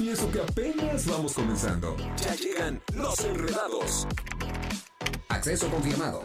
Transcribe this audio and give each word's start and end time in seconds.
Y 0.00 0.08
eso 0.08 0.32
que 0.32 0.40
apenas 0.40 1.06
vamos 1.06 1.34
comenzando. 1.34 1.94
Ya 2.16 2.34
llegan 2.34 2.80
los 2.94 3.20
enredados. 3.20 4.06
Acceso 5.28 5.68
confirmado. 5.68 6.24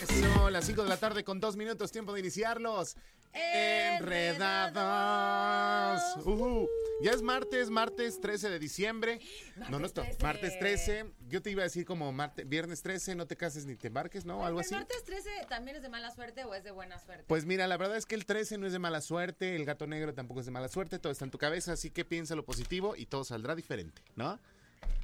Eso, 0.00 0.48
las 0.48 0.64
5 0.64 0.84
de 0.84 0.88
la 0.88 0.96
tarde 0.96 1.22
con 1.22 1.38
dos 1.38 1.54
minutos, 1.56 1.92
tiempo 1.92 2.14
de 2.14 2.20
iniciarlos. 2.20 2.96
Enredados. 3.32 4.80
Uh, 6.26 6.66
ya 7.02 7.12
es 7.12 7.22
martes, 7.22 7.70
martes 7.70 8.20
13 8.20 8.50
de 8.50 8.58
diciembre. 8.58 9.20
no, 9.70 9.78
no, 9.78 9.86
esto, 9.86 10.02
13. 10.02 10.22
martes 10.22 10.58
13. 10.58 11.06
Yo 11.28 11.42
te 11.42 11.50
iba 11.50 11.62
a 11.62 11.64
decir 11.64 11.84
como 11.84 12.10
martes, 12.12 12.48
viernes 12.48 12.82
13, 12.82 13.14
no 13.14 13.26
te 13.26 13.36
cases 13.36 13.66
ni 13.66 13.76
te 13.76 13.88
embarques, 13.88 14.24
¿no? 14.24 14.44
Algo 14.44 14.60
¿El 14.60 14.66
así. 14.66 14.74
martes 14.74 15.04
13 15.04 15.30
también 15.48 15.76
es 15.76 15.82
de 15.82 15.88
mala 15.88 16.10
suerte 16.10 16.44
o 16.44 16.54
es 16.54 16.64
de 16.64 16.70
buena 16.72 16.98
suerte? 16.98 17.24
Pues 17.26 17.44
mira, 17.44 17.66
la 17.66 17.76
verdad 17.76 17.96
es 17.96 18.06
que 18.06 18.14
el 18.14 18.26
13 18.26 18.58
no 18.58 18.66
es 18.66 18.72
de 18.72 18.78
mala 18.78 19.00
suerte, 19.00 19.56
el 19.56 19.64
gato 19.64 19.86
negro 19.86 20.14
tampoco 20.14 20.40
es 20.40 20.46
de 20.46 20.52
mala 20.52 20.68
suerte, 20.68 20.98
todo 20.98 21.12
está 21.12 21.24
en 21.24 21.30
tu 21.30 21.38
cabeza, 21.38 21.72
así 21.72 21.90
que 21.90 22.04
piensa 22.04 22.34
lo 22.34 22.44
positivo 22.44 22.94
y 22.96 23.06
todo 23.06 23.24
saldrá 23.24 23.54
diferente, 23.54 24.02
¿no? 24.16 24.38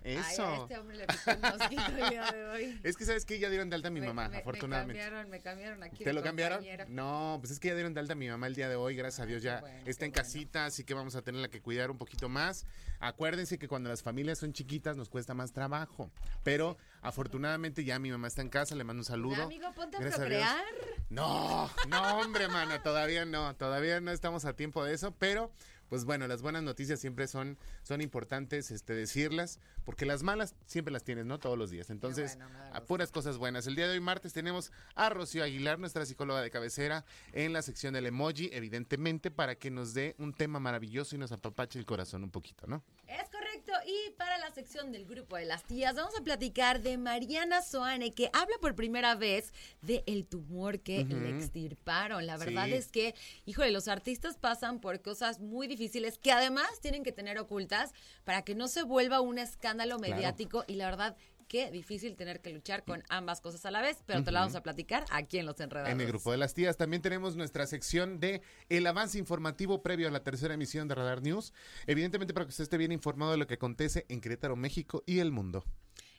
Eso. 0.04 0.46
Ay, 0.46 0.54
a 0.60 0.62
este 0.62 0.78
hombre 0.78 0.96
le 0.98 1.06
picó 1.08 1.30
un 1.32 1.40
mosquito 1.40 1.82
el 1.88 2.10
día 2.10 2.30
de 2.30 2.44
hoy. 2.46 2.80
Es 2.84 2.96
que 2.96 3.04
sabes 3.04 3.24
que 3.24 3.40
ya 3.40 3.50
dieron 3.50 3.68
de 3.70 3.74
alta 3.74 3.88
a 3.88 3.90
mi 3.90 4.00
Me- 4.00 4.06
mamá, 4.06 4.28
me- 4.28 4.36
afortunadamente. 4.36 4.94
Me 5.02 5.04
cambiaron, 5.04 5.30
me 5.30 5.40
cambiaron 5.40 5.82
aquí. 5.82 6.04
¿Te 6.04 6.12
lo 6.12 6.22
cambiaron? 6.22 6.64
No, 6.88 7.38
pues 7.40 7.50
es 7.50 7.58
que 7.58 7.68
ya 7.68 7.74
dieron 7.74 7.92
de 7.92 7.98
alta 8.00 8.12
a 8.12 8.16
mi 8.16 8.28
mamá 8.28 8.46
el 8.46 8.54
día 8.54 8.68
de 8.68 8.76
hoy, 8.76 8.94
gracias 8.94 9.20
a 9.24 9.26
Dios 9.26 9.42
ya 9.42 9.60
bueno, 9.60 9.78
está 9.84 10.04
en 10.04 10.12
bueno. 10.12 10.22
casita, 10.22 10.66
así 10.66 10.84
que 10.84 10.94
vamos 10.94 11.16
a 11.16 11.22
tenerla 11.22 11.48
que 11.48 11.60
cuidar 11.60 11.90
un 11.90 11.98
poquito 11.98 12.28
más. 12.28 12.66
Acuérdense 13.00 13.58
que 13.58 13.66
cuando 13.66 13.88
las 13.90 14.04
familias 14.04 14.38
son 14.38 14.52
chiquitas 14.52 14.96
nos 14.96 15.08
cuesta 15.08 15.34
más 15.34 15.52
trabajo, 15.52 16.12
pero 16.44 16.76
afortunadamente 17.02 17.82
ya 17.84 17.98
mi 17.98 18.12
mamá 18.12 18.28
está 18.28 18.42
en 18.42 18.48
casa, 18.48 18.76
le 18.76 18.84
mando 18.84 19.00
un 19.00 19.04
saludo. 19.04 19.42
Amigo, 19.42 19.72
ponte 19.74 19.98
Gracias 19.98 20.14
a 20.14 20.18
procrear. 20.18 20.64
No, 21.08 21.68
no, 21.88 22.18
hombre, 22.20 22.46
mana, 22.46 22.80
todavía 22.82 23.24
no, 23.24 23.56
todavía 23.56 24.00
no 24.00 24.12
estamos 24.12 24.44
a 24.44 24.54
tiempo 24.54 24.84
de 24.84 24.94
eso, 24.94 25.12
pero 25.18 25.50
pues 25.88 26.04
bueno, 26.04 26.26
las 26.26 26.42
buenas 26.42 26.62
noticias 26.62 27.00
siempre 27.00 27.26
son, 27.28 27.58
son 27.82 28.00
importantes 28.00 28.70
este, 28.70 28.94
decirlas, 28.94 29.60
porque 29.84 30.04
las 30.06 30.22
malas 30.22 30.54
siempre 30.66 30.92
las 30.92 31.04
tienes, 31.04 31.26
¿no? 31.26 31.38
Todos 31.38 31.56
los 31.56 31.70
días. 31.70 31.90
Entonces, 31.90 32.36
bueno, 32.36 32.50
a 32.72 32.84
puras 32.84 33.12
cosas 33.12 33.38
buenas. 33.38 33.66
El 33.66 33.76
día 33.76 33.86
de 33.86 33.92
hoy, 33.94 34.00
martes, 34.00 34.32
tenemos 34.32 34.72
a 34.94 35.08
Rocío 35.10 35.44
Aguilar, 35.44 35.78
nuestra 35.78 36.04
psicóloga 36.04 36.42
de 36.42 36.50
cabecera, 36.50 37.04
en 37.32 37.52
la 37.52 37.62
sección 37.62 37.94
del 37.94 38.06
emoji, 38.06 38.50
evidentemente, 38.52 39.30
para 39.30 39.54
que 39.54 39.70
nos 39.70 39.94
dé 39.94 40.14
un 40.18 40.32
tema 40.34 40.58
maravilloso 40.58 41.14
y 41.14 41.18
nos 41.18 41.30
apapache 41.32 41.78
el 41.78 41.86
corazón 41.86 42.24
un 42.24 42.30
poquito, 42.30 42.66
¿no? 42.66 42.82
Es 43.06 43.30
correcto. 43.30 43.72
Y 43.86 44.10
para 44.16 44.38
la 44.38 44.50
sección 44.50 44.90
del 44.90 45.06
grupo 45.06 45.36
de 45.36 45.44
las 45.44 45.64
tías, 45.64 45.94
vamos 45.94 46.14
a 46.18 46.22
platicar 46.24 46.82
de 46.82 46.98
Mariana 46.98 47.62
Soane, 47.62 48.10
que 48.12 48.28
habla 48.32 48.56
por 48.60 48.74
primera 48.74 49.14
vez 49.14 49.52
de 49.82 50.02
el 50.06 50.26
tumor 50.26 50.80
que 50.80 51.04
le 51.04 51.30
extirparon. 51.30 52.26
La 52.26 52.36
verdad 52.36 52.66
Sí. 52.66 52.72
es 52.74 52.88
que, 52.90 53.14
híjole, 53.44 53.70
los 53.70 53.86
artistas 53.88 54.36
pasan 54.36 54.80
por 54.80 55.00
cosas 55.00 55.38
muy 55.40 55.66
difíciles 55.66 55.75
que 56.22 56.32
además 56.32 56.80
tienen 56.80 57.04
que 57.04 57.12
tener 57.12 57.38
ocultas 57.38 57.92
para 58.24 58.42
que 58.42 58.54
no 58.54 58.68
se 58.68 58.82
vuelva 58.82 59.20
un 59.20 59.38
escándalo 59.38 59.96
Claro. 59.98 60.14
mediático. 60.14 60.64
Y 60.66 60.74
la 60.74 60.86
verdad, 60.86 61.16
qué 61.48 61.70
difícil 61.70 62.16
tener 62.16 62.40
que 62.40 62.50
luchar 62.50 62.84
con 62.84 63.04
ambas 63.08 63.40
cosas 63.40 63.64
a 63.66 63.70
la 63.70 63.80
vez, 63.80 63.98
pero 64.06 64.24
te 64.24 64.32
la 64.32 64.40
vamos 64.40 64.56
a 64.56 64.62
platicar 64.62 65.04
aquí 65.10 65.38
en 65.38 65.46
Los 65.46 65.60
Enredados. 65.60 65.92
En 65.92 66.00
el 66.00 66.06
grupo 66.08 66.32
de 66.32 66.38
las 66.38 66.54
tías 66.54 66.76
también 66.76 67.02
tenemos 67.02 67.36
nuestra 67.36 67.66
sección 67.66 68.18
de 68.20 68.42
el 68.68 68.86
avance 68.86 69.18
informativo 69.18 69.82
previo 69.82 70.08
a 70.08 70.10
la 70.10 70.22
tercera 70.24 70.54
emisión 70.54 70.88
de 70.88 70.94
Radar 70.96 71.22
News. 71.22 71.52
Evidentemente 71.86 72.34
para 72.34 72.46
que 72.46 72.50
usted 72.50 72.64
esté 72.64 72.78
bien 72.78 72.92
informado 72.92 73.30
de 73.32 73.38
lo 73.38 73.46
que 73.46 73.54
acontece 73.54 74.06
en 74.08 74.20
Querétaro, 74.20 74.56
México 74.56 75.02
y 75.06 75.20
el 75.20 75.30
mundo. 75.30 75.64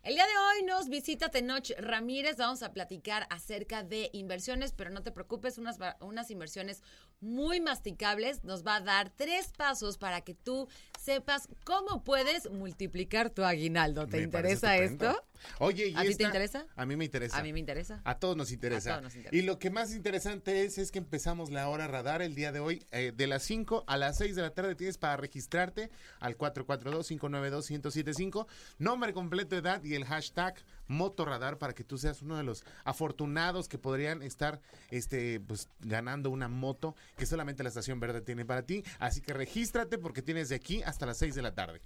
El 0.07 0.15
día 0.15 0.25
de 0.25 0.37
hoy 0.37 0.63
nos 0.63 0.87
visita 0.87 1.27
Tenoch 1.27 1.69
Ramírez. 1.79 2.37
Vamos 2.37 2.63
a 2.63 2.71
platicar 2.71 3.27
acerca 3.29 3.83
de 3.83 4.09
inversiones, 4.13 4.71
pero 4.71 4.89
no 4.89 5.03
te 5.03 5.11
preocupes, 5.11 5.57
unas, 5.57 5.79
unas 5.99 6.31
inversiones 6.31 6.81
muy 7.19 7.59
masticables. 7.59 8.41
Nos 8.45 8.65
va 8.65 8.75
a 8.75 8.79
dar 8.79 9.09
tres 9.09 9.51
pasos 9.57 9.97
para 9.97 10.21
que 10.21 10.33
tú 10.33 10.69
sepas 11.07 11.47
cómo 11.63 12.03
puedes 12.03 12.51
multiplicar 12.51 13.29
tu 13.29 13.45
aguinaldo. 13.45 14.07
¿Te 14.07 14.17
Me 14.17 14.23
interesa 14.23 14.75
esto? 14.75 15.23
Oye, 15.59 15.87
¿y 15.87 15.95
¿A 15.95 16.01
ti 16.01 16.15
te 16.15 16.23
interesa? 16.23 16.65
A 16.75 16.85
mí 16.85 16.97
me 16.97 17.05
interesa. 17.05 17.37
A 17.37 17.43
mí 17.43 17.53
me 17.53 17.61
interesa. 17.61 18.01
A 18.03 18.19
todos 18.19 18.35
nos 18.35 18.51
interesa. 18.51 18.89
A 18.89 18.93
todos 18.95 19.03
nos 19.03 19.15
interesa. 19.15 19.37
Y 19.37 19.43
lo 19.43 19.57
que 19.57 19.69
más 19.69 19.95
interesante 19.95 20.65
es, 20.65 20.77
es 20.77 20.91
que 20.91 20.99
empezamos 20.99 21.49
la 21.49 21.69
hora 21.69 21.87
radar 21.87 22.21
el 22.21 22.35
día 22.35 22.51
de 22.51 22.59
hoy. 22.59 22.85
eh, 22.91 23.13
de 23.15 23.27
las 23.27 23.43
5 23.43 23.85
a 23.87 23.95
las 23.95 24.17
6 24.17 24.35
de 24.35 24.41
la 24.41 24.53
tarde 24.53 24.75
tienes 24.75 24.97
para 24.97 25.15
registrarte 25.15 25.91
al 26.19 26.37
442-592-1075. 26.37 28.45
Nombre 28.77 29.13
completo, 29.13 29.55
edad 29.55 29.81
y 29.85 29.95
el 29.95 30.03
hashtag 30.03 30.55
Motorradar 30.87 31.57
para 31.57 31.73
que 31.73 31.83
tú 31.83 31.97
seas 31.97 32.21
uno 32.21 32.37
de 32.37 32.43
los 32.43 32.63
afortunados 32.83 33.67
que 33.67 33.77
podrían 33.77 34.21
estar 34.21 34.59
este, 34.89 35.39
pues, 35.39 35.69
ganando 35.79 36.29
una 36.29 36.47
moto 36.47 36.95
que 37.17 37.25
solamente 37.25 37.63
la 37.63 37.69
Estación 37.69 37.99
Verde 37.99 38.21
tiene 38.21 38.45
para 38.45 38.63
ti. 38.63 38.83
Así 38.99 39.21
que 39.21 39.33
regístrate 39.33 39.97
porque 39.97 40.21
tienes 40.21 40.49
de 40.49 40.55
aquí 40.55 40.83
hasta 40.83 41.05
las 41.05 41.17
6 41.17 41.35
de 41.35 41.41
la 41.41 41.53
tarde. 41.53 41.81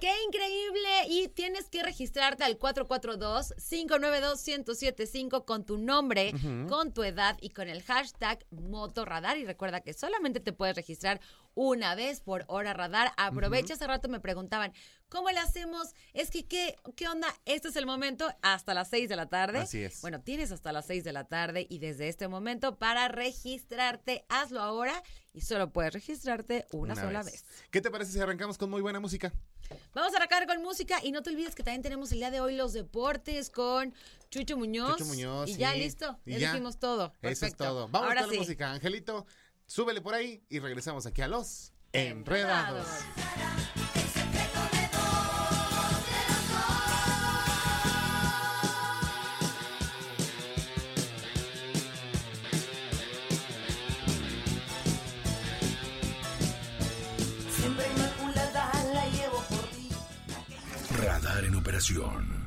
¡Qué 0.00 0.12
increíble! 0.26 0.88
Y 1.08 1.28
tienes 1.28 1.68
que 1.68 1.82
registrarte 1.82 2.44
al 2.44 2.58
442-592-1075 2.58 5.44
con 5.44 5.64
tu 5.64 5.78
nombre, 5.78 6.32
con 6.68 6.92
tu 6.92 7.04
edad 7.04 7.38
y 7.40 7.50
con 7.50 7.68
el 7.68 7.82
hashtag 7.82 8.44
Motorradar. 8.50 9.38
Y 9.38 9.44
recuerda 9.44 9.80
que 9.80 9.92
solamente 9.92 10.40
te 10.40 10.52
puedes 10.52 10.74
registrar 10.74 11.20
una 11.54 11.94
vez 11.94 12.20
por 12.20 12.44
hora 12.48 12.72
radar. 12.72 13.12
Aprovecha, 13.16 13.74
hace 13.74 13.86
rato 13.86 14.08
me 14.08 14.20
preguntaban, 14.20 14.72
¿cómo 15.08 15.30
le 15.30 15.38
hacemos? 15.38 15.94
Es 16.12 16.30
que, 16.30 16.46
¿qué, 16.46 16.76
qué 16.96 17.08
onda? 17.08 17.28
Este 17.44 17.68
es 17.68 17.76
el 17.76 17.86
momento 17.86 18.32
hasta 18.42 18.74
las 18.74 18.88
6 18.88 19.08
de 19.08 19.16
la 19.16 19.28
tarde. 19.28 19.60
Así 19.60 19.82
es. 19.82 20.00
Bueno, 20.00 20.20
tienes 20.20 20.52
hasta 20.52 20.72
las 20.72 20.86
6 20.86 21.04
de 21.04 21.12
la 21.12 21.24
tarde 21.24 21.66
y 21.68 21.78
desde 21.78 22.08
este 22.08 22.28
momento 22.28 22.78
para 22.78 23.08
registrarte, 23.08 24.24
hazlo 24.28 24.60
ahora 24.60 25.02
y 25.34 25.40
solo 25.40 25.72
puedes 25.72 25.94
registrarte 25.94 26.66
una, 26.72 26.94
sola 26.94 27.22
vez. 27.22 27.44
¿Qué 27.70 27.80
te 27.80 27.90
parece 27.90 28.12
si 28.12 28.20
arrancamos 28.20 28.58
con 28.58 28.70
muy 28.70 28.82
buena 28.82 29.00
música? 29.00 29.32
Vamos 29.94 30.12
a 30.12 30.16
arrancar 30.18 30.46
con 30.46 30.62
música 30.62 30.98
y 31.02 31.12
no 31.12 31.22
te 31.22 31.30
olvides 31.30 31.54
que 31.54 31.62
también 31.62 31.82
tenemos 31.82 32.12
el 32.12 32.18
día 32.18 32.30
de 32.30 32.40
hoy 32.40 32.56
los 32.56 32.72
deportes 32.72 33.48
con 33.48 33.94
Chucho 34.30 34.56
Muñoz. 34.56 34.96
Chucho 34.96 35.06
Muñoz. 35.06 35.48
Y 35.48 35.54
sí. 35.54 35.58
ya 35.60 35.74
listo, 35.74 36.18
ya, 36.26 36.38
dijimos 36.38 36.78
todo. 36.78 37.12
Eso 37.22 37.46
es 37.46 37.56
todo. 37.56 37.88
Vamos 37.88 38.08
Ahora 38.08 38.22
con 38.22 38.30
la 38.30 38.34
sí. 38.34 38.38
música. 38.40 38.72
Angelito, 38.72 39.26
súbele 39.66 40.00
por 40.00 40.14
ahí 40.14 40.44
y 40.48 40.58
regresamos 40.58 41.06
aquí 41.06 41.22
a 41.22 41.28
los 41.28 41.72
Enredados. 41.94 42.86
Siempre 57.50 57.86
inmaculada 57.94 58.84
la 58.94 59.06
llevo 59.10 59.44
por 59.50 59.64
ti. 59.68 59.88
Radar 60.96 61.44
en 61.44 61.54
operación. 61.56 62.41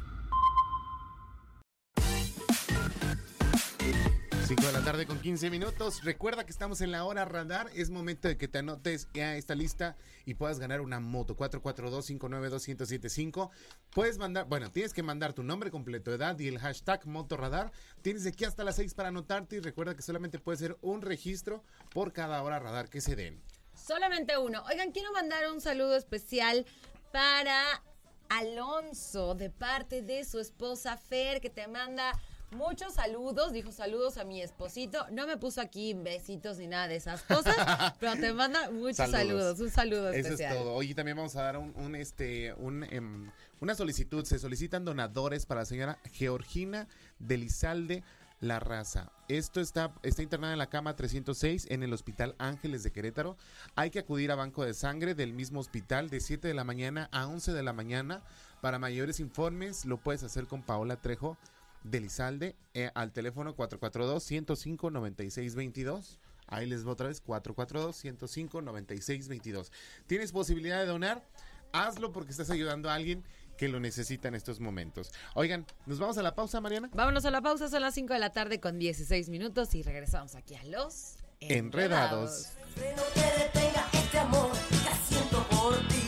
5 4.47 4.63
de 4.63 4.71
la 4.73 4.83
tarde 4.83 5.07
con 5.07 5.19
15 5.19 5.49
minutos. 5.49 6.03
Recuerda 6.03 6.45
que 6.45 6.51
estamos 6.51 6.79
en 6.81 6.91
la 6.91 7.03
hora 7.03 7.25
radar. 7.25 7.67
Es 7.73 7.89
momento 7.89 8.27
de 8.27 8.37
que 8.37 8.47
te 8.47 8.59
anotes 8.59 9.07
a 9.15 9.37
esta 9.37 9.55
lista 9.55 9.97
y 10.23 10.35
puedas 10.35 10.59
ganar 10.59 10.81
una 10.81 10.99
moto. 10.99 11.35
442-592-1075. 11.35 13.49
Puedes 13.89 14.19
mandar, 14.19 14.45
bueno, 14.45 14.71
tienes 14.71 14.93
que 14.93 15.01
mandar 15.01 15.33
tu 15.33 15.41
nombre 15.41 15.71
completo, 15.71 16.13
edad 16.13 16.37
y 16.37 16.47
el 16.47 16.59
hashtag 16.59 17.07
motorradar. 17.07 17.71
Tienes 18.03 18.23
de 18.23 18.29
aquí 18.29 18.45
hasta 18.45 18.63
las 18.63 18.75
6 18.75 18.93
para 18.93 19.09
anotarte 19.09 19.55
y 19.55 19.61
recuerda 19.61 19.95
que 19.95 20.03
solamente 20.03 20.37
puede 20.37 20.59
ser 20.59 20.77
un 20.81 21.01
registro 21.01 21.63
por 21.91 22.13
cada 22.13 22.43
hora 22.43 22.59
radar 22.59 22.87
que 22.87 23.01
se 23.01 23.15
den. 23.15 23.41
Solamente 23.73 24.37
uno. 24.37 24.63
Oigan, 24.69 24.91
quiero 24.91 25.11
mandar 25.11 25.51
un 25.51 25.59
saludo 25.59 25.95
especial 25.95 26.67
para 27.11 27.81
Alonso 28.29 29.33
de 29.33 29.49
parte 29.49 30.03
de 30.03 30.23
su 30.23 30.37
esposa 30.37 30.97
Fer, 30.97 31.41
que 31.41 31.49
te 31.49 31.67
manda 31.67 32.11
muchos 32.51 32.93
saludos. 32.93 33.53
Dijo 33.53 33.71
saludos 33.71 34.17
a 34.17 34.23
mi 34.23 34.41
esposito. 34.41 35.05
No 35.11 35.27
me 35.27 35.37
puso 35.37 35.61
aquí 35.61 35.93
besitos 35.93 36.57
ni 36.57 36.67
nada 36.67 36.87
de 36.87 36.95
esas 36.95 37.21
cosas, 37.23 37.55
pero 37.99 38.15
te 38.15 38.33
manda 38.33 38.71
muchos 38.71 39.09
saludos. 39.09 39.59
Un 39.59 39.69
saludo 39.69 40.09
Eso 40.09 40.29
especial. 40.29 40.53
es 40.53 40.59
todo. 40.59 40.73
Hoy 40.73 40.93
también 40.93 41.17
vamos 41.17 41.35
a 41.35 41.43
dar 41.43 41.57
un, 41.57 41.73
un, 41.75 41.95
este, 41.95 42.53
un, 42.55 42.83
em, 42.85 43.31
una 43.61 43.75
solicitud. 43.75 44.25
Se 44.25 44.39
solicitan 44.39 44.85
donadores 44.85 45.45
para 45.45 45.61
la 45.61 45.65
señora 45.65 45.99
Georgina 46.11 46.87
Delizalde 47.19 48.03
La 48.41 48.59
Raza. 48.59 49.11
Esto 49.27 49.59
está, 49.61 49.93
está 50.03 50.21
internada 50.21 50.53
en 50.53 50.59
la 50.59 50.69
cama 50.69 50.95
306 50.95 51.67
en 51.69 51.83
el 51.83 51.93
Hospital 51.93 52.35
Ángeles 52.37 52.83
de 52.83 52.91
Querétaro. 52.91 53.37
Hay 53.75 53.89
que 53.89 53.99
acudir 53.99 54.31
a 54.31 54.35
banco 54.35 54.63
de 54.63 54.73
sangre 54.73 55.15
del 55.15 55.33
mismo 55.33 55.59
hospital 55.59 56.09
de 56.09 56.19
7 56.19 56.47
de 56.47 56.53
la 56.53 56.63
mañana 56.63 57.09
a 57.11 57.27
11 57.27 57.53
de 57.53 57.63
la 57.63 57.73
mañana. 57.73 58.23
Para 58.61 58.79
mayores 58.79 59.19
informes 59.19 59.85
lo 59.85 59.97
puedes 59.97 60.23
hacer 60.23 60.47
con 60.47 60.61
Paola 60.63 60.95
Trejo 60.97 61.37
de 61.85 62.01
Lizalde 62.01 62.57
eh, 62.73 62.91
al 62.95 63.13
teléfono 63.13 63.55
442-105-9622. 63.55 66.17
Ahí 66.47 66.67
les 66.67 66.83
voy 66.83 66.93
otra 66.93 67.07
vez, 67.07 67.23
442-105-9622. 67.23 69.69
¿Tienes 70.07 70.31
posibilidad 70.31 70.79
de 70.79 70.87
donar? 70.87 71.23
Hazlo 71.71 72.11
porque 72.11 72.31
estás 72.31 72.49
ayudando 72.49 72.89
a 72.89 72.95
alguien 72.95 73.23
que 73.57 73.69
lo 73.69 73.79
necesita 73.79 74.27
en 74.27 74.35
estos 74.35 74.59
momentos. 74.59 75.13
Oigan, 75.33 75.65
¿nos 75.85 75.97
vamos 75.99 76.17
a 76.17 76.23
la 76.23 76.35
pausa, 76.35 76.59
Mariana? 76.61 76.89
Vámonos 76.93 77.25
a 77.25 77.31
la 77.31 77.41
pausa, 77.41 77.69
son 77.69 77.81
las 77.81 77.93
5 77.93 78.13
de 78.13 78.19
la 78.19 78.31
tarde 78.31 78.59
con 78.59 78.77
16 78.79 79.29
minutos 79.29 79.75
y 79.75 79.83
regresamos 79.83 80.35
aquí 80.35 80.55
a 80.55 80.63
los 80.65 81.15
Enredados. 81.41 82.51
Que 82.75 82.93
no 82.95 83.03
te 83.13 83.21
detenga 83.43 83.89
este 83.93 84.19
amor 84.19 84.51
que 84.51 84.95
siento 85.07 85.43
por 85.49 85.75
ti. 85.87 86.04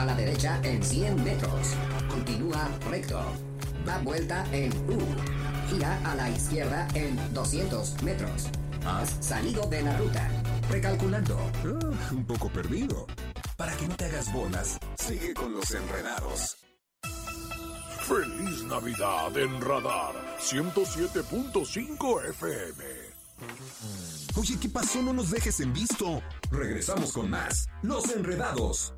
A 0.00 0.04
la 0.06 0.14
derecha 0.14 0.58
en 0.62 0.82
100 0.82 1.22
metros. 1.22 1.74
Continúa 2.08 2.70
recto. 2.90 3.20
Da 3.84 3.98
vuelta 3.98 4.46
en 4.50 4.72
U. 4.88 4.98
Gira 5.68 6.00
a 6.10 6.14
la 6.14 6.30
izquierda 6.30 6.88
en 6.94 7.18
200 7.34 8.02
metros. 8.02 8.48
Has 8.86 9.10
salido 9.20 9.66
de 9.66 9.82
la 9.82 9.96
ruta. 9.98 10.26
Recalculando. 10.70 11.38
Ah, 11.64 12.12
un 12.12 12.24
poco 12.24 12.48
perdido. 12.48 13.06
Para 13.58 13.76
que 13.76 13.88
no 13.88 13.94
te 13.96 14.06
hagas 14.06 14.32
bolas, 14.32 14.78
sigue 14.96 15.34
con 15.34 15.52
los 15.52 15.70
enredados. 15.70 16.56
Feliz 18.08 18.64
Navidad 18.64 19.36
en 19.36 19.60
Radar 19.60 20.14
107.5 20.40 22.30
FM. 22.30 22.84
Oye, 24.36 24.58
¿qué 24.58 24.68
pasó? 24.70 25.02
No 25.02 25.12
nos 25.12 25.30
dejes 25.30 25.60
en 25.60 25.74
visto. 25.74 26.22
Regresamos 26.50 27.12
con 27.12 27.28
más. 27.28 27.68
Los 27.82 28.10
enredados. 28.10 28.94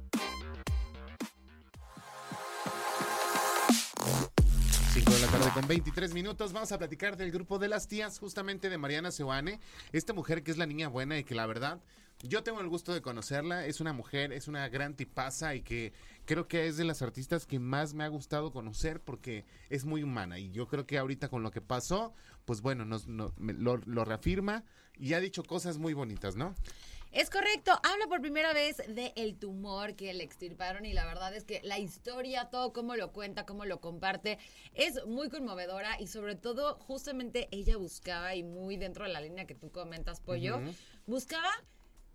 La 5.22 5.28
tarde 5.28 5.50
con 5.54 5.66
23 5.68 6.12
minutos. 6.14 6.52
Vamos 6.52 6.72
a 6.72 6.78
platicar 6.78 7.16
del 7.16 7.30
grupo 7.30 7.58
de 7.58 7.68
las 7.68 7.86
tías, 7.88 8.18
justamente 8.18 8.68
de 8.68 8.78
Mariana 8.78 9.10
Seoane. 9.10 9.60
Esta 9.92 10.12
mujer 10.12 10.42
que 10.42 10.50
es 10.50 10.58
la 10.58 10.66
niña 10.66 10.88
buena 10.88 11.16
y 11.18 11.24
que 11.24 11.34
la 11.34 11.46
verdad, 11.46 11.80
yo 12.22 12.42
tengo 12.42 12.60
el 12.60 12.68
gusto 12.68 12.92
de 12.92 13.02
conocerla. 13.02 13.66
Es 13.66 13.80
una 13.80 13.92
mujer, 13.92 14.32
es 14.32 14.48
una 14.48 14.68
gran 14.68 14.94
tipaza 14.94 15.54
y 15.54 15.62
que 15.62 15.92
creo 16.24 16.48
que 16.48 16.66
es 16.66 16.76
de 16.76 16.84
las 16.84 17.02
artistas 17.02 17.46
que 17.46 17.58
más 17.58 17.94
me 17.94 18.04
ha 18.04 18.08
gustado 18.08 18.52
conocer 18.52 19.00
porque 19.00 19.44
es 19.70 19.84
muy 19.84 20.02
humana. 20.02 20.38
Y 20.38 20.50
yo 20.50 20.66
creo 20.66 20.86
que 20.86 20.98
ahorita 20.98 21.28
con 21.28 21.42
lo 21.42 21.50
que 21.50 21.60
pasó, 21.60 22.12
pues 22.44 22.60
bueno, 22.60 22.84
nos, 22.84 23.06
no- 23.06 23.32
me- 23.38 23.52
lo, 23.54 23.76
lo 23.78 24.04
reafirma 24.04 24.64
y 24.98 25.14
ha 25.14 25.20
dicho 25.20 25.42
cosas 25.44 25.78
muy 25.78 25.94
bonitas, 25.94 26.34
¿no? 26.36 26.54
Es 27.12 27.28
correcto, 27.28 27.72
habla 27.82 28.06
por 28.08 28.22
primera 28.22 28.54
vez 28.54 28.78
de 28.88 29.12
el 29.16 29.38
tumor 29.38 29.96
que 29.96 30.14
le 30.14 30.24
extirparon 30.24 30.86
y 30.86 30.94
la 30.94 31.04
verdad 31.04 31.36
es 31.36 31.44
que 31.44 31.60
la 31.62 31.78
historia, 31.78 32.46
todo 32.46 32.72
cómo 32.72 32.96
lo 32.96 33.12
cuenta, 33.12 33.44
cómo 33.44 33.66
lo 33.66 33.82
comparte, 33.82 34.38
es 34.72 35.04
muy 35.04 35.28
conmovedora 35.28 36.00
y 36.00 36.06
sobre 36.06 36.36
todo 36.36 36.76
justamente 36.76 37.48
ella 37.50 37.76
buscaba 37.76 38.34
y 38.34 38.42
muy 38.42 38.78
dentro 38.78 39.04
de 39.04 39.12
la 39.12 39.20
línea 39.20 39.46
que 39.46 39.54
tú 39.54 39.70
comentas, 39.70 40.20
Pollo, 40.20 40.62
buscaba 41.04 41.50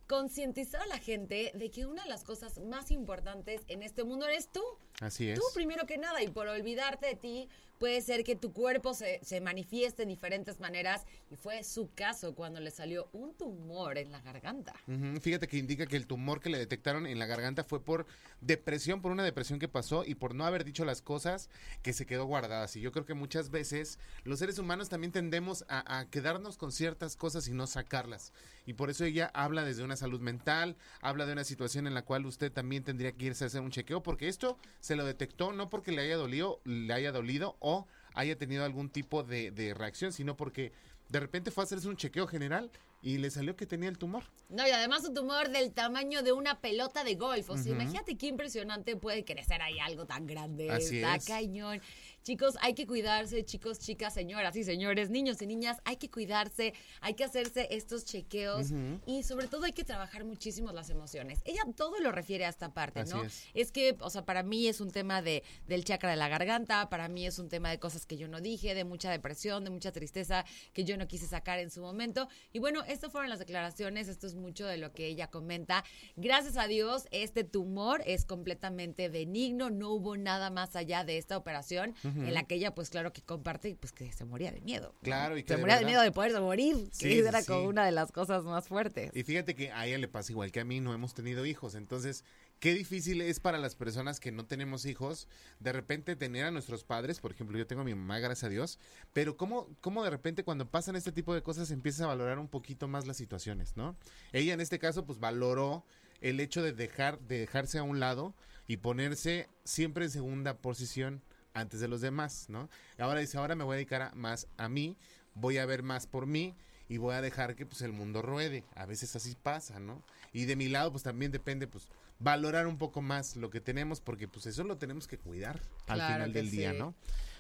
concientizar 0.07 0.81
a 0.81 0.88
la 0.88 0.97
gente 0.97 1.51
de 1.53 1.69
que 1.69 1.85
una 1.85 2.01
de 2.01 2.09
las 2.09 2.23
cosas 2.23 2.59
más 2.61 2.89
importantes 2.89 3.61
en 3.67 3.83
este 3.83 4.03
mundo 4.03 4.25
eres 4.25 4.51
tú. 4.51 4.63
Así 4.99 5.29
es. 5.29 5.38
Tú 5.38 5.45
primero 5.53 5.85
que 5.85 5.99
nada 5.99 6.23
y 6.23 6.29
por 6.29 6.47
olvidarte 6.47 7.05
de 7.05 7.15
ti 7.15 7.49
puede 7.77 8.01
ser 8.01 8.24
que 8.24 8.35
tu 8.35 8.53
cuerpo 8.53 8.94
se, 8.94 9.19
se 9.24 9.41
manifieste 9.41 10.03
en 10.03 10.09
diferentes 10.09 10.59
maneras 10.59 11.06
y 11.29 11.35
fue 11.35 11.63
su 11.63 11.91
caso 11.94 12.35
cuando 12.35 12.59
le 12.59 12.71
salió 12.71 13.09
un 13.13 13.33
tumor 13.35 13.97
en 13.97 14.12
la 14.12 14.21
garganta. 14.21 14.74
Fíjate 15.21 15.47
que 15.47 15.57
indica 15.57 15.85
que 15.85 15.97
el 15.97 16.07
tumor 16.07 16.39
que 16.39 16.50
le 16.50 16.57
detectaron 16.57 17.07
en 17.07 17.19
la 17.19 17.25
garganta 17.25 17.63
fue 17.63 17.83
por 17.83 18.06
depresión, 18.41 19.01
por 19.01 19.12
una 19.12 19.24
depresión 19.24 19.59
que 19.59 19.68
pasó 19.68 20.03
y 20.06 20.15
por 20.15 20.35
no 20.35 20.45
haber 20.45 20.63
dicho 20.63 20.85
las 20.85 21.01
cosas 21.01 21.50
que 21.81 21.94
se 21.94 22.06
quedó 22.06 22.25
guardadas. 22.25 22.75
Y 22.75 22.81
yo 22.81 22.91
creo 22.91 23.06
que 23.06 23.13
muchas 23.13 23.50
veces 23.50 24.00
los 24.23 24.39
seres 24.39 24.59
humanos 24.59 24.89
también 24.89 25.12
tendemos 25.12 25.65
a, 25.69 26.00
a 26.00 26.09
quedarnos 26.09 26.57
con 26.57 26.71
ciertas 26.71 27.15
cosas 27.15 27.47
y 27.47 27.51
no 27.51 27.68
sacarlas. 27.68 28.33
Y 28.65 28.73
por 28.73 28.89
eso 28.89 29.06
ella 29.06 29.31
habla 29.33 29.63
desde 29.63 29.83
una 29.83 29.95
salud 29.95 30.19
mental, 30.19 30.75
habla 31.01 31.25
de 31.25 31.33
una 31.33 31.44
situación 31.44 31.88
en 31.88 31.94
la 31.94 32.03
cual 32.03 32.25
usted 32.25 32.51
también 32.51 32.83
tendría 32.83 33.13
que 33.13 33.25
irse 33.25 33.44
a 33.44 33.47
hacer 33.47 33.62
un 33.62 33.71
chequeo, 33.71 34.03
porque 34.03 34.27
esto 34.27 34.57
se 34.80 34.95
lo 34.95 35.06
detectó 35.06 35.53
no 35.53 35.69
porque 35.69 35.91
le 35.91 36.01
haya 36.01 36.18
dolido, 36.18 36.59
le 36.65 36.94
haya 36.94 37.12
dolido 37.12 37.57
o 37.68 37.88
haya 38.14 38.38
tenido 38.38 38.64
algún 38.64 38.90
tipo 38.90 39.24
de, 39.24 39.52
de 39.52 39.74
reacción, 39.74 40.14
sino 40.14 40.38
porque 40.38 40.72
de 41.10 41.19
repente 41.19 41.52
fue 41.52 41.64
a 41.64 41.66
hacerse 41.66 41.88
un 41.88 41.98
chequeo 41.98 42.28
general 42.28 42.72
y 43.02 43.18
le 43.19 43.30
salió 43.30 43.56
que 43.56 43.66
tenía 43.66 43.90
el 43.90 43.98
tumor. 43.98 44.24
No, 44.50 44.68
y 44.68 44.72
además 44.72 45.06
un 45.06 45.14
tumor 45.14 45.50
del 45.50 45.72
tamaño 45.72 46.24
de 46.24 46.31
una 46.31 46.60
pelota 46.60 47.04
de 47.04 47.16
golf. 47.16 47.50
O 47.50 47.58
sea, 47.58 47.72
imagínate 47.72 48.18
qué 48.18 48.28
impresionante 48.28 48.96
puede 48.96 49.24
crecer 49.24 49.62
ahí 49.62 49.80
algo 49.80 50.06
tan 50.06 50.25
grande. 50.25 50.72
Así 50.72 50.98
Está 50.98 51.16
es. 51.16 51.25
cañón. 51.25 51.81
Chicos, 52.27 52.57
hay 52.59 52.74
que 52.74 52.85
cuidarse, 52.85 53.45
chicos, 53.45 53.79
chicas, 53.79 54.13
señoras 54.13 54.53
y 54.57 54.65
señores, 54.65 55.09
niños 55.09 55.41
y 55.41 55.47
niñas, 55.47 55.77
hay 55.85 55.95
que 55.95 56.09
cuidarse, 56.09 56.74
hay 57.00 57.13
que 57.13 57.24
hacerse 57.24 57.69
estos 57.71 58.03
chequeos 58.03 58.68
y 59.06 59.24
sobre 59.24 59.47
todo 59.47 59.63
hay 59.63 59.71
que 59.71 59.85
trabajar 59.85 60.25
muchísimo 60.25 60.74
las 60.74 60.89
emociones. 60.89 61.39
Ella 61.45 61.62
todo 61.74 62.01
lo 62.01 62.12
refiere 62.12 62.44
a 62.44 62.50
esta 62.50 62.74
parte, 62.74 63.00
Así 63.00 63.13
¿no? 63.13 63.24
es. 63.24 63.45
Es 63.53 63.71
que, 63.71 63.95
o 64.01 64.09
sea, 64.09 64.25
para 64.25 64.44
mí 64.44 64.68
es 64.68 64.81
un 64.81 64.91
tema 64.91 65.21
de, 65.21 65.41
del 65.68 65.85
chakra 65.85 66.09
de 66.09 66.18
la 66.18 66.27
garganta, 66.27 66.89
para 66.89 67.07
mí 67.07 67.25
es 67.25 67.39
un 67.39 67.47
tema 67.47 67.69
de 67.69 67.79
cosas 67.79 68.06
que 68.06 68.18
yo 68.18 68.27
no 68.27 68.41
dije, 68.41 68.75
de 68.75 68.83
mucha 68.83 69.09
depresión, 69.09 69.63
de 69.63 69.69
mucha 69.69 69.94
tristeza 69.94 70.44
que 70.73 70.83
yo 70.83 70.97
no 70.97 71.07
quise 71.07 71.27
sacar 71.27 71.59
en 71.59 71.71
su 71.71 71.80
momento. 71.80 72.27
Y 72.51 72.59
bueno, 72.59 72.83
estas 72.89 73.09
fueron 73.09 73.30
las 73.30 73.39
declaraciones, 73.39 74.09
esto 74.09 74.27
es 74.27 74.35
mucho 74.35 74.68
de 74.68 74.75
lo 74.75 74.91
que 74.91 75.07
ella 75.07 75.27
comenta. 75.27 75.85
Gracias 76.18 76.57
a 76.57 76.68
Dios, 76.68 77.07
este 77.12 77.45
tumor 77.45 78.03
es 78.06 78.25
completamente 78.25 79.07
benigno, 79.07 79.69
no 79.69 79.91
hubo 79.91 80.18
nada 80.18 80.50
más 80.50 80.75
allá 80.75 81.06
de 81.06 81.18
esta 81.18 81.38
operación 81.38 81.95
en 82.25 82.34
la 82.34 82.44
que 82.44 82.56
ella, 82.56 82.74
pues 82.74 82.90
claro 82.90 83.14
que 83.14 83.22
comparte, 83.22 83.75
pues 83.80 83.92
que 83.94 84.12
se 84.12 84.25
moría 84.25 84.52
de 84.52 84.62
miedo. 84.62 84.94
Claro, 85.02 85.38
y 85.38 85.44
que 85.44 85.50
se 85.50 85.56
de 85.56 85.62
moría 85.62 85.78
de 85.80 85.86
miedo 85.86 86.02
de 86.02 86.12
poderse 86.12 86.40
morir, 86.40 86.90
Sí, 86.92 87.10
que 87.10 87.19
era 87.19 87.42
sí. 87.42 87.48
como 87.48 87.68
una 87.68 87.86
de 87.86 87.92
las 87.92 88.12
cosas 88.12 88.44
más 88.44 88.68
fuertes. 88.68 89.12
Y 89.14 89.24
fíjate 89.24 89.56
que 89.56 89.72
a 89.72 89.86
ella 89.88 89.98
le 89.98 90.08
pasa 90.08 90.31
igual 90.31 90.52
que 90.52 90.60
a 90.60 90.66
mí, 90.66 90.80
no 90.80 90.94
hemos 90.94 91.14
tenido 91.14 91.46
hijos. 91.46 91.75
Entonces, 91.75 92.24
qué 92.60 92.74
difícil 92.74 93.22
es 93.22 93.40
para 93.40 93.58
las 93.58 93.75
personas 93.75 94.19
que 94.19 94.31
no 94.31 94.46
tenemos 94.46 94.86
hijos 94.86 95.28
de 95.59 95.71
repente 95.74 96.16
tener 96.16 96.45
a 96.45 96.52
nuestros 96.52 96.83
padres. 96.83 97.19
Por 97.19 97.31
ejemplo, 97.31 97.57
yo 97.57 97.68
tengo 97.68 97.81
a 97.81 97.86
mi 97.86 97.94
mamá, 97.95 98.19
gracias 98.19 98.45
a 98.45 98.50
Dios. 98.50 98.80
Pero 99.14 99.38
cómo, 99.38 99.68
cómo 99.81 100.04
de 100.04 100.09
repente 100.09 100.44
cuando 100.44 100.69
pasan 100.69 100.95
este 100.95 101.12
tipo 101.12 101.33
de 101.33 101.44
cosas 101.44 101.71
empiezas 101.71 102.02
a 102.02 102.07
valorar 102.07 102.40
un 102.40 102.47
poquito 102.47 102.88
más 102.88 103.06
las 103.07 103.18
situaciones, 103.18 103.76
¿no? 103.78 103.95
Ella 104.33 104.54
en 104.54 104.62
este 104.62 104.80
caso, 104.80 105.06
pues 105.06 105.19
valoró 105.19 105.86
el 106.21 106.40
hecho 106.40 106.64
de 106.64 106.74
dejar, 106.74 107.19
de 107.19 107.40
dejarse 107.40 107.78
a 107.78 107.83
un 107.83 108.00
lado 108.00 108.33
y 108.68 108.78
ponerse 108.78 109.47
siempre 109.64 110.06
en 110.06 110.12
segunda 110.12 110.57
posición 110.57 111.21
antes 111.59 111.80
de 111.80 111.87
los 111.87 112.02
demás, 112.02 112.45
¿no? 112.49 112.69
Ahora 112.97 113.19
dice, 113.19 113.37
ahora 113.37 113.56
me 113.56 113.64
voy 113.64 113.73
a 113.73 113.78
dedicar 113.78 114.02
a- 114.02 114.11
más 114.16 114.47
a 114.57 114.69
mí, 114.69 114.97
voy 115.33 115.57
a 115.57 115.66
ver 115.66 115.83
más 115.83 116.07
por 116.07 116.26
mí 116.26 116.56
y 116.90 116.97
voy 116.97 117.16
a 117.16 117.21
dejar 117.21 117.56
que 117.56 117.66
pues 117.66 117.81
el 117.81 117.92
mundo 117.92 118.21
ruede. 118.21 118.64
A 118.76 118.85
veces 118.85 119.16
así 119.16 119.35
pasa, 119.42 119.80
¿no? 119.80 120.04
Y 120.33 120.45
de 120.45 120.56
mi 120.56 120.68
lado 120.69 120.92
pues 120.92 121.04
también 121.04 121.31
depende 121.31 121.68
pues 121.68 121.87
valorar 122.19 122.66
un 122.68 122.78
poco 122.78 123.02
más 123.02 123.35
lo 123.35 123.49
que 123.49 123.61
tenemos 123.61 124.02
porque 124.02 124.28
pues 124.28 124.45
eso 124.47 124.64
lo 124.64 124.78
tenemos 124.78 125.07
que 125.07 125.18
cuidar 125.18 125.59
al 125.87 125.99
final 126.14 126.33
del 126.33 126.49
día. 126.52 126.71
¿no? 126.80 126.95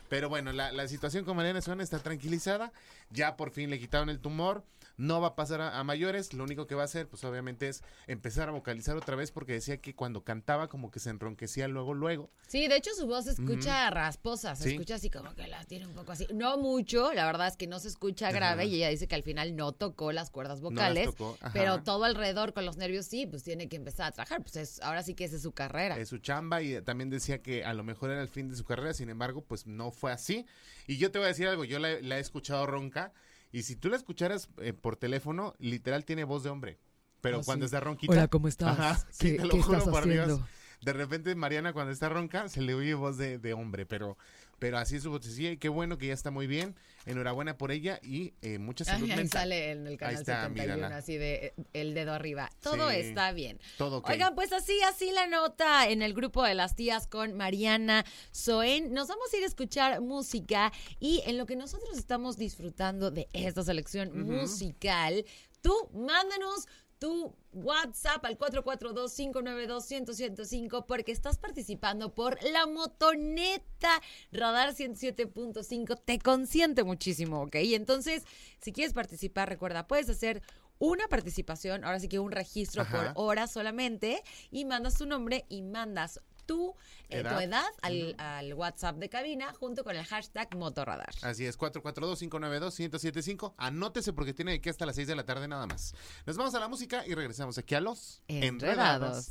Pero 0.09 0.29
bueno, 0.29 0.51
la, 0.53 0.71
la 0.71 0.87
situación 0.87 1.25
con 1.25 1.35
Mariana 1.35 1.61
Suárez 1.61 1.85
está 1.85 1.99
tranquilizada, 1.99 2.71
ya 3.09 3.35
por 3.35 3.51
fin 3.51 3.69
le 3.69 3.77
quitaron 3.79 4.09
el 4.09 4.19
tumor, 4.19 4.63
no 4.97 5.21
va 5.21 5.29
a 5.29 5.35
pasar 5.35 5.61
a, 5.61 5.79
a 5.79 5.83
mayores, 5.83 6.33
lo 6.33 6.43
único 6.43 6.67
que 6.67 6.75
va 6.75 6.81
a 6.81 6.85
hacer 6.85 7.07
pues 7.07 7.23
obviamente 7.23 7.67
es 7.69 7.83
empezar 8.07 8.49
a 8.49 8.51
vocalizar 8.51 8.97
otra 8.97 9.15
vez 9.15 9.31
porque 9.31 9.53
decía 9.53 9.77
que 9.77 9.95
cuando 9.95 10.23
cantaba 10.23 10.67
como 10.67 10.91
que 10.91 10.99
se 10.99 11.09
enronquecía 11.11 11.67
luego, 11.67 11.93
luego. 11.93 12.29
Sí, 12.47 12.67
de 12.67 12.75
hecho 12.77 12.91
su 12.95 13.05
voz 13.07 13.25
se 13.25 13.31
escucha 13.31 13.89
rasposa, 13.89 14.55
se 14.55 14.63
Sí. 14.63 14.69
escucha 14.71 14.95
así 14.95 15.09
como 15.09 15.33
que 15.35 15.47
la 15.47 15.63
tiene 15.65 15.85
un 15.87 15.93
poco 15.93 16.11
así. 16.11 16.27
No 16.33 16.57
mucho, 16.57 17.13
la 17.13 17.25
verdad 17.25 17.47
es 17.47 17.57
que 17.57 17.67
no 17.67 17.79
se 17.79 17.87
escucha 17.87 18.31
grave 18.31 18.65
y 18.65 18.75
ella 18.75 18.89
dice 18.89 19.07
que 19.07 19.15
al 19.15 19.23
final 19.23 19.55
no 19.55 19.71
tocó 19.71 20.11
las 20.11 20.29
cuerdas 20.29 20.47
las 20.57 20.61
vocales, 20.61 21.05
tocó, 21.07 21.37
ajá. 21.41 21.51
pero 21.53 21.83
todo 21.83 22.03
alrededor 22.05 22.53
con 22.53 22.65
los 22.65 22.77
nervios 22.77 23.05
sí, 23.05 23.25
pues 23.27 23.43
tiene 23.43 23.67
que 23.69 23.75
empezar 23.75 24.07
a 24.07 24.11
trabajar, 24.11 24.41
pues 24.41 24.55
es, 24.55 24.81
ahora 24.81 25.03
sí 25.03 25.13
que 25.13 25.25
esa 25.25 25.35
es 25.35 25.41
su 25.43 25.51
carrera. 25.51 25.97
es 25.97 26.09
su 26.09 26.17
chamba 26.17 26.61
y 26.61 26.81
también 26.81 27.09
decía 27.09 27.41
que 27.41 27.63
a 27.65 27.73
lo 27.73 27.83
mejor 27.83 28.09
era 28.11 28.21
el 28.21 28.29
fin 28.29 28.49
de 28.49 28.55
su 28.55 28.63
carrera, 28.65 28.93
sin 28.93 29.09
embargo, 29.09 29.41
pues 29.41 29.67
no 29.67 29.91
fue 29.91 30.11
así. 30.11 30.45
Y 30.87 30.97
yo 30.97 31.11
te 31.11 31.19
voy 31.19 31.25
a 31.25 31.27
decir 31.29 31.47
algo, 31.47 31.65
yo 31.65 31.79
la, 31.79 31.99
la 32.01 32.17
he 32.17 32.21
escuchado 32.21 32.65
ronca 32.65 33.11
y 33.51 33.63
si 33.63 33.75
tú 33.75 33.89
la 33.89 33.95
escucharas 33.97 34.49
eh, 34.59 34.73
por 34.73 34.95
teléfono, 34.97 35.55
literal 35.59 36.05
tiene 36.05 36.23
voz 36.23 36.43
de 36.43 36.49
hombre. 36.49 36.79
Pero 37.21 37.39
Ah, 37.39 37.41
cuando 37.45 37.65
sí. 37.65 37.67
está 37.67 37.79
ronquita. 37.79 38.13
Hola, 38.13 38.27
¿cómo 38.27 38.47
estás? 38.47 38.79
Ajá, 38.79 39.07
sí, 39.09 39.31
¿Qué- 39.31 39.37
te 39.37 39.45
lo 39.45 39.53
qué 39.55 39.61
juro 39.61 39.77
estás 39.79 39.91
por 39.93 40.05
Dios. 40.05 40.23
haciendo? 40.25 40.47
De 40.81 40.93
repente 40.93 41.33
Mariana 41.33 41.73
cuando 41.73 41.91
está 41.91 42.07
ronca 42.09 42.47
se 42.49 42.61
le 42.61 42.75
oye 42.75 42.93
voz 42.93 43.17
de, 43.17 43.39
de 43.39 43.53
hombre, 43.53 43.87
pero 43.87 44.15
pero 44.59 44.77
así 44.77 44.95
es 44.97 45.03
su 45.03 45.09
vocecilla 45.11 45.51
y 45.51 45.57
qué 45.57 45.69
bueno 45.69 45.97
que 45.97 46.07
ya 46.07 46.13
está 46.13 46.31
muy 46.31 46.47
bien. 46.47 46.75
Enhorabuena 47.05 47.57
por 47.57 47.71
ella 47.71 47.99
y 48.03 48.33
eh, 48.41 48.57
mucha 48.59 48.83
salud 48.83 49.07
Ay, 49.09 49.19
ahí 49.19 49.27
sale 49.29 49.71
en 49.71 49.87
el 49.87 49.97
canal 49.97 50.15
está, 50.15 50.41
71, 50.47 50.75
mírala. 50.75 50.97
así 50.97 51.15
de 51.15 51.35
eh, 51.35 51.53
el 51.73 51.93
dedo 51.93 52.11
arriba. 52.11 52.49
Todo 52.61 52.89
Sí. 52.89 52.97
está 52.97 53.31
bien. 53.31 53.59
Todo 53.77 53.99
ok. 53.99 54.09
Oigan, 54.09 54.35
pues 54.35 54.51
así, 54.51 54.77
así 54.83 55.11
la 55.11 55.25
nota 55.27 55.87
en 55.87 56.01
el 56.01 56.13
grupo 56.13 56.43
de 56.43 56.53
las 56.53 56.75
tías 56.75 57.07
con 57.07 57.33
Mariana 57.35 58.03
Soen. 58.31 58.93
Nos 58.93 59.07
vamos 59.07 59.33
a 59.33 59.37
ir 59.37 59.43
a 59.43 59.47
escuchar 59.47 60.01
música 60.01 60.73
y 60.99 61.21
en 61.25 61.37
lo 61.37 61.45
que 61.45 61.55
nosotros 61.55 61.97
estamos 61.97 62.35
disfrutando 62.37 63.09
de 63.09 63.29
esta 63.31 63.63
selección 63.63 64.25
musical, 64.25 65.23
tú 65.61 65.73
mándanos 65.93 66.67
tu 66.99 67.35
WhatsApp 67.53 68.23
al 68.25 68.37
442-592-1075 68.37 70.85
porque 70.85 71.11
estás 71.11 71.37
participando 71.37 72.13
por 72.13 72.41
la 72.43 72.67
motoneta 72.67 73.89
Radar 74.31 74.73
107.5. 74.73 75.99
Te 76.03 76.19
consiente 76.19 76.83
muchísimo, 76.83 77.43
¿ok? 77.43 77.55
Y 77.55 77.75
entonces, 77.75 78.23
si 78.61 78.71
quieres 78.71 78.93
participar, 78.93 79.49
recuerda, 79.49 79.87
puedes 79.87 80.09
hacer 80.09 80.41
una 80.79 81.07
participación, 81.07 81.83
ahora 81.83 81.99
sí 81.99 82.07
que 82.07 82.19
un 82.19 82.31
registro 82.31 82.83
Ajá. 82.83 83.13
por 83.13 83.15
hora 83.15 83.47
solamente, 83.47 84.23
y 84.51 84.65
mandas 84.65 84.97
tu 84.97 85.05
nombre 85.05 85.45
y 85.49 85.63
mandas 85.63 86.21
tu, 86.47 86.73
eh, 87.09 87.21
tu 87.21 87.27
Edad. 87.27 87.43
edad 87.43 87.65
al, 87.83 88.15
al 88.17 88.53
WhatsApp 88.55 88.97
de 88.97 89.09
cabina 89.09 89.53
junto 89.53 89.83
con 89.83 89.95
el 89.95 90.03
hashtag 90.05 90.55
Motorradar. 90.55 91.13
Así 91.21 91.45
es, 91.45 91.57
442-592-1075. 91.59 93.53
Anótese 93.57 94.13
porque 94.13 94.33
tiene 94.33 94.53
aquí 94.53 94.69
hasta 94.69 94.85
las 94.85 94.95
6 94.95 95.07
de 95.09 95.15
la 95.15 95.25
tarde 95.25 95.47
nada 95.47 95.67
más. 95.67 95.93
Nos 96.25 96.37
vamos 96.37 96.55
a 96.55 96.59
la 96.59 96.67
música 96.67 97.05
y 97.05 97.13
regresamos 97.13 97.57
aquí 97.57 97.75
a 97.75 97.81
los 97.81 98.21
Enredados. 98.27 99.27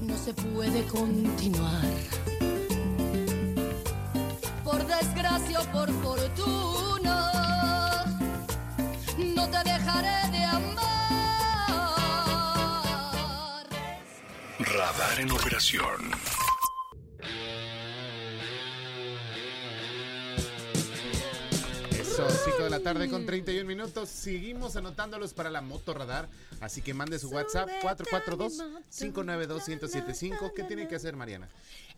No 0.00 0.16
se 0.18 0.34
puede 0.34 0.84
continuar. 0.86 1.84
Por 4.64 4.86
desgracia 4.86 5.60
o 5.60 5.64
por 5.72 5.90
fortuna, 6.02 7.30
no 9.18 9.48
te 9.50 9.58
dejaré 9.70 10.33
en 15.24 15.32
operación. 15.32 16.13
La 22.78 22.82
tarde 22.82 23.08
con 23.08 23.24
31 23.26 23.64
minutos. 23.66 24.08
Seguimos 24.08 24.74
anotándolos 24.76 25.34
para 25.34 25.50
la 25.50 25.60
moto 25.60 25.94
radar. 25.94 26.28
Así 26.60 26.80
que 26.82 26.94
mande 26.94 27.18
su 27.18 27.28
WhatsApp 27.30 27.68
442-592-1075. 27.82 30.52
¿Qué 30.54 30.62
tiene 30.64 30.88
que 30.88 30.96
hacer, 30.96 31.14
Mariana? 31.16 31.48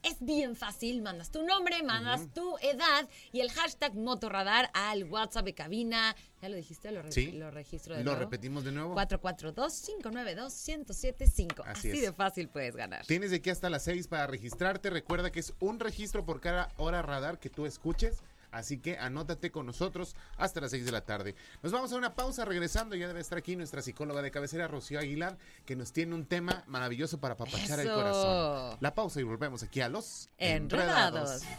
Es 0.02 0.16
bien 0.20 0.56
fácil, 0.56 1.00
mandas 1.02 1.30
tu 1.30 1.42
nombre, 1.42 1.82
mandas 1.82 2.28
tu 2.34 2.56
edad 2.58 3.08
y 3.32 3.40
el 3.40 3.50
hashtag 3.50 3.94
Motorradar 3.94 4.70
al 4.74 5.04
WhatsApp 5.04 5.44
de 5.46 5.54
cabina. 5.54 6.14
¿Ya 6.42 6.48
lo 6.50 6.56
dijiste? 6.56 6.92
¿Lo, 6.92 7.00
re- 7.02 7.10
Sí. 7.10 7.32
lo 7.32 7.50
registro 7.50 7.94
de 7.96 8.04
Lo 8.04 8.10
nuevo? 8.12 8.24
repetimos 8.24 8.62
de 8.64 8.72
nuevo. 8.72 8.94
442-592-1075. 8.94 11.62
Así 11.64 11.88
Así, 11.88 11.90
es. 11.90 12.02
de 12.02 12.12
fácil 12.12 12.48
puedes 12.48 12.76
ganar. 12.76 13.04
Tienes 13.06 13.30
de 13.30 13.36
aquí 13.38 13.48
hasta 13.50 13.70
las 13.70 13.84
6 13.84 14.06
para 14.08 14.26
registrarte. 14.26 14.90
Recuerda 14.90 15.32
que 15.32 15.40
es 15.40 15.54
un 15.60 15.80
registro 15.80 16.24
por 16.26 16.40
cada 16.40 16.70
hora 16.76 17.00
radar 17.02 17.38
que 17.38 17.48
tú 17.50 17.64
escuches. 17.66 18.18
Así 18.50 18.78
que 18.78 18.98
anótate 18.98 19.50
con 19.50 19.66
nosotros 19.66 20.14
hasta 20.36 20.60
las 20.60 20.70
6 20.70 20.84
de 20.84 20.92
la 20.92 21.04
tarde. 21.04 21.34
Nos 21.62 21.72
vamos 21.72 21.92
a 21.92 21.96
una 21.96 22.14
pausa 22.14 22.44
regresando. 22.44 22.96
Ya 22.96 23.08
debe 23.08 23.20
estar 23.20 23.38
aquí 23.38 23.56
nuestra 23.56 23.82
psicóloga 23.82 24.22
de 24.22 24.30
cabecera, 24.30 24.68
Rocío 24.68 24.98
Aguilar, 24.98 25.38
que 25.64 25.76
nos 25.76 25.92
tiene 25.92 26.14
un 26.14 26.26
tema 26.26 26.64
maravilloso 26.66 27.20
para 27.20 27.34
apapachar 27.34 27.80
el 27.80 27.88
corazón. 27.88 28.78
La 28.80 28.94
pausa 28.94 29.20
y 29.20 29.24
volvemos 29.24 29.62
aquí 29.62 29.80
a 29.80 29.88
los 29.88 30.28
Enredados. 30.38 31.42
Un 31.42 31.56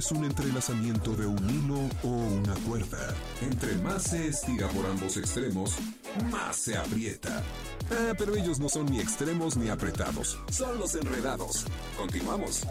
es 0.00 0.10
un 0.12 0.24
entrelazamiento 0.24 1.14
de 1.14 1.26
un 1.26 1.50
hilo 1.50 1.78
o 2.02 2.08
una 2.08 2.54
cuerda. 2.66 3.14
Entre 3.42 3.74
más 3.82 4.04
se 4.04 4.28
estira 4.28 4.66
por 4.68 4.86
ambos 4.86 5.18
extremos, 5.18 5.76
más 6.30 6.56
se 6.56 6.74
aprieta. 6.74 7.42
Ah, 7.90 8.14
pero 8.16 8.34
ellos 8.34 8.58
no 8.58 8.70
son 8.70 8.86
ni 8.86 8.98
extremos 8.98 9.58
ni 9.58 9.68
apretados, 9.68 10.38
son 10.50 10.78
los 10.78 10.94
enredados. 10.94 11.66
Continuamos. 11.98 12.66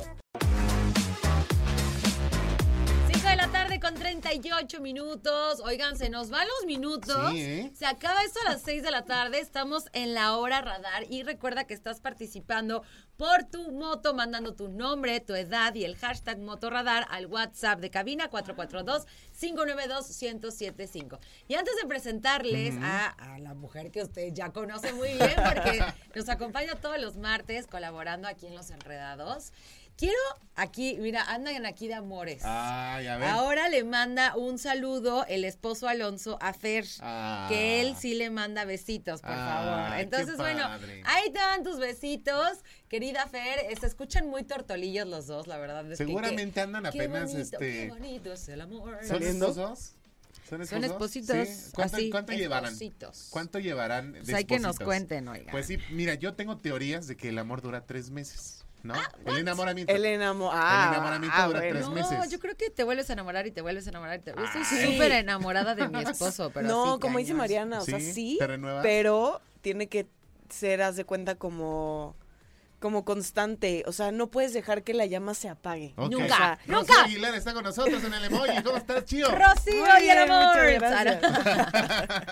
48 4.10 4.82
minutos. 4.82 5.62
Oigan, 5.64 5.96
se 5.96 6.10
nos 6.10 6.32
van 6.32 6.48
los 6.48 6.66
minutos. 6.66 7.32
¿eh? 7.36 7.72
Se 7.76 7.86
acaba 7.86 8.24
esto 8.24 8.40
a 8.44 8.54
las 8.54 8.64
6 8.64 8.82
de 8.82 8.90
la 8.90 9.06
tarde. 9.06 9.40
Estamos 9.40 9.86
en 9.94 10.16
la 10.16 10.36
hora 10.36 10.62
radar. 10.62 11.04
Y 11.12 11.22
recuerda 11.22 11.66
que 11.66 11.76
estás 11.76 12.02
participando 12.02 12.82
por 13.18 13.44
tu 13.44 13.72
moto, 13.72 14.16
mandando 14.16 14.56
tu 14.56 14.68
nombre, 14.68 15.20
tu 15.20 15.36
edad 15.36 15.76
y 15.76 15.84
el 15.84 15.96
hashtag 15.96 16.40
motorradar 16.40 17.06
al 17.12 17.28
WhatsApp 17.28 17.82
de 17.82 17.92
cabina 17.92 18.32
442-592-1075. 18.32 21.20
Y 21.48 21.54
antes 21.54 21.76
de 21.80 21.88
presentarles 21.88 22.78
a, 22.82 23.10
a, 23.10 23.38
la 23.38 23.54
mujer 23.54 23.92
que 23.92 24.02
usted 24.02 24.34
ya 24.34 24.52
conoce 24.52 24.92
muy 24.94 25.10
bien, 25.10 25.36
porque 25.46 25.84
nos 26.16 26.30
acompaña 26.30 26.74
todos 26.76 27.00
los 27.00 27.18
martes 27.18 27.68
colaborando 27.68 28.28
aquí 28.28 28.48
en 28.48 28.56
Los 28.56 28.72
Enredados, 28.72 29.54
Quiero 30.00 30.16
aquí, 30.56 30.96
mira, 31.02 31.24
andan 31.24 31.66
aquí 31.66 31.90
de 31.90 31.96
amores. 31.96 32.42
Ay, 32.46 33.06
a 33.08 33.18
ver. 33.18 33.28
Ahora 33.28 33.68
le 33.68 33.84
manda 33.84 34.34
un 34.38 34.58
saludo 34.58 35.26
el 35.28 35.44
esposo 35.44 35.90
Alonso 35.90 36.38
a 36.42 36.54
Fer, 36.54 36.86
Ah. 37.02 37.48
que 37.50 37.82
él 37.82 37.98
sí 38.00 38.16
le 38.16 38.30
manda 38.30 38.64
besitos, 38.64 39.20
por 39.20 39.32
Ay, 39.32 39.38
favor. 39.38 39.96
qué 39.96 40.02
Entonces, 40.04 40.38
bueno, 40.38 40.66
ahí 41.04 41.30
te 41.34 41.40
van 41.40 41.64
tus 41.64 41.80
besitos, 41.80 42.60
querida 42.88 43.28
Fer. 43.28 43.60
Se 43.78 43.88
escuchan 43.88 44.28
muy 44.30 44.44
tortolillos 44.44 45.06
los 45.06 45.28
dos, 45.28 45.48
la 45.48 45.58
verdad. 45.58 45.84
es 45.92 45.98
que 45.98 46.06
Seguramente 46.06 46.62
andan 46.62 46.84
qué 46.84 46.88
apenas, 46.90 47.32
bonito, 47.34 47.42
este, 47.42 47.58
Qué 47.58 47.90
bonito 47.90 48.32
es 48.32 48.48
el 48.48 48.62
amor. 48.62 49.00
¿Son 49.06 49.22
esposos? 49.22 49.96
Son 50.48 50.84
espositos, 50.84 51.36
¿Sí? 51.48 51.72
¿Cuánto, 51.76 51.98
así, 51.98 52.10
cuánto 52.10 52.32
llevarán? 52.32 52.66
espositos. 52.72 53.28
¿Cuánto 53.32 53.60
llevarán 53.60 54.14
de 54.14 54.22
Pues 54.22 54.34
hay 54.34 54.46
que 54.46 54.56
nos 54.60 54.76
espositos? 54.76 54.86
cuenten, 54.86 55.28
oiga. 55.28 55.52
Pues 55.52 55.68
sí, 55.68 55.78
mira, 55.92 56.14
yo 56.16 56.34
tengo 56.36 56.58
teorías 56.58 57.06
de 57.08 57.18
que 57.18 57.30
el 57.30 57.38
amor 57.38 57.62
dura 57.62 57.86
tres 57.86 58.10
meses, 58.10 58.59
¿no? 58.84 58.94
Ah, 58.96 59.12
el 59.26 59.38
enamoramiento. 59.40 59.94
El 59.94 60.06
enamo- 60.06 60.50
ah, 60.54 60.86
el 60.90 60.94
enamoramiento 60.96 61.36
ah, 61.40 61.48
dura 61.48 61.60
bueno. 61.60 61.74
tres 61.76 61.88
no, 61.88 61.92
meses. 61.94 62.32
yo 62.32 62.40
creo 62.40 62.56
que 62.56 62.70
te 62.70 62.84
vuelves 62.84 63.10
a 63.10 63.14
enamorar 63.14 63.46
y 63.48 63.52
te 63.52 63.62
vuelves 63.62 63.86
a 63.88 63.90
enamorar. 63.90 64.20
y 64.20 64.22
te- 64.24 64.34
Yo 64.36 64.44
estoy 64.44 64.64
súper 64.92 65.12
enamorada 65.12 65.76
de 65.76 65.88
mi 65.90 66.02
esposo, 66.02 66.52
pero 66.54 66.68
no, 66.68 66.94
sí, 66.96 67.00
como 67.00 67.20
dice. 67.20 67.34
Mariana, 67.34 67.80
o 67.80 67.86
sea, 67.86 68.00
Sí, 68.00 68.40
pero 68.82 69.42
tiene 69.62 69.88
que 69.88 70.08
ser, 70.50 70.82
haz 70.82 70.96
de 70.96 71.06
cuenta, 71.06 71.36
como, 71.36 72.16
como 72.80 73.06
constante. 73.06 73.84
O 73.88 73.92
sea, 73.92 74.12
no 74.12 74.30
puedes 74.32 74.54
dejar 74.54 74.84
que 74.84 74.94
la 74.94 75.06
llama 75.06 75.34
se 75.34 75.50
apague. 75.50 75.94
Nunca, 75.98 76.18
O 76.18 76.28
sea, 76.28 76.60
Rocío 76.66 76.76
nunca. 76.80 77.04
Aguilar 77.04 77.36
está 77.36 77.54
con 77.54 77.64
nosotros 77.64 78.04
en 78.04 78.14
el 78.14 78.26
emoji. 78.26 78.64
¿Cómo 78.64 78.78
estás, 78.78 79.06
Chío? 79.06 79.28
Rocío 79.32 79.86
Muy 79.86 80.06
y 80.06 80.10
el 80.10 80.18
amor. 80.20 80.58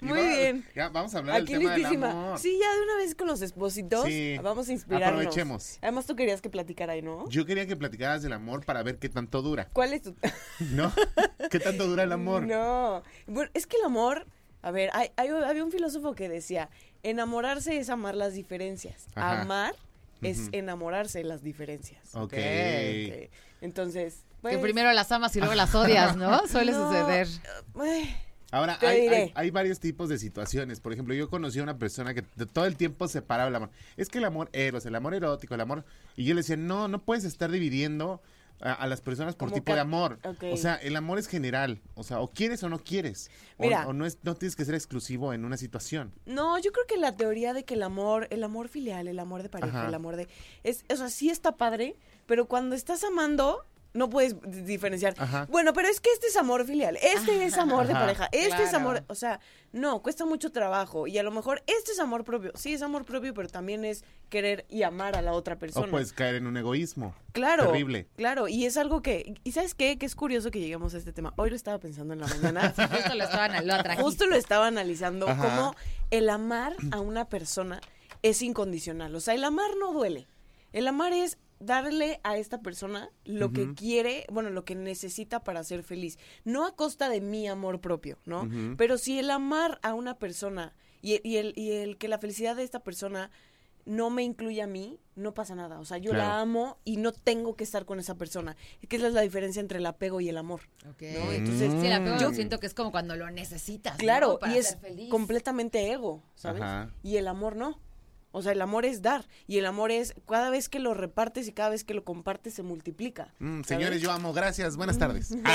Muy 0.00 0.18
va- 0.20 0.26
bien. 0.28 0.64
Ya, 0.74 0.88
vamos 0.88 1.14
a 1.14 1.18
hablar 1.18 1.36
Aquí 1.42 1.52
del 1.52 1.60
tema 1.60 1.70
del 1.72 1.80
listísima. 1.80 2.10
amor. 2.10 2.38
Sí, 2.38 2.58
ya 2.60 2.74
de 2.74 2.82
una 2.82 2.96
vez 2.96 3.14
con 3.14 3.26
los 3.26 3.42
espositos. 3.42 4.04
Sí. 4.04 4.36
Vamos 4.42 4.68
a 4.68 4.72
inspirarnos. 4.72 5.20
Aprovechemos. 5.20 5.78
Además, 5.82 6.06
tú 6.06 6.16
querías 6.16 6.40
que 6.40 6.50
platicara 6.50 6.92
ahí, 6.94 7.02
¿no? 7.02 7.28
Yo 7.28 7.44
quería 7.46 7.66
que 7.66 7.76
platicaras 7.76 8.22
del 8.22 8.32
amor 8.32 8.64
para 8.64 8.82
ver 8.82 8.98
qué 8.98 9.08
tanto 9.08 9.42
dura, 9.42 9.68
¿Cuál 9.72 9.92
es 9.92 10.02
tu...? 10.02 10.14
¿no? 10.60 10.92
¿Qué 11.50 11.60
tanto 11.60 11.86
dura 11.86 12.02
el 12.04 12.12
amor? 12.12 12.46
No. 12.46 13.02
Bueno, 13.26 13.50
es 13.54 13.66
que 13.66 13.76
el 13.76 13.84
amor... 13.84 14.26
A 14.60 14.72
ver, 14.72 14.90
hay, 14.92 15.12
hay- 15.16 15.28
había 15.28 15.62
un 15.64 15.70
filósofo 15.70 16.14
que 16.16 16.28
decía, 16.28 16.68
enamorarse 17.02 17.78
es 17.78 17.90
amar 17.90 18.14
las 18.14 18.34
diferencias. 18.34 19.06
Ajá. 19.14 19.42
Amar 19.42 19.74
es 20.22 20.48
enamorarse 20.52 21.18
de 21.18 21.24
las 21.24 21.42
diferencias. 21.42 22.14
Ok. 22.14 22.32
Ok. 22.34 23.30
Entonces, 23.60 24.22
Que 24.36 24.40
pues, 24.42 24.58
primero 24.58 24.92
las 24.92 25.10
amas 25.12 25.34
y 25.36 25.40
luego 25.40 25.54
las 25.54 25.74
odias, 25.74 26.16
¿no? 26.16 26.46
Suele 26.48 26.72
no, 26.72 26.86
suceder. 26.88 27.26
eh, 27.84 28.16
Ahora, 28.50 28.78
hay, 28.80 29.08
hay- 29.08 29.32
hay 29.34 29.50
varios 29.50 29.78
tipos 29.78 30.08
de 30.08 30.18
situaciones. 30.18 30.80
Por 30.80 30.92
ejemplo, 30.92 31.12
yo 31.14 31.28
conocí 31.28 31.58
a 31.58 31.62
una 31.62 31.76
persona 31.78 32.14
que 32.14 32.24
de- 32.36 32.46
todo 32.46 32.64
el 32.66 32.76
tiempo 32.76 33.06
separaba 33.08 33.48
el 33.48 33.54
amor. 33.56 33.70
Es 33.96 34.08
que 34.08 34.18
el 34.18 34.24
amor 34.24 34.48
eros, 34.52 34.86
el 34.86 34.94
amor 34.94 35.14
erótico, 35.14 35.54
el 35.54 35.60
amor... 35.60 35.84
Y 36.16 36.24
yo 36.24 36.34
le 36.34 36.40
decía, 36.40 36.56
no, 36.56 36.88
no 36.88 37.00
puedes 37.04 37.24
estar 37.24 37.50
dividiendo 37.50 38.22
a, 38.60 38.72
a 38.72 38.86
las 38.86 39.00
personas 39.00 39.34
por 39.34 39.52
tipo 39.52 39.74
de 39.74 39.80
amor. 39.80 40.18
O 40.52 40.56
sea, 40.56 40.76
el 40.76 40.96
amor 40.96 41.18
es 41.18 41.26
general. 41.26 41.80
O 41.94 42.02
sea, 42.02 42.20
o 42.20 42.28
quieres 42.28 42.62
o 42.62 42.68
no 42.68 42.78
quieres. 42.78 43.30
O, 43.56 43.66
o 43.66 43.92
no, 43.92 44.06
es, 44.06 44.18
no 44.22 44.34
tienes 44.34 44.56
que 44.56 44.64
ser 44.64 44.74
exclusivo 44.74 45.32
en 45.32 45.44
una 45.44 45.56
situación. 45.56 46.12
No, 46.26 46.58
yo 46.58 46.72
creo 46.72 46.86
que 46.86 46.96
la 46.96 47.16
teoría 47.16 47.52
de 47.52 47.64
que 47.64 47.74
el 47.74 47.82
amor, 47.82 48.26
el 48.30 48.44
amor 48.44 48.68
filial, 48.68 49.08
el 49.08 49.18
amor 49.18 49.42
de 49.42 49.48
pareja, 49.48 49.78
Ajá. 49.80 49.88
el 49.88 49.94
amor 49.94 50.16
de... 50.16 50.28
Es, 50.64 50.84
o 50.90 50.96
sea, 50.96 51.08
sí 51.08 51.30
está 51.30 51.56
padre, 51.56 51.96
pero 52.26 52.46
cuando 52.46 52.74
estás 52.74 53.04
amando, 53.04 53.64
no 53.94 54.10
puedes 54.10 54.36
diferenciar. 54.66 55.14
Ajá. 55.18 55.46
Bueno, 55.50 55.72
pero 55.72 55.88
es 55.88 56.00
que 56.00 56.10
este 56.10 56.26
es 56.28 56.36
amor 56.36 56.64
filial, 56.66 56.96
este 57.02 57.44
es 57.44 57.56
amor 57.58 57.86
de 57.86 57.92
Ajá. 57.94 58.00
pareja, 58.02 58.28
este 58.32 58.62
es 58.62 58.74
amor, 58.74 59.02
o 59.08 59.14
sea, 59.14 59.40
no, 59.72 60.02
cuesta 60.02 60.24
mucho 60.24 60.52
trabajo 60.52 61.06
y 61.06 61.18
a 61.18 61.22
lo 61.22 61.30
mejor 61.30 61.62
este 61.66 61.92
es 61.92 61.98
amor 61.98 62.24
propio, 62.24 62.52
sí 62.54 62.74
es 62.74 62.82
amor 62.82 63.04
propio, 63.04 63.34
pero 63.34 63.48
también 63.48 63.84
es 63.84 64.04
querer 64.28 64.66
y 64.68 64.82
amar 64.82 65.16
a 65.16 65.22
la 65.22 65.32
otra 65.32 65.54
O 65.54 65.58
persona. 65.58 65.90
puedes 65.90 66.12
caer 66.12 66.36
en 66.36 66.46
un 66.46 66.56
egoísmo. 66.56 67.14
Claro. 67.32 67.66
Terrible. 67.66 68.06
Claro, 68.16 68.48
y 68.48 68.66
es 68.66 68.76
algo 68.76 69.02
que, 69.02 69.34
¿y 69.42 69.52
sabes 69.52 69.74
qué? 69.74 69.98
Que 69.98 70.06
es 70.06 70.14
curioso 70.14 70.50
que 70.50 70.60
lleguemos 70.60 70.94
a 70.94 70.98
este 70.98 71.12
tema. 71.12 71.32
Hoy 71.36 71.50
lo 71.50 71.56
estaba 71.56 71.78
pensando 71.78 72.12
en 72.14 72.20
la 72.20 72.26
mañana. 72.26 72.74
Justo 72.76 73.14
lo 73.14 73.24
estaban, 73.24 73.66
lo. 73.66 74.02
Justo 74.02 74.26
lo 74.26 74.36
estaba 74.36 74.66
analizando, 74.66 75.28
Ajá. 75.28 75.42
cómo 75.42 75.74
el 76.10 76.28
amar 76.30 76.74
a 76.92 77.00
una 77.00 77.28
persona 77.28 77.80
es 78.22 78.42
incondicional. 78.42 79.14
O 79.14 79.20
sea, 79.20 79.34
el 79.34 79.44
amar 79.44 79.70
no 79.78 79.92
duele. 79.92 80.26
El 80.72 80.86
amar 80.86 81.12
es 81.12 81.38
darle 81.60 82.20
a 82.24 82.36
esta 82.38 82.60
persona 82.60 83.10
lo 83.24 83.52
que 83.52 83.74
quiere, 83.74 84.26
bueno, 84.30 84.50
lo 84.50 84.64
que 84.64 84.74
necesita 84.74 85.42
para 85.42 85.64
ser 85.64 85.82
feliz. 85.82 86.18
No 86.44 86.66
a 86.66 86.74
costa 86.76 87.08
de 87.08 87.20
mi 87.20 87.46
amor 87.48 87.80
propio, 87.80 88.18
¿no? 88.24 88.48
Pero 88.76 88.98
si 88.98 89.18
el 89.18 89.30
amar 89.30 89.78
a 89.82 89.94
una 89.94 90.18
persona 90.18 90.74
y, 91.02 91.20
y 91.28 91.36
el, 91.36 91.52
y 91.56 91.72
el 91.72 91.96
que 91.98 92.08
la 92.08 92.18
felicidad 92.18 92.56
de 92.56 92.62
esta 92.64 92.80
persona 92.80 93.30
no 93.86 94.10
me 94.10 94.22
incluye 94.22 94.60
a 94.60 94.66
mí, 94.66 95.00
no 95.16 95.32
pasa 95.32 95.54
nada. 95.54 95.80
O 95.80 95.84
sea, 95.86 95.96
yo 95.96 96.12
la 96.12 96.40
amo 96.40 96.76
y 96.84 96.98
no 96.98 97.10
tengo 97.12 97.56
que 97.56 97.64
estar 97.64 97.86
con 97.86 97.98
esa 97.98 98.16
persona. 98.16 98.54
Es 98.82 98.88
que 98.88 98.96
esa 98.96 99.08
es 99.08 99.14
la 99.14 99.22
diferencia 99.22 99.60
entre 99.60 99.78
el 99.78 99.86
apego 99.86 100.20
y 100.20 100.28
el 100.28 100.36
amor. 100.36 100.60
Ok. 100.90 101.00
¿no? 101.02 101.32
Entonces, 101.32 101.72
Sí, 101.80 101.86
el 101.86 101.92
apego 101.94 102.18
yo- 102.18 102.34
siento 102.34 102.60
que 102.60 102.66
es 102.66 102.74
como 102.74 102.90
cuando 102.90 103.16
lo 103.16 103.30
necesitas. 103.30 103.94
¿no? 103.94 103.98
Claro, 104.00 104.38
Para 104.38 104.54
y 104.54 104.58
es 104.58 104.68
ser 104.68 104.78
feliz. 104.80 105.08
completamente 105.08 105.90
ego, 105.90 106.22
¿sabes? 106.34 106.60
Ajá. 106.60 106.90
Y 107.02 107.16
el 107.16 107.28
amor 107.28 107.56
no. 107.56 107.80
O 108.30 108.42
sea, 108.42 108.52
el 108.52 108.60
amor 108.60 108.84
es 108.84 109.00
dar. 109.02 109.24
Y 109.46 109.58
el 109.58 109.66
amor 109.66 109.90
es 109.90 110.14
cada 110.28 110.50
vez 110.50 110.68
que 110.68 110.78
lo 110.78 110.94
repartes 110.94 111.48
y 111.48 111.52
cada 111.52 111.70
vez 111.70 111.84
que 111.84 111.94
lo 111.94 112.04
compartes 112.04 112.54
se 112.54 112.62
multiplica. 112.62 113.32
Mm, 113.38 113.62
señores, 113.62 114.02
yo 114.02 114.10
amo. 114.12 114.32
Gracias. 114.32 114.76
Buenas 114.76 114.98
tardes. 114.98 115.34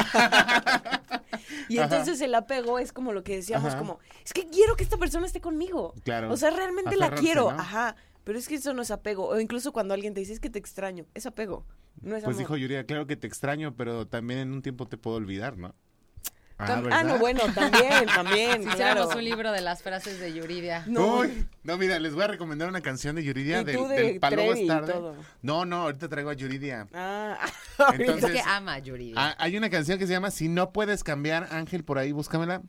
Y 1.70 1.78
entonces 1.78 2.20
el 2.22 2.36
apego 2.36 2.80
es 2.80 2.92
como 2.94 3.14
lo 3.14 3.24
que 3.24 3.36
decíamos, 3.38 3.70
Ajá. 3.70 3.78
como, 3.80 4.00
es 4.24 4.34
que 4.34 4.48
quiero 4.50 4.76
que 4.76 4.84
esta 4.84 4.98
persona 4.98 5.26
esté 5.26 5.42
conmigo. 5.42 5.94
Claro. 6.04 6.32
O 6.32 6.38
sea, 6.38 6.52
realmente 6.52 6.96
la 6.98 7.12
quiero. 7.12 7.52
¿no? 7.52 7.60
Ajá. 7.60 7.96
Pero 8.24 8.38
es 8.40 8.48
que 8.48 8.56
eso 8.56 8.74
no 8.74 8.82
es 8.82 8.92
apego. 8.92 9.28
O 9.28 9.40
incluso 9.40 9.72
cuando 9.74 9.94
alguien 9.94 10.14
te 10.14 10.20
dice, 10.20 10.34
es 10.34 10.40
que 10.40 10.50
te 10.50 10.60
extraño. 10.60 11.06
Es 11.14 11.26
apego. 11.26 11.66
No 12.02 12.16
es 12.16 12.24
Pues 12.24 12.36
amor. 12.36 12.38
dijo 12.38 12.58
Yuridia, 12.58 12.86
claro 12.86 13.08
que 13.08 13.16
te 13.16 13.28
extraño, 13.28 13.76
pero 13.76 14.08
también 14.08 14.40
en 14.40 14.52
un 14.54 14.62
tiempo 14.62 14.88
te 14.88 14.98
puedo 14.98 15.18
olvidar, 15.18 15.58
¿no? 15.58 15.74
Tam- 16.58 16.84
¿verdad? 16.84 17.00
ah, 17.00 17.04
no, 17.04 17.18
bueno, 17.18 17.42
también, 17.54 18.06
también, 18.06 18.64
Si 18.70 18.70
claro. 18.70 19.10
un 19.10 19.24
libro 19.24 19.52
de 19.52 19.62
las 19.62 19.82
frases 19.82 20.20
de 20.20 20.34
Yuridia. 20.34 20.84
No. 20.88 21.18
Uy, 21.20 21.46
no, 21.64 21.78
mira, 21.78 22.00
les 22.00 22.14
voy 22.14 22.24
a 22.24 22.28
recomendar 22.28 22.70
una 22.70 22.82
canción 22.82 23.16
de 23.16 23.24
Yuridia 23.24 23.62
Y 23.62 23.64
del, 23.64 23.76
tú 23.76 23.88
de 23.88 23.96
del 24.04 24.20
tarde. 24.20 24.94
No, 25.42 25.66
no, 25.66 25.82
ahorita 25.84 26.08
traigo 26.10 26.30
a 26.30 26.34
Yuridia. 26.34 26.88
Ah, 26.94 27.38
Entonces- 27.94 28.24
es 28.30 28.32
que 28.44 28.50
ama 28.50 28.76
a 28.76 28.80
Yuridia. 28.80 29.16
Ah, 29.18 29.36
hay 29.40 29.58
una 29.58 29.70
canción 29.70 29.98
que 30.00 30.06
se 30.08 30.14
llama 30.14 30.32
Si 30.32 30.48
no 30.48 30.72
puedes 30.72 31.04
cambiar, 31.04 31.48
Ángel, 31.52 31.84
por 31.84 31.98
ahí, 31.98 32.12
búscamela. 32.12 32.62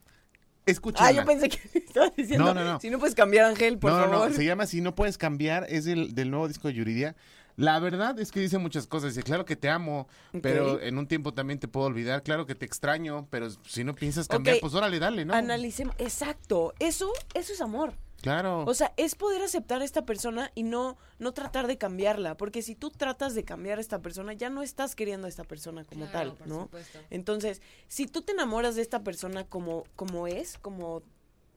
Escúchala. 0.66 1.08
Ah, 1.08 1.12
yo 1.12 1.24
pensé 1.26 1.50
que 1.50 1.78
estabas 1.78 2.16
diciendo. 2.16 2.46
No, 2.46 2.54
no, 2.54 2.64
no. 2.64 2.80
Si 2.80 2.88
no 2.88 2.98
puedes 2.98 3.14
cambiar, 3.14 3.44
Ángel, 3.46 3.78
por 3.78 3.92
no, 3.92 3.98
no, 4.06 4.12
favor. 4.12 4.30
no, 4.30 4.36
se 4.36 4.44
llama 4.46 4.66
Si 4.66 4.80
no 4.80 4.94
puedes 4.94 5.18
cambiar, 5.18 5.66
es 5.68 5.84
del, 5.84 6.14
del 6.14 6.30
nuevo 6.30 6.48
disco 6.48 6.68
de 6.68 6.74
Yuridia. 6.74 7.14
La 7.56 7.78
verdad 7.78 8.18
es 8.18 8.32
que 8.32 8.40
dice 8.40 8.58
muchas 8.58 8.86
cosas. 8.86 9.14
Dice, 9.14 9.22
claro 9.22 9.44
que 9.44 9.54
te 9.56 9.68
amo, 9.68 10.08
pero 10.42 10.80
en 10.80 10.98
un 10.98 11.06
tiempo 11.06 11.32
también 11.34 11.58
te 11.60 11.68
puedo 11.68 11.86
olvidar. 11.86 12.22
Claro 12.22 12.46
que 12.46 12.54
te 12.54 12.66
extraño, 12.66 13.28
pero 13.30 13.48
si 13.50 13.84
no 13.84 13.94
piensas 13.94 14.26
cambiar, 14.26 14.56
Ok. 14.56 14.60
pues 14.62 14.74
órale, 14.74 14.98
dale, 14.98 15.24
¿no? 15.24 15.34
Analicemos. 15.34 15.94
Exacto. 15.98 16.74
Eso, 16.80 17.12
eso 17.34 17.52
es 17.52 17.60
amor. 17.60 17.94
Claro. 18.22 18.64
O 18.66 18.72
sea, 18.72 18.92
es 18.96 19.14
poder 19.16 19.42
aceptar 19.42 19.82
a 19.82 19.84
esta 19.84 20.06
persona 20.06 20.50
y 20.54 20.62
no, 20.62 20.96
no 21.18 21.32
tratar 21.32 21.66
de 21.66 21.76
cambiarla. 21.76 22.36
Porque 22.38 22.62
si 22.62 22.74
tú 22.74 22.90
tratas 22.90 23.34
de 23.34 23.44
cambiar 23.44 23.76
a 23.78 23.82
esta 23.82 24.00
persona, 24.00 24.32
ya 24.32 24.48
no 24.48 24.62
estás 24.62 24.96
queriendo 24.96 25.26
a 25.26 25.28
esta 25.28 25.44
persona 25.44 25.84
como 25.84 26.06
Claro, 26.06 26.30
tal, 26.30 26.38
por 26.38 26.48
¿no? 26.48 26.62
supuesto. 26.62 26.98
Entonces, 27.10 27.60
si 27.86 28.06
tú 28.06 28.22
te 28.22 28.32
enamoras 28.32 28.76
de 28.76 28.82
esta 28.82 29.04
persona 29.04 29.44
como, 29.44 29.84
como 29.94 30.26
es, 30.26 30.56
como, 30.58 31.02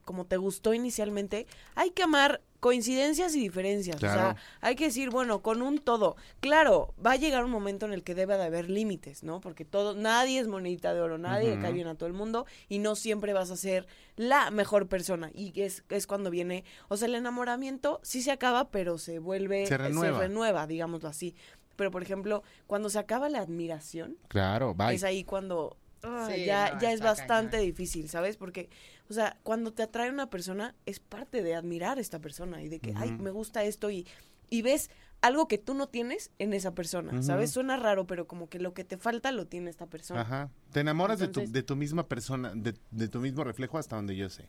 como 0.03 0.25
te 0.25 0.35
gustó 0.35 0.73
inicialmente, 0.73 1.47
hay 1.75 1.91
que 1.91 2.03
amar 2.03 2.41
coincidencias 2.67 3.33
y 3.33 3.39
diferencias. 3.39 3.95
O 3.95 3.99
sea, 3.99 4.35
hay 4.59 4.75
que 4.75 4.85
decir, 4.85 5.09
bueno, 5.09 5.41
con 5.41 5.61
un 5.61 5.77
todo. 5.77 6.17
Claro, 6.41 6.93
va 7.03 7.11
a 7.13 7.15
llegar 7.15 7.45
un 7.45 7.49
momento 7.49 7.85
en 7.85 7.93
el 7.93 8.03
que 8.03 8.13
debe 8.13 8.35
de 8.35 8.43
haber 8.43 8.69
límites, 8.69 9.23
¿no? 9.23 9.39
Porque 9.39 9.63
todo, 9.63 9.93
nadie 9.95 10.41
es 10.41 10.49
monedita 10.49 10.93
de 10.93 10.99
oro, 10.99 11.17
nadie 11.17 11.55
le 11.55 11.61
cae 11.61 11.71
bien 11.71 11.87
a 11.87 11.95
todo 11.95 12.07
el 12.07 12.13
mundo 12.13 12.45
y 12.67 12.79
no 12.79 12.95
siempre 12.97 13.31
vas 13.31 13.51
a 13.51 13.55
ser 13.55 13.87
la 14.17 14.51
mejor 14.51 14.89
persona. 14.89 15.31
Y 15.33 15.53
es, 15.61 15.85
es 15.87 16.07
cuando 16.07 16.29
viene, 16.29 16.65
o 16.89 16.97
sea, 16.97 17.07
el 17.07 17.15
enamoramiento 17.15 18.01
sí 18.03 18.21
se 18.21 18.31
acaba, 18.31 18.69
pero 18.69 18.97
se 18.97 19.19
vuelve, 19.19 19.65
Se 19.65 19.77
renueva. 19.77 20.19
renueva, 20.19 20.67
digámoslo 20.67 21.07
así. 21.07 21.35
Pero, 21.77 21.89
por 21.89 22.03
ejemplo, 22.03 22.43
cuando 22.65 22.89
se 22.89 22.99
acaba 22.99 23.29
la 23.29 23.39
admiración, 23.39 24.17
claro, 24.27 24.73
bye. 24.73 24.93
es 24.93 25.05
ahí 25.05 25.23
cuando 25.23 25.77
Sí, 26.01 26.45
ya, 26.45 26.73
no, 26.75 26.81
ya 26.81 26.91
es 26.91 27.01
bastante 27.01 27.57
cañón. 27.57 27.65
difícil, 27.65 28.09
¿sabes? 28.09 28.37
Porque, 28.37 28.69
o 29.09 29.13
sea, 29.13 29.37
cuando 29.43 29.73
te 29.73 29.83
atrae 29.83 30.09
una 30.09 30.29
persona, 30.29 30.75
es 30.85 30.99
parte 30.99 31.41
de 31.43 31.55
admirar 31.55 31.97
a 31.97 32.01
esta 32.01 32.19
persona 32.19 32.61
y 32.61 32.69
de 32.69 32.79
que, 32.79 32.93
ay, 32.95 33.11
me 33.11 33.31
gusta 33.31 33.63
esto 33.63 33.89
y, 33.89 34.05
y 34.49 34.61
ves 34.61 34.89
algo 35.21 35.47
que 35.47 35.57
tú 35.57 35.73
no 35.73 35.87
tienes 35.87 36.29
en 36.37 36.53
esa 36.53 36.75
persona. 36.75 37.23
¿sabes? 37.23 37.51
Suena 37.51 37.77
raro, 37.77 38.05
pero 38.05 38.27
como 38.27 38.47
que 38.49 38.59
lo 38.59 38.73
que 38.73 38.83
te 38.83 38.97
falta 38.97 39.31
lo 39.31 39.47
tiene 39.47 39.69
esta 39.69 39.87
persona. 39.87 40.21
Ajá. 40.21 40.51
Te 40.71 40.81
enamoras 40.81 41.17
de, 41.19 41.27
tu, 41.27 41.51
de 41.51 41.63
tu 41.63 41.75
misma 41.75 42.07
persona, 42.07 42.53
de, 42.55 42.75
de 42.91 43.07
tu 43.07 43.19
mismo 43.19 43.43
reflejo 43.43 43.77
hasta 43.79 43.95
donde 43.95 44.15
yo 44.15 44.29
sé. 44.29 44.47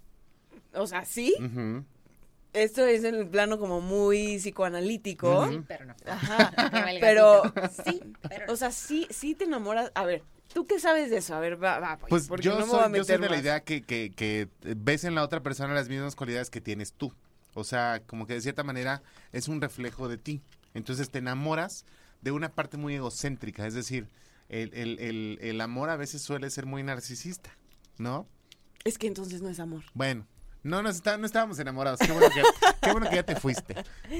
O 0.74 0.87
sea, 0.87 1.06
sí, 1.06 1.34
Ujú. 1.42 1.84
esto 2.52 2.84
es 2.84 3.02
en 3.04 3.14
el 3.14 3.26
plano 3.26 3.58
como 3.58 3.80
muy 3.80 4.37
psicoanalítico. 4.38 5.44
Ujú. 5.44 5.64
Pero 5.66 5.87
no. 5.87 5.94
Ajá, 6.06 6.52
pero 7.00 7.42
sí, 7.84 8.02
Pero 8.28 8.46
no. 8.46 8.52
o 8.52 8.56
sea, 8.56 8.70
sí, 8.70 9.06
sí 9.11 9.34
te 9.34 9.44
enamoras. 9.44 9.90
A 9.94 10.04
ver, 10.04 10.22
¿tú 10.52 10.66
qué 10.66 10.80
sabes 10.80 11.11
de 11.11 11.18
eso? 11.18 11.34
A 11.34 11.40
ver, 11.40 11.62
va, 11.62 11.78
va, 11.78 11.98
Pues 11.98 12.26
porque 12.26 12.44
yo, 12.44 12.58
no 12.58 12.66
me 12.66 12.72
voy 12.72 12.80
a 12.80 12.84
soy, 12.84 12.96
yo 12.96 13.04
soy 13.04 13.18
la 13.18 13.37
idea 13.37 13.61
que, 13.61 13.82
que, 13.82 14.12
que 14.14 14.48
ves 14.62 15.04
en 15.04 15.14
la 15.14 15.22
otra 15.22 15.42
persona 15.42 15.74
las 15.74 15.88
mismas 15.88 16.16
cualidades 16.16 16.50
que 16.50 16.61
tienes 16.61 16.92
tú. 16.92 17.12
O 17.54 17.64
sea, 17.64 18.02
como 18.06 18.26
que 18.26 18.34
de 18.34 18.40
cierta 18.40 18.62
manera 18.64 19.02
es 19.32 19.48
un 19.48 19.61
reflejo 19.61 20.08
de 20.08 20.18
ti. 20.18 20.42
Entonces 20.74 21.11
te 21.11 21.18
enamoras 21.18 21.84
de 22.20 22.30
una 22.32 22.50
parte 22.50 22.76
muy 22.76 22.94
egocéntrica. 22.94 23.66
Es 23.66 23.74
decir, 23.74 24.08
el, 24.48 24.72
el, 24.74 24.98
el, 25.00 25.38
el 25.40 25.61
amor 25.61 25.90
a 25.90 25.96
veces 25.96 26.22
suele 26.22 26.50
ser 26.50 26.66
muy 26.66 26.82
narcisista, 26.82 27.50
¿no? 27.98 28.26
Es 28.84 28.98
que 28.98 29.06
entonces 29.06 29.42
no 29.42 29.48
es 29.48 29.61
amor. 29.61 29.82
Bueno, 29.94 30.26
no, 30.68 30.83
no, 30.83 30.88
está- 30.90 31.18
no 31.18 31.26
estábamos 31.26 31.59
enamorados. 31.59 31.98
Qué 32.00 32.12
bueno, 32.12 32.28
que, 32.33 32.42
qué 32.81 32.92
bueno 32.92 33.09
que 33.11 33.16
ya 33.16 33.22
te 33.24 33.35
fuiste. 33.37 33.74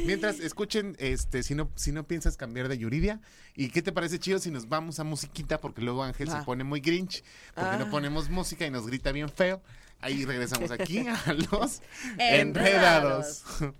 Mientras 0.07 0.41
escuchen, 0.41 0.97
este, 0.99 1.43
si 1.43 1.55
no, 1.55 1.71
si 1.77 1.93
no 1.93 2.05
piensas 2.07 2.37
cambiar 2.37 2.69
de 2.69 2.79
Yuridia, 2.79 3.21
¿y 3.55 3.69
qué 3.71 3.83
te 3.83 3.93
parece 3.93 4.19
chido 4.19 4.39
si 4.39 4.51
nos 4.51 4.69
vamos 4.69 4.99
a 5.01 5.05
musiquita? 5.05 5.61
Porque 5.61 5.83
luego 5.83 6.03
Ángel 6.03 6.29
se 6.31 6.37
pone 6.39 6.65
muy 6.65 6.81
grinch, 6.81 7.23
porque 7.55 7.71
Ah. 7.71 7.79
no 7.79 7.91
ponemos 7.91 8.29
música 8.31 8.67
y 8.67 8.71
nos 8.71 8.87
grita 8.87 9.13
bien 9.13 9.29
feo. 9.29 9.63
Ahí 10.01 10.25
regresamos 10.25 10.71
aquí 10.71 11.07
a 11.09 11.21
los 11.51 11.83
Enredados. 12.19 13.43
enredados. 13.61 13.75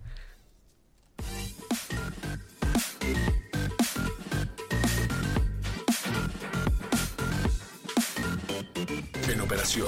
En 9.31 9.41
operación 9.41 9.87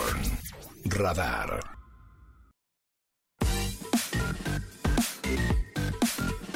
Radar. 0.85 1.80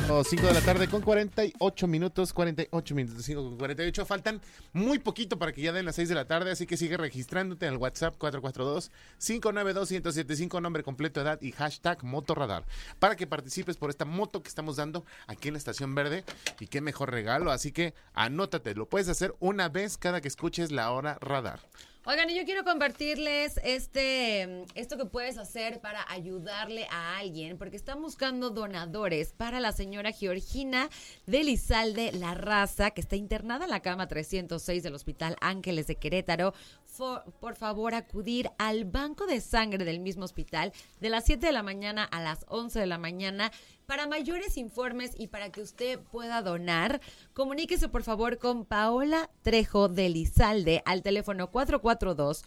5 0.06 0.46
de 0.46 0.54
la 0.54 0.62
tarde 0.62 0.88
con 0.88 1.02
48 1.02 1.88
minutos, 1.88 2.32
48 2.32 2.94
minutos, 2.94 3.26
5 3.26 3.42
con 3.42 3.58
48. 3.58 4.06
Faltan 4.06 4.40
muy 4.72 5.00
poquito 5.00 5.40
para 5.40 5.52
que 5.52 5.62
ya 5.62 5.74
den 5.74 5.84
las 5.84 5.96
6 5.96 6.10
de 6.10 6.16
la 6.16 6.28
tarde, 6.28 6.52
así 6.52 6.68
que 6.68 6.78
sigue 6.78 6.96
registrándote 6.96 7.68
al 7.68 7.78
WhatsApp 7.78 8.16
442-592-1075, 8.20 10.62
nombre 10.62 10.84
completo, 10.84 11.22
edad 11.22 11.42
y 11.42 11.54
hashtag 11.54 12.04
Motorradar, 12.04 12.66
para 13.00 13.16
que 13.16 13.26
participes 13.26 13.78
por 13.78 13.90
esta 13.90 14.06
moto 14.06 14.44
que 14.44 14.50
estamos 14.50 14.76
dando 14.76 15.06
aquí 15.26 15.48
en 15.48 15.56
la 15.56 15.58
Estación 15.58 15.96
Verde. 15.96 16.24
Y 16.60 16.68
qué 16.68 16.82
mejor 16.82 17.10
regalo, 17.10 17.50
así 17.50 17.72
que 17.72 17.96
anótate, 18.14 18.76
lo 18.76 18.88
puedes 18.88 19.10
hacer 19.10 19.34
una 19.40 19.70
vez 19.70 19.98
cada 19.98 20.22
que 20.22 20.28
escuches 20.28 20.72
la 20.72 20.92
hora 20.92 21.18
radar. 21.20 21.62
Oigan, 22.08 22.30
y 22.30 22.36
yo 22.36 22.46
quiero 22.46 22.64
compartirles 22.64 23.60
este 23.64 24.66
esto 24.76 24.96
que 24.96 25.06
puedes 25.06 25.40
hacer 25.40 25.82
para 25.82 26.06
ayudarle 26.08 26.86
a 26.92 27.18
alguien, 27.18 27.58
porque 27.58 27.78
están 27.78 28.00
buscando 28.00 28.52
donadores 28.52 29.34
para 29.34 29.60
la 29.60 29.72
señora 29.72 30.12
Georgina 30.12 30.88
de 31.26 31.44
Lizalde 31.44 32.12
La 32.12 32.36
Raza, 32.36 32.92
que 32.92 33.02
está 33.02 33.16
internada 33.16 33.66
en 33.66 33.72
la 33.72 33.80
cama 33.80 34.08
306 34.08 34.84
del 34.84 34.94
Hospital 34.94 35.36
Ángeles 35.42 35.88
de 35.88 35.96
Querétaro. 35.96 36.54
Por 36.98 37.56
favor, 37.56 37.94
acudir 37.94 38.50
al 38.58 38.86
banco 38.86 39.26
de 39.26 39.42
sangre 39.42 39.84
del 39.84 40.00
mismo 40.00 40.24
hospital 40.24 40.72
de 41.02 41.10
las 41.10 41.26
7 41.26 41.46
de 41.46 41.52
la 41.52 41.64
mañana 41.64 42.04
a 42.04 42.22
las 42.22 42.46
11 42.48 42.80
de 42.80 42.86
la 42.86 42.98
mañana. 42.98 43.52
Para 43.86 44.08
mayores 44.08 44.58
informes 44.58 45.12
y 45.18 45.28
para 45.28 45.52
que 45.52 45.62
usted 45.62 46.00
pueda 46.00 46.42
donar, 46.42 47.02
comuníquese 47.34 47.90
por 47.90 48.04
favor 48.04 48.38
con 48.38 48.66
Paola 48.66 49.30
Trejo 49.42 49.90
de 49.90 50.10
Lizalde 50.10 50.82
al 50.86 51.04
teléfono 51.04 51.52
442 51.52 52.44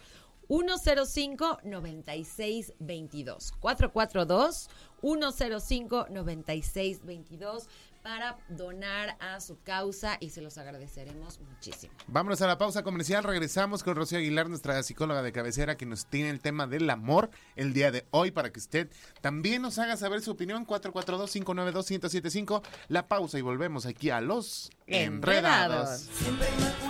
105 0.48 1.58
9622 1.64 3.52
442 3.60 4.70
105 5.02 6.06
9622 6.10 7.68
para 8.08 8.38
donar 8.48 9.18
a 9.20 9.38
su 9.38 9.60
causa 9.60 10.16
y 10.18 10.30
se 10.30 10.40
los 10.40 10.56
agradeceremos 10.56 11.40
muchísimo. 11.40 11.92
Vámonos 12.06 12.40
a 12.40 12.46
la 12.46 12.56
pausa 12.56 12.82
comercial. 12.82 13.22
Regresamos 13.22 13.82
con 13.82 13.96
Rocío 13.96 14.16
Aguilar, 14.16 14.48
nuestra 14.48 14.82
psicóloga 14.82 15.20
de 15.20 15.30
cabecera, 15.30 15.76
que 15.76 15.84
nos 15.84 16.06
tiene 16.06 16.30
el 16.30 16.40
tema 16.40 16.66
del 16.66 16.88
amor 16.88 17.28
el 17.54 17.74
día 17.74 17.90
de 17.90 18.06
hoy 18.10 18.30
para 18.30 18.50
que 18.50 18.60
usted 18.60 18.88
también 19.20 19.60
nos 19.60 19.78
haga 19.78 19.98
saber 19.98 20.22
su 20.22 20.30
opinión. 20.30 20.66
442-592-1075. 20.66 22.62
La 22.88 23.08
pausa 23.08 23.38
y 23.38 23.42
volvemos 23.42 23.84
aquí 23.84 24.08
a 24.08 24.22
los 24.22 24.70
Enredados. 24.86 26.08
enredados. 26.26 26.87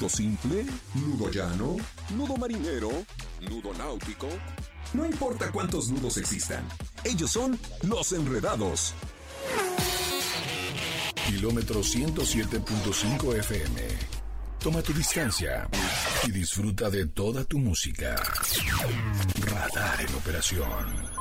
Nudo 0.00 0.08
simple, 0.08 0.64
nudo 0.94 1.30
llano, 1.30 1.76
nudo 2.16 2.34
marinero, 2.38 2.88
nudo 3.42 3.74
náutico. 3.74 4.28
No 4.94 5.04
importa 5.04 5.52
cuántos 5.52 5.90
nudos 5.90 6.16
existan, 6.16 6.66
ellos 7.04 7.30
son 7.32 7.58
los 7.82 8.12
enredados. 8.12 8.94
Kilómetro 11.26 11.80
107.5 11.80 13.36
FM. 13.40 13.80
Toma 14.58 14.80
tu 14.80 14.94
distancia 14.94 15.68
y 16.26 16.30
disfruta 16.30 16.88
de 16.88 17.04
toda 17.04 17.44
tu 17.44 17.58
música. 17.58 18.16
Radar 19.44 20.00
en 20.00 20.14
operación. 20.14 21.19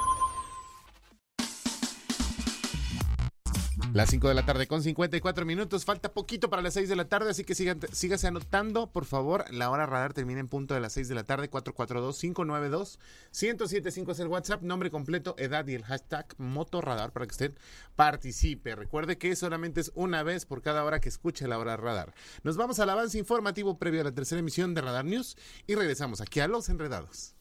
Las 3.93 4.09
5 4.11 4.27
de 4.27 4.35
la 4.35 4.45
tarde 4.45 4.67
con 4.67 4.83
54 4.83 5.47
minutos. 5.47 5.83
Falta 5.83 6.13
poquito 6.13 6.47
para 6.49 6.61
las 6.61 6.75
6 6.75 6.89
de 6.89 6.95
la 6.95 7.05
tarde, 7.05 7.31
así 7.31 7.43
que 7.43 7.55
sigan, 7.55 7.79
sígase 7.91 8.27
anotando, 8.27 8.91
por 8.91 9.05
favor. 9.05 9.45
La 9.51 9.71
hora 9.71 9.87
radar 9.87 10.13
termina 10.13 10.39
en 10.39 10.47
punto 10.47 10.75
de 10.75 10.79
las 10.79 10.93
6 10.93 11.09
de 11.09 11.15
la 11.15 11.23
tarde. 11.23 11.49
442-592-1075 11.49 14.11
es 14.11 14.19
el 14.19 14.27
WhatsApp. 14.27 14.61
Nombre 14.61 14.91
completo, 14.91 15.33
edad 15.39 15.65
y 15.67 15.73
el 15.73 15.83
hashtag 15.83 16.27
Motorradar 16.37 17.11
para 17.11 17.25
que 17.25 17.31
usted 17.31 17.57
participe. 17.95 18.75
Recuerde 18.75 19.17
que 19.17 19.35
solamente 19.35 19.81
es 19.81 19.91
una 19.95 20.21
vez 20.21 20.45
por 20.45 20.61
cada 20.61 20.83
hora 20.83 20.99
que 20.99 21.09
escuche 21.09 21.47
la 21.47 21.57
hora 21.57 21.75
radar. 21.75 22.13
Nos 22.43 22.57
vamos 22.57 22.79
al 22.79 22.91
avance 22.91 23.17
informativo 23.17 23.79
previo 23.79 24.01
a 24.01 24.03
la 24.03 24.11
tercera 24.11 24.39
emisión 24.39 24.75
de 24.75 24.81
Radar 24.81 25.05
News 25.05 25.35
y 25.65 25.73
regresamos 25.73 26.21
aquí 26.21 26.41
a 26.41 26.47
Los 26.47 26.69
Enredados. 26.69 27.33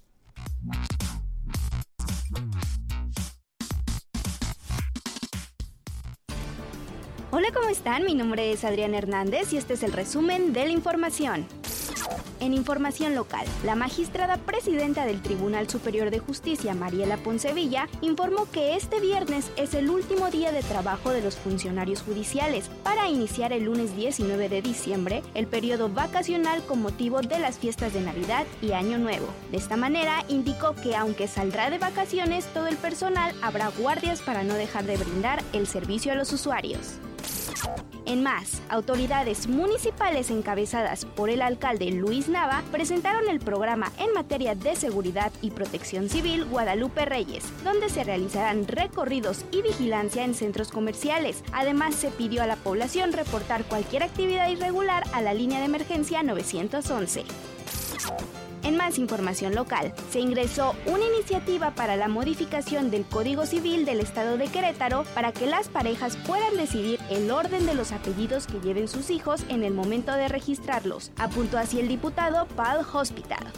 Hola, 7.38 7.52
¿cómo 7.54 7.68
están? 7.68 8.04
Mi 8.04 8.16
nombre 8.16 8.50
es 8.50 8.64
Adrián 8.64 8.96
Hernández 8.96 9.52
y 9.52 9.58
este 9.58 9.74
es 9.74 9.84
el 9.84 9.92
resumen 9.92 10.52
de 10.52 10.64
la 10.64 10.72
información. 10.72 11.46
En 12.40 12.54
información 12.54 13.16
local, 13.16 13.44
la 13.64 13.74
magistrada 13.74 14.36
presidenta 14.36 15.04
del 15.04 15.22
Tribunal 15.22 15.68
Superior 15.68 16.10
de 16.10 16.20
Justicia, 16.20 16.72
Mariela 16.72 17.16
Poncevilla, 17.16 17.88
informó 18.00 18.48
que 18.50 18.76
este 18.76 19.00
viernes 19.00 19.50
es 19.56 19.74
el 19.74 19.90
último 19.90 20.30
día 20.30 20.52
de 20.52 20.62
trabajo 20.62 21.10
de 21.10 21.20
los 21.20 21.36
funcionarios 21.36 22.02
judiciales 22.02 22.70
para 22.84 23.08
iniciar 23.08 23.52
el 23.52 23.64
lunes 23.64 23.96
19 23.96 24.48
de 24.48 24.62
diciembre 24.62 25.22
el 25.34 25.48
periodo 25.48 25.88
vacacional 25.88 26.62
con 26.62 26.80
motivo 26.80 27.22
de 27.22 27.40
las 27.40 27.58
fiestas 27.58 27.92
de 27.92 28.02
Navidad 28.02 28.46
y 28.62 28.70
Año 28.72 28.98
Nuevo. 28.98 29.26
De 29.50 29.56
esta 29.56 29.76
manera, 29.76 30.24
indicó 30.28 30.76
que 30.76 30.94
aunque 30.94 31.26
saldrá 31.26 31.70
de 31.70 31.78
vacaciones, 31.78 32.46
todo 32.54 32.68
el 32.68 32.76
personal 32.76 33.34
habrá 33.42 33.68
guardias 33.68 34.22
para 34.22 34.44
no 34.44 34.54
dejar 34.54 34.84
de 34.84 34.96
brindar 34.96 35.42
el 35.52 35.66
servicio 35.66 36.12
a 36.12 36.14
los 36.14 36.32
usuarios. 36.32 36.98
En 38.06 38.22
más, 38.22 38.62
autoridades 38.70 39.48
municipales 39.48 40.30
encabezadas 40.30 41.04
por 41.04 41.28
el 41.28 41.42
alcalde 41.42 41.90
Luis 41.90 42.28
Nava 42.28 42.62
presentaron 42.72 43.28
el 43.28 43.38
programa 43.38 43.92
en 43.98 44.12
materia 44.14 44.54
de 44.54 44.76
seguridad 44.76 45.30
y 45.42 45.50
protección 45.50 46.08
civil 46.08 46.46
Guadalupe 46.46 47.04
Reyes, 47.04 47.44
donde 47.64 47.90
se 47.90 48.04
realizarán 48.04 48.66
recorridos 48.66 49.44
y 49.50 49.60
vigilancia 49.60 50.24
en 50.24 50.34
centros 50.34 50.70
comerciales. 50.70 51.44
Además, 51.52 51.94
se 51.94 52.10
pidió 52.10 52.42
a 52.42 52.46
la 52.46 52.56
población 52.56 53.12
reportar 53.12 53.64
cualquier 53.64 54.02
actividad 54.02 54.48
irregular 54.48 55.04
a 55.12 55.20
la 55.20 55.34
línea 55.34 55.58
de 55.58 55.66
emergencia 55.66 56.22
911. 56.22 57.24
En 58.62 58.76
más 58.76 58.98
información 58.98 59.54
local, 59.54 59.94
se 60.10 60.20
ingresó 60.20 60.74
una 60.86 61.04
iniciativa 61.04 61.74
para 61.74 61.96
la 61.96 62.08
modificación 62.08 62.90
del 62.90 63.04
Código 63.04 63.46
Civil 63.46 63.84
del 63.84 64.00
Estado 64.00 64.36
de 64.36 64.48
Querétaro 64.48 65.04
para 65.14 65.32
que 65.32 65.46
las 65.46 65.68
parejas 65.68 66.16
puedan 66.26 66.56
decidir 66.56 66.98
el 67.10 67.30
orden 67.30 67.66
de 67.66 67.74
los 67.74 67.92
apellidos 67.92 68.46
que 68.46 68.60
lleven 68.60 68.88
sus 68.88 69.10
hijos 69.10 69.44
en 69.48 69.62
el 69.62 69.74
momento 69.74 70.12
de 70.12 70.28
registrarlos, 70.28 71.12
apuntó 71.16 71.58
así 71.58 71.80
el 71.80 71.88
diputado 71.88 72.46
Paul 72.56 72.84
Hospital. 72.92 73.52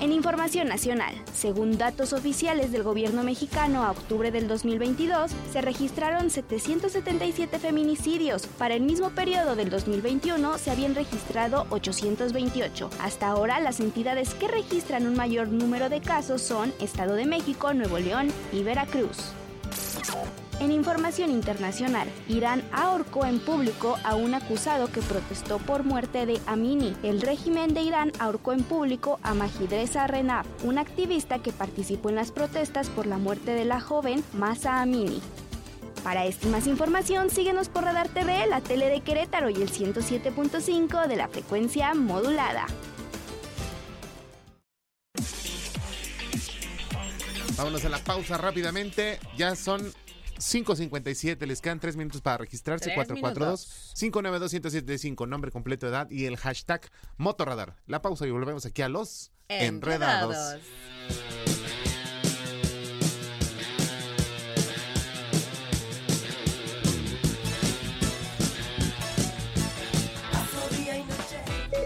En 0.00 0.12
información 0.12 0.68
nacional, 0.68 1.14
según 1.34 1.78
datos 1.78 2.12
oficiales 2.12 2.72
del 2.72 2.82
gobierno 2.82 3.22
mexicano 3.22 3.84
a 3.84 3.92
octubre 3.92 4.30
del 4.30 4.48
2022, 4.48 5.30
se 5.52 5.60
registraron 5.60 6.30
777 6.30 7.58
feminicidios. 7.58 8.46
Para 8.58 8.74
el 8.74 8.82
mismo 8.82 9.10
periodo 9.10 9.54
del 9.54 9.70
2021 9.70 10.58
se 10.58 10.70
habían 10.70 10.94
registrado 10.94 11.66
828. 11.70 12.90
Hasta 13.00 13.28
ahora, 13.28 13.60
las 13.60 13.80
entidades 13.80 14.34
que 14.34 14.48
registran 14.48 15.06
un 15.06 15.14
mayor 15.14 15.48
número 15.48 15.88
de 15.88 16.00
casos 16.00 16.42
son 16.42 16.72
Estado 16.80 17.14
de 17.14 17.26
México, 17.26 17.72
Nuevo 17.72 17.98
León 17.98 18.28
y 18.52 18.62
Veracruz. 18.62 19.32
En 20.62 20.70
información 20.70 21.32
internacional, 21.32 22.08
Irán 22.28 22.62
ahorcó 22.70 23.26
en 23.26 23.40
público 23.40 23.98
a 24.04 24.14
un 24.14 24.32
acusado 24.32 24.86
que 24.86 25.02
protestó 25.02 25.58
por 25.58 25.82
muerte 25.82 26.24
de 26.24 26.40
Amini. 26.46 26.94
El 27.02 27.20
régimen 27.20 27.74
de 27.74 27.82
Irán 27.82 28.12
ahorcó 28.20 28.52
en 28.52 28.62
público 28.62 29.18
a 29.24 29.34
Majidreza 29.34 30.06
Renab, 30.06 30.46
un 30.62 30.78
activista 30.78 31.40
que 31.40 31.50
participó 31.50 32.10
en 32.10 32.14
las 32.14 32.30
protestas 32.30 32.90
por 32.90 33.08
la 33.08 33.18
muerte 33.18 33.54
de 33.54 33.64
la 33.64 33.80
joven 33.80 34.22
Masa 34.34 34.80
Amini. 34.80 35.20
Para 36.04 36.26
esta 36.26 36.46
y 36.46 36.50
más 36.50 36.68
información, 36.68 37.28
síguenos 37.28 37.68
por 37.68 37.82
Radar 37.82 38.08
TV, 38.08 38.46
la 38.46 38.60
tele 38.60 38.88
de 38.88 39.00
Querétaro 39.00 39.50
y 39.50 39.54
el 39.54 39.68
107.5 39.72 41.08
de 41.08 41.16
la 41.16 41.26
frecuencia 41.26 41.92
modulada. 41.94 42.66
Vámonos 47.56 47.84
a 47.84 47.88
la 47.88 47.98
pausa 47.98 48.38
rápidamente. 48.38 49.18
Ya 49.36 49.56
son 49.56 49.92
5.57. 50.38 51.46
Les 51.46 51.60
quedan 51.60 51.80
3 51.80 51.96
minutos 51.96 52.20
para 52.20 52.38
registrarse. 52.38 52.92
Tres 52.94 53.08
442-592-1075. 53.08 55.26
Nombre 55.28 55.50
completo, 55.50 55.88
edad 55.88 56.08
y 56.10 56.26
el 56.26 56.36
hashtag 56.36 56.82
Motorradar. 57.16 57.76
La 57.86 58.02
pausa 58.02 58.26
y 58.26 58.30
volvemos 58.30 58.66
aquí 58.66 58.82
a 58.82 58.88
los 58.88 59.32
enredados. 59.48 60.36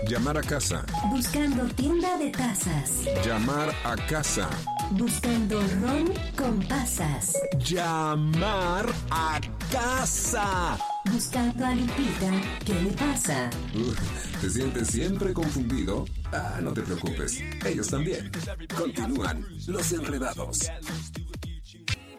Llamar 0.09 0.39
a 0.39 0.43
casa, 0.43 0.85
Buscando 1.11 1.65
tienda 1.75 2.17
de 2.17 2.31
tazas. 2.31 3.05
llamar 3.25 3.75
a 3.85 3.97
casa, 4.07 4.49
Buscando 4.92 5.61
ron 5.83 6.12
con 6.37 6.61
pasas. 6.68 7.33
llamar 7.59 8.87
a 9.11 9.40
casa. 9.70 10.79
Buscando 11.12 11.64
a 11.66 11.75
Lupita. 11.75 12.31
¿Qué 12.64 12.75
le 12.75 12.90
pasa? 12.92 13.51
Uf, 13.75 14.40
¿Te 14.40 14.49
sientes 14.51 14.88
siempre 14.88 15.33
confundido? 15.33 16.07
Ah, 16.33 16.59
no 16.62 16.72
te 16.72 16.83
preocupes, 16.83 17.40
ellos 17.64 17.88
también. 17.88 18.31
Continúan 18.77 19.44
los 19.66 19.92
enredados. 19.92 20.59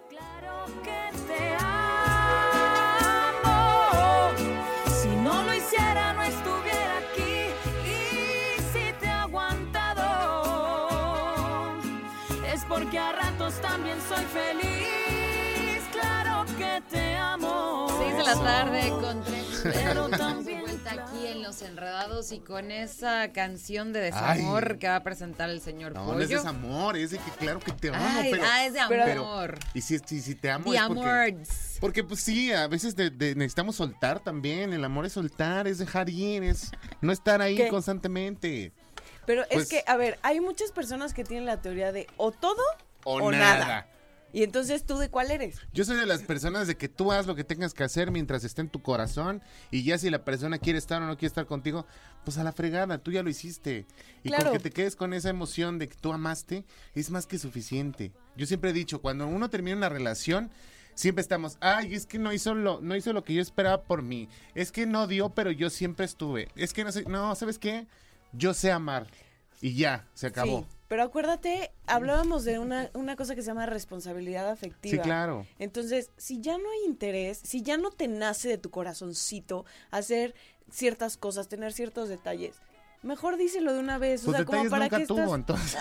Claro 0.10 0.66
que 0.84 1.18
te 1.28 1.56
amo. 1.60 3.48
Si 5.02 5.10
no 5.10 5.44
lo 5.44 5.54
hiciera, 5.54 6.14
también 13.56 13.98
soy 14.08 14.24
feliz. 14.26 15.84
Claro 15.92 16.46
que 16.58 16.82
te 16.90 17.16
amo. 17.16 17.88
6 18.00 18.18
de 18.18 18.24
la 18.24 18.34
tarde 18.36 18.90
con 18.90 19.24
3 19.24 19.62
Pero 19.64 20.10
también 20.18 20.62
vuelta 20.62 20.92
aquí 20.92 21.26
en 21.28 21.42
Los 21.42 21.62
Enredados 21.62 22.32
y 22.32 22.40
con 22.40 22.72
esa 22.72 23.32
canción 23.32 23.94
de 23.94 24.02
desamor 24.02 24.72
Ay. 24.74 24.78
que 24.80 24.88
va 24.88 24.98
a 24.98 25.04
presentar 25.04 25.50
el 25.50 25.62
señor 25.62 25.94
No, 25.94 26.06
Pollo. 26.06 26.18
no 26.18 26.24
es 26.24 26.30
desamor, 26.30 26.98
es 26.98 27.12
de 27.12 27.18
que 27.18 27.32
claro 27.32 27.60
que 27.60 27.72
te 27.72 27.90
amo, 27.90 27.98
Ay, 28.00 28.30
pero... 28.32 28.44
ah, 28.46 28.66
es 28.66 28.74
de 28.74 28.80
pero- 28.88 29.26
amor. 29.26 29.60
y 29.74 29.82
si, 29.82 29.98
si, 30.00 30.22
si 30.22 30.36
te 30.36 30.52
amo 30.52 30.72
The 30.72 30.78
es 30.78 30.84
porque... 30.88 31.38
Porque 31.80 32.04
pues 32.04 32.20
sí, 32.22 32.52
a 32.52 32.68
veces 32.68 32.96
de- 32.96 33.10
de- 33.10 33.36
necesitamos 33.36 33.76
soltar 33.78 34.20
también. 34.20 34.74
El 34.74 34.84
amor 34.84 35.06
es 35.06 35.14
soltar, 35.14 35.68
es 35.68 35.78
dejar 35.80 36.10
ir, 36.10 36.44
es 36.44 36.72
no 37.02 37.12
estar 37.12 37.42
ahí 37.42 37.56
¿Qué? 37.56 37.70
constantemente. 37.70 38.72
Pero 39.26 39.44
Pues- 39.52 39.64
es 39.64 39.70
que, 39.70 39.84
a 39.88 39.96
ver, 39.98 40.18
hay 40.22 40.40
muchas 40.42 40.72
personas 40.72 41.14
que 41.14 41.24
tienen 41.24 41.46
la 41.46 41.62
teoría 41.62 41.92
de 41.92 42.08
o 42.18 42.32
todo 42.32 42.62
O, 43.10 43.24
O 43.24 43.32
nada. 43.32 43.60
nada. 43.60 43.88
Y 44.34 44.44
entonces, 44.44 44.86
¿tú 44.86 44.98
de 44.98 45.10
cuál 45.10 45.32
eres? 45.32 45.58
Yo 45.72 45.86
soy 45.86 45.96
de 45.96 46.06
las 46.06 46.22
personas 46.22 46.68
de 46.68 46.76
que 46.76 46.90
tú 46.90 47.14
haz 47.14 47.26
lo 47.26 47.36
que 47.36 47.46
tengas 47.46 47.74
que 47.74 47.86
hacer 47.86 48.12
mientras 48.12 48.44
esté 48.44 48.60
en 48.62 48.70
tu 48.70 48.82
corazón 48.82 49.42
y 49.72 49.84
ya 49.84 49.98
si 49.98 50.10
la 50.10 50.26
persona 50.26 50.60
quiere 50.60 50.78
estar 50.78 51.02
o 51.02 51.06
no 51.08 51.16
quiere 51.16 51.28
estar 51.28 51.46
contigo, 51.46 51.86
pues 52.26 52.38
a 52.38 52.44
la 52.44 52.52
fregada, 52.52 52.98
tú 52.98 53.12
ya 53.14 53.24
lo 53.24 53.30
hiciste. 53.30 53.86
Y 54.24 54.28
Claro. 54.30 54.50
con 54.50 54.54
que 54.54 54.60
te 54.60 54.72
quedes 54.72 54.98
con 54.98 55.14
esa 55.14 55.30
emoción 55.30 55.80
de 55.80 55.88
que 55.88 55.96
tú 55.96 56.12
amaste 56.12 56.66
es 56.94 57.10
más 57.10 57.26
que 57.26 57.40
suficiente. 57.40 58.12
Yo 58.36 58.46
siempre 58.46 58.72
he 58.72 58.74
dicho, 58.74 59.02
cuando 59.02 59.26
uno 59.28 59.50
termina 59.50 59.78
una 59.78 59.90
relación, 59.90 60.52
siempre 60.94 61.22
estamos, 61.22 61.58
ay, 61.62 61.96
es 61.96 62.06
que 62.06 62.20
no 62.20 62.34
hizo 62.34 62.54
lo, 62.54 62.82
no 62.82 62.98
hizo 62.98 63.14
lo 63.14 63.24
que 63.24 63.34
yo 63.34 63.42
esperaba 63.42 63.82
por 63.84 64.02
mí. 64.02 64.28
Es 64.56 64.74
que 64.74 64.86
no 64.86 65.08
dio, 65.08 65.30
pero 65.30 65.52
yo 65.52 65.70
siempre 65.70 66.06
estuve. 66.06 66.50
Es 66.58 66.74
que 66.74 66.84
no 66.84 66.92
sé, 66.92 67.04
no, 67.06 67.34
¿sabes 67.36 67.58
qué? 67.58 67.88
Yo 68.34 68.54
sé 68.54 68.72
amar. 68.74 69.08
Y 69.62 69.76
ya, 69.76 70.08
se 70.14 70.28
acabó. 70.28 70.60
Sí, 70.62 70.66
pero 70.88 71.04
acuérdate, 71.04 71.72
hablábamos 71.86 72.46
de 72.46 72.60
una, 72.60 72.90
una 72.94 73.16
cosa 73.16 73.36
que 73.36 73.42
se 73.42 73.48
llama 73.48 73.66
responsabilidad 73.66 74.50
afectiva. 74.50 74.92
Sí, 74.92 75.00
claro. 75.00 75.46
Entonces, 75.60 76.12
si 76.18 76.40
ya 76.42 76.58
no 76.58 76.70
hay 76.70 76.86
interés, 76.90 77.40
si 77.44 77.62
ya 77.62 77.78
no 77.78 77.92
te 77.92 78.08
nace 78.08 78.48
de 78.50 78.58
tu 78.58 78.70
corazoncito 78.70 79.66
hacer 79.92 80.34
ciertas 80.72 81.18
cosas, 81.18 81.48
tener 81.48 81.74
ciertos 81.74 82.08
detalles, 82.08 82.56
mejor 83.04 83.38
díselo 83.38 83.74
de 83.74 83.80
una 83.80 83.98
vez. 83.98 84.22
o 84.24 84.26
Pues 84.28 84.38
sea, 84.38 84.46
como 84.46 84.70
para 84.70 84.86
nunca 84.86 84.98
qué 85.00 85.06
tuvo, 85.08 85.36
estás... 85.36 85.36
entonces. 85.36 85.80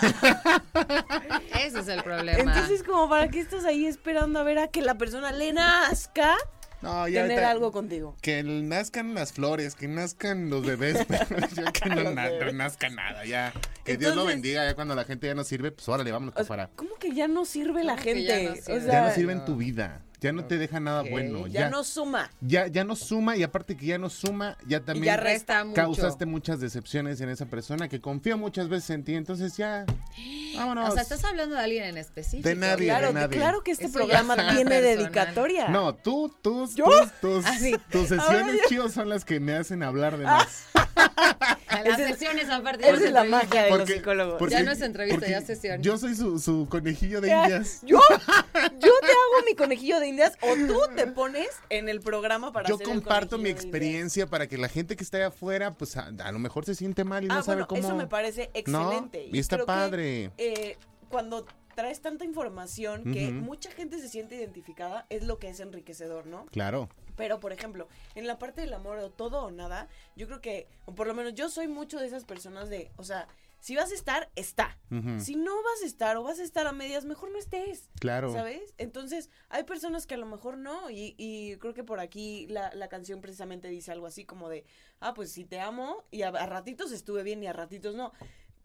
Ese 1.65 1.79
es 1.79 1.87
el 1.87 2.03
problema. 2.03 2.39
Entonces, 2.39 2.83
como 2.83 3.07
para 3.09 3.29
qué 3.29 3.39
estás 3.39 3.65
ahí 3.65 3.85
esperando 3.85 4.39
a 4.39 4.43
ver 4.43 4.59
a 4.59 4.67
que 4.67 4.81
la 4.81 4.95
persona 4.97 5.31
le 5.31 5.53
nazca 5.53 6.35
No, 6.81 7.07
ya 7.07 7.23
tener 7.23 7.37
ahorita- 7.39 7.51
algo 7.51 7.71
contigo. 7.71 8.15
Que 8.21 8.43
nazcan 8.43 9.13
las 9.15 9.33
flores, 9.33 9.73
que 9.75 9.87
nazcan 9.87 10.49
los 10.49 10.65
bebés, 10.65 10.97
pero 11.07 11.47
ya 11.55 11.71
que 11.71 11.89
no, 11.89 11.95
Los 12.03 12.13
na- 12.15 12.29
bebés. 12.29 12.53
nazca 12.53 12.89
nada, 12.89 13.25
ya. 13.25 13.51
Que 13.83 13.97
Dios 13.97 14.15
lo 14.15 14.25
bendiga, 14.25 14.63
ya 14.65 14.75
cuando 14.75 14.93
la 14.95 15.03
gente 15.05 15.27
ya 15.27 15.33
no 15.35 15.43
sirve, 15.43 15.71
pues 15.71 15.87
órale, 15.89 16.11
vámonos 16.11 16.33
para 16.33 16.43
afuera. 16.43 16.69
¿Cómo 16.75 16.95
que 16.99 17.13
ya 17.13 17.27
no 17.27 17.45
sirve 17.45 17.83
la 17.83 17.93
¿Cómo 17.93 18.03
que 18.03 18.23
ya 18.23 18.35
gente? 18.35 18.49
no 18.49 18.51
o 18.53 18.55
sirve? 18.63 18.81
sea, 18.81 18.91
Ya 18.93 19.07
no 19.07 19.13
sirve 19.15 19.33
en 19.33 19.45
tu 19.45 19.55
vida, 19.55 20.01
ya 20.19 20.31
no 20.31 20.45
te 20.45 20.57
deja 20.57 20.79
nada 20.79 21.03
bueno. 21.09 21.45
ya 21.47 21.61
Ya, 21.61 21.69
no 21.69 21.83
suma. 21.83 22.29
ya, 22.41 22.67
ya 22.67 22.83
no 22.83 22.95
suma 22.95 23.35
y 23.37 23.43
aparte 23.43 23.77
que 23.77 23.85
ya 23.85 23.97
no 23.97 24.09
suma, 24.09 24.57
ya 24.67 24.79
también 24.79 25.05
ya 25.05 25.17
resta 25.17 25.63
mucho. 25.63 25.75
causaste 25.75 26.25
muchas 26.25 26.59
decepciones 26.59 27.21
en 27.21 27.29
esa 27.29 27.45
persona 27.45 27.87
que 27.87 28.01
confía 28.01 28.35
muchas 28.35 28.67
veces 28.69 28.89
en 28.91 29.03
ti, 29.03 29.15
entonces 29.15 29.55
ya, 29.57 29.85
vámonos. 30.55 30.89
O 30.89 30.93
sea, 30.93 31.03
estás 31.03 31.23
hablando 31.23 31.55
de 31.55 31.61
alguien 31.61 31.83
en 31.83 31.97
específico. 31.97 32.47
De 32.49 32.55
nadie, 32.55 32.85
Claro, 32.87 33.07
de 33.07 33.13
nadie. 33.13 33.37
claro 33.37 33.61
que 33.63 33.71
este 33.71 33.85
Eso 33.85 33.93
programa 33.93 34.35
tiene 34.35 34.65
personal. 34.65 34.83
dedicatoria. 34.83 35.67
No, 35.69 35.93
tú, 35.93 36.33
tus, 36.41 36.75
¿Yo? 36.75 36.85
tus, 36.85 37.11
tus, 37.21 37.45
Ah, 37.45 37.55
sí. 37.59 37.75
tus 37.91 38.11
Ahora 38.11 38.23
sesiones 38.25 38.61
chivos 38.67 38.91
son 38.93 39.09
las 39.09 39.23
que 39.25 39.39
me 39.39 39.53
hacen 39.55 39.83
hablar 39.83 40.17
de 40.17 40.25
más. 40.25 40.65
A 40.75 41.83
Las 41.83 41.99
es- 41.99 42.07
sesiones 42.07 42.49
aparte. 42.49 42.83
Esa 42.89 42.97
no 42.99 43.05
es 43.05 43.11
la 43.11 43.23
magia 43.23 43.63
de 43.63 43.69
los 43.69 43.77
Porque- 43.79 43.93
psicólogos. 43.95 44.39
porque- 44.39 44.55
Ya 44.55 44.63
no 44.63 44.71
es 44.71 44.81
entrevista, 44.81 45.27
ya 45.27 45.37
es 45.37 45.45
sesión. 45.45 45.81
Yo 45.83 45.97
soy 45.97 46.15
su, 46.15 46.39
su 46.39 46.67
conejillo 46.69 47.21
de 47.21 47.29
indias. 47.29 47.81
¿Yo? 47.83 47.99
¿Yo 48.79 48.91
te 49.01 49.07
hago 49.07 49.45
mi 49.45 49.55
conejillo 49.55 49.99
de 49.99 50.06
o 50.41 50.53
tú 50.67 50.79
te 50.95 51.07
pones 51.07 51.47
en 51.69 51.89
el 51.89 51.99
programa 52.01 52.51
para 52.51 52.67
Yo 52.69 52.75
hacer 52.75 52.87
el 52.87 52.93
comparto 52.93 53.37
mi 53.37 53.49
experiencia 53.49 54.27
para 54.27 54.47
que 54.47 54.57
la 54.57 54.69
gente 54.69 54.95
que 54.95 55.03
está 55.03 55.17
allá 55.17 55.27
afuera, 55.27 55.73
pues 55.75 55.97
a, 55.97 56.07
a 56.07 56.31
lo 56.31 56.39
mejor 56.39 56.65
se 56.65 56.75
siente 56.75 57.03
mal 57.03 57.23
y 57.23 57.27
Ah, 57.29 57.35
no 57.35 57.43
sabe 57.43 57.57
bueno, 57.63 57.67
cómo. 57.67 57.79
eso 57.81 57.95
me 57.95 58.07
parece 58.07 58.49
No, 58.67 58.81
excelente. 58.91 59.29
y 59.31 59.39
está 59.39 59.55
creo 59.57 59.65
que, 59.65 59.71
padre. 59.71 60.31
eh, 60.37 60.77
cuando 61.09 61.45
traes 61.75 62.01
tanta 62.01 62.25
información 62.25 63.13
que 63.13 63.29
mucha 63.31 63.69
gente 63.71 63.99
se 63.99 64.09
siente 64.09 64.35
identificada, 64.35 65.05
es 65.09 65.23
lo 65.23 65.37
que 65.37 65.47
es 65.49 65.59
enriquecedor, 65.59 66.25
¿no? 66.25 66.47
Claro. 66.47 66.89
Pero, 67.15 67.39
por 67.39 67.51
ejemplo, 67.53 67.87
en 68.15 68.25
la 68.27 68.39
parte 68.39 68.61
del 68.61 68.73
amor 68.73 68.97
o 68.97 69.09
todo 69.11 69.43
o 69.43 69.51
nada, 69.51 69.87
yo 70.15 70.25
creo 70.27 70.41
que, 70.41 70.67
o 70.85 70.95
por 70.95 71.05
lo 71.07 71.13
menos 71.13 71.33
yo 71.35 71.49
soy 71.49 71.67
mucho 71.67 71.99
de 71.99 72.07
esas 72.07 72.25
personas 72.25 72.69
de, 72.69 72.89
o 72.97 73.03
sea, 73.03 73.27
si 73.67 73.75
vas 73.75 73.91
a 73.91 73.95
estar, 73.95 74.31
está. 74.37 74.79
Si 75.19 75.35
no 75.35 75.53
vas 75.61 75.83
a 75.83 75.85
estar 75.85 76.15
o 76.15 76.23
vas 76.23 76.39
a 76.39 76.43
estar 76.43 76.67
a 76.67 76.71
medias, 76.71 77.03
mejor 77.03 77.31
no 77.31 77.37
estés. 77.37 77.89
Claro. 77.99 78.31
¿Sabes? 78.31 78.73
Entonces, 78.77 79.29
hay 79.49 79.65
personas 79.65 80.07
que 80.07 80.13
a 80.13 80.17
lo 80.17 80.25
mejor 80.25 80.57
no, 80.57 80.89
y, 80.89 81.15
y 81.17 81.57
creo 81.57 81.73
que 81.73 81.83
por 81.83 81.99
aquí 81.99 82.47
la, 82.47 82.73
la 82.73 82.87
canción 82.87 83.19
precisamente 83.19 83.67
dice 83.67 83.91
algo 83.91 84.05
así 84.05 84.23
como 84.23 84.47
de, 84.47 84.63
ah, 85.01 85.13
pues 85.13 85.33
si 85.33 85.43
te 85.43 85.59
amo, 85.59 86.05
y 86.11 86.21
a, 86.21 86.29
a 86.29 86.45
ratitos 86.45 86.93
estuve 86.93 87.23
bien 87.23 87.43
y 87.43 87.47
a 87.47 87.51
ratitos 87.51 87.93
no. 87.93 88.13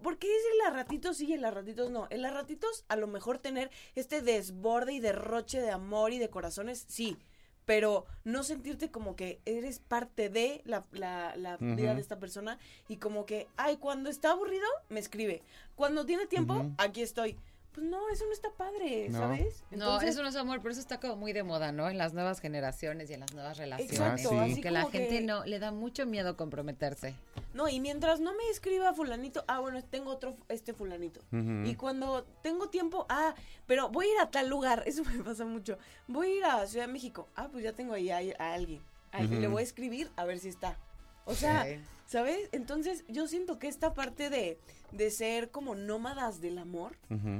¿Por 0.00 0.18
qué 0.18 0.28
es 0.28 0.42
el 0.54 0.68
a 0.68 0.70
ratitos 0.70 1.16
sí 1.16 1.26
y 1.26 1.32
el 1.32 1.44
a 1.46 1.50
ratitos 1.50 1.90
no? 1.90 2.06
El 2.10 2.24
a 2.24 2.30
ratitos 2.30 2.84
a 2.86 2.94
lo 2.94 3.08
mejor 3.08 3.38
tener 3.38 3.72
este 3.96 4.22
desborde 4.22 4.92
y 4.92 5.00
derroche 5.00 5.60
de 5.60 5.72
amor 5.72 6.12
y 6.12 6.20
de 6.20 6.30
corazones, 6.30 6.84
sí. 6.88 7.18
Pero 7.64 8.06
no 8.24 8.42
sentirte 8.42 8.90
como 8.90 9.14
que 9.14 9.40
eres 9.44 9.78
parte 9.78 10.28
de 10.28 10.62
la, 10.64 10.84
la, 10.92 11.36
la 11.36 11.56
vida 11.58 11.94
de 11.94 12.00
esta 12.00 12.18
persona 12.18 12.58
y 12.88 12.96
como 12.96 13.24
que, 13.24 13.46
ay, 13.56 13.76
cuando 13.76 14.10
está 14.10 14.32
aburrido, 14.32 14.66
me 14.88 15.00
escribe. 15.00 15.42
Cuando 15.76 16.04
tiene 16.04 16.26
tiempo, 16.26 16.66
aquí 16.78 17.02
estoy. 17.02 17.38
Pues 17.74 17.86
no, 17.86 18.06
eso 18.10 18.26
no 18.26 18.32
está 18.32 18.50
padre, 18.50 19.08
No. 19.08 19.18
¿sabes? 19.18 19.64
No, 19.70 19.76
Entonces- 19.76 20.10
eso 20.10 20.22
no 20.22 20.28
es 20.28 20.36
amor, 20.36 20.58
pero 20.60 20.72
eso 20.72 20.80
está 20.80 21.00
como 21.00 21.16
muy 21.16 21.32
de 21.32 21.42
moda, 21.42 21.72
¿no? 21.72 21.88
En 21.88 21.96
las 21.96 22.12
nuevas 22.12 22.38
generaciones 22.40 23.08
y 23.08 23.14
en 23.14 23.20
las 23.20 23.32
nuevas 23.32 23.56
relaciones. 23.56 23.92
Exacto, 23.92 24.28
Ah, 24.38 24.44
sí. 24.46 24.52
así 24.52 24.60
Que 24.60 24.70
la 24.70 24.82
gente 24.90 25.08
que- 25.08 25.20
no 25.22 25.44
le 25.46 25.58
da 25.58 25.72
mucho 25.72 26.04
miedo 26.04 26.36
comprometerse. 26.36 27.14
No, 27.54 27.68
y 27.68 27.80
mientras 27.80 28.20
no 28.20 28.34
me 28.34 28.46
escriba 28.50 28.92
fulanito, 28.92 29.42
ah, 29.48 29.60
bueno, 29.60 29.82
tengo 29.84 30.10
otro, 30.10 30.36
este 30.48 30.74
fulanito. 30.74 31.20
Y 31.64 31.74
cuando 31.76 32.24
tengo 32.42 32.68
tiempo, 32.68 33.06
ah, 33.08 33.34
pero 33.66 33.88
voy 33.88 34.06
a 34.06 34.12
ir 34.12 34.18
a 34.20 34.30
tal 34.30 34.48
lugar, 34.50 34.82
eso 34.86 35.02
me 35.04 35.22
pasa 35.24 35.46
mucho. 35.46 35.78
Voy 36.08 36.26
a 36.26 36.34
ir 36.36 36.44
a 36.44 36.66
Ciudad 36.66 36.86
de 36.86 36.92
México, 36.92 37.28
ah, 37.36 37.48
pues 37.50 37.64
ya 37.64 37.72
tengo 37.72 37.94
ahí 37.94 38.10
a, 38.10 38.18
a 38.38 38.52
alguien. 38.52 38.82
A 39.12 39.18
alguien 39.18 39.40
le 39.40 39.48
voy 39.48 39.60
a 39.60 39.64
escribir 39.64 40.10
a 40.16 40.24
ver 40.26 40.38
si 40.38 40.48
está. 40.48 40.78
O 41.24 41.34
sea. 41.34 41.66
¿sabes? 42.12 42.50
Entonces 42.52 43.06
yo 43.08 43.26
siento 43.26 43.58
que 43.58 43.68
esta 43.68 43.94
parte 43.94 44.28
de, 44.28 44.58
de 44.90 45.10
ser 45.10 45.50
como 45.50 45.74
nómadas 45.74 46.42
del 46.42 46.58
amor 46.58 46.98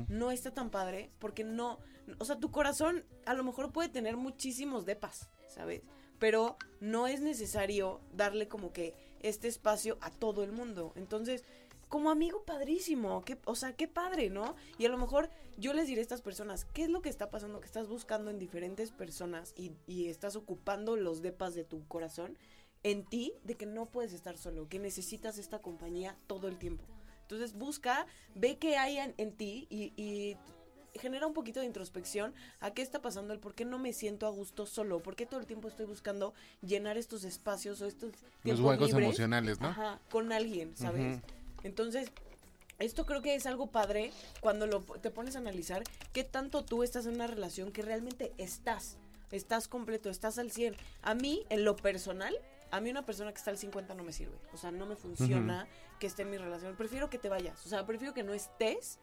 no 0.08 0.30
está 0.30 0.54
tan 0.54 0.70
padre 0.70 1.10
porque 1.18 1.44
no, 1.44 1.78
o 2.18 2.24
sea, 2.24 2.38
tu 2.38 2.50
corazón 2.50 3.04
a 3.26 3.34
lo 3.34 3.44
mejor 3.44 3.70
puede 3.70 3.90
tener 3.90 4.16
muchísimos 4.16 4.86
depas, 4.86 5.28
¿sabes? 5.46 5.82
Pero 6.18 6.56
no 6.80 7.06
es 7.06 7.20
necesario 7.20 8.00
darle 8.14 8.48
como 8.48 8.72
que 8.72 8.94
este 9.20 9.46
espacio 9.46 9.98
a 10.00 10.10
todo 10.10 10.42
el 10.42 10.52
mundo. 10.52 10.94
Entonces, 10.96 11.44
como 11.88 12.10
amigo 12.10 12.42
padrísimo, 12.44 13.22
qué, 13.26 13.36
o 13.44 13.54
sea, 13.54 13.74
qué 13.74 13.88
padre, 13.88 14.30
¿no? 14.30 14.56
Y 14.78 14.86
a 14.86 14.88
lo 14.88 14.96
mejor 14.96 15.28
yo 15.58 15.74
les 15.74 15.86
diré 15.86 16.00
a 16.00 16.02
estas 16.02 16.22
personas, 16.22 16.64
¿qué 16.64 16.84
es 16.84 16.88
lo 16.88 17.02
que 17.02 17.10
está 17.10 17.30
pasando? 17.30 17.60
Que 17.60 17.66
estás 17.66 17.88
buscando 17.88 18.30
en 18.30 18.38
diferentes 18.38 18.90
personas 18.90 19.52
y, 19.54 19.72
y 19.86 20.08
estás 20.08 20.34
ocupando 20.34 20.96
los 20.96 21.20
depas 21.20 21.54
de 21.54 21.64
tu 21.64 21.86
corazón 21.88 22.38
en 22.82 23.04
ti 23.04 23.32
de 23.44 23.54
que 23.54 23.66
no 23.66 23.86
puedes 23.86 24.12
estar 24.12 24.36
solo, 24.36 24.68
que 24.68 24.78
necesitas 24.78 25.38
esta 25.38 25.60
compañía 25.60 26.16
todo 26.26 26.48
el 26.48 26.58
tiempo. 26.58 26.84
Entonces 27.22 27.54
busca, 27.54 28.06
ve 28.34 28.58
qué 28.58 28.76
hay 28.76 28.98
en, 28.98 29.14
en 29.16 29.32
ti 29.32 29.66
y, 29.70 29.92
y 29.96 30.36
genera 30.98 31.26
un 31.26 31.32
poquito 31.32 31.60
de 31.60 31.66
introspección 31.66 32.34
a 32.60 32.72
qué 32.72 32.82
está 32.82 33.00
pasando, 33.00 33.32
el 33.32 33.40
por 33.40 33.54
qué 33.54 33.64
no 33.64 33.78
me 33.78 33.92
siento 33.92 34.26
a 34.26 34.30
gusto 34.30 34.66
solo, 34.66 35.00
por 35.00 35.16
qué 35.16 35.26
todo 35.26 35.40
el 35.40 35.46
tiempo 35.46 35.68
estoy 35.68 35.86
buscando 35.86 36.34
llenar 36.60 36.98
estos 36.98 37.24
espacios 37.24 37.80
o 37.80 37.86
estos 37.86 38.10
Los 38.10 38.42
tiempos 38.42 38.64
huecos 38.64 38.88
libres, 38.88 39.06
emocionales, 39.06 39.60
¿no? 39.60 39.68
Ajá, 39.68 40.00
con 40.10 40.32
alguien, 40.32 40.76
¿sabes? 40.76 41.20
Entonces, 41.62 42.10
esto 42.78 43.06
creo 43.06 43.22
que 43.22 43.34
es 43.34 43.46
algo 43.46 43.68
padre 43.68 44.12
cuando 44.40 44.66
lo, 44.66 44.80
te 44.80 45.10
pones 45.10 45.36
a 45.36 45.38
analizar 45.38 45.84
qué 46.12 46.24
tanto 46.24 46.64
tú 46.64 46.82
estás 46.82 47.06
en 47.06 47.14
una 47.14 47.26
relación 47.26 47.72
que 47.72 47.82
realmente 47.82 48.32
estás, 48.38 48.96
estás 49.30 49.68
completo, 49.68 50.10
estás 50.10 50.38
al 50.38 50.50
100. 50.50 50.74
A 51.02 51.14
mí, 51.14 51.44
en 51.48 51.64
lo 51.64 51.76
personal, 51.76 52.34
a 52.72 52.80
mí 52.80 52.90
una 52.90 53.06
persona 53.06 53.30
que 53.32 53.38
está 53.38 53.50
al 53.52 53.58
50 53.58 53.94
no 53.94 54.02
me 54.02 54.12
sirve. 54.12 54.36
O 54.52 54.56
sea, 54.56 54.70
no 54.72 54.86
me 54.86 54.96
funciona 54.96 55.68
que 56.00 56.06
esté 56.08 56.22
en 56.22 56.30
mi 56.30 56.38
relación. 56.38 56.74
Prefiero 56.74 57.08
que 57.10 57.18
te 57.18 57.28
vayas. 57.28 57.64
O 57.64 57.68
sea, 57.68 57.86
prefiero 57.86 58.12
que 58.14 58.24
no 58.24 58.32
estés 58.34 58.98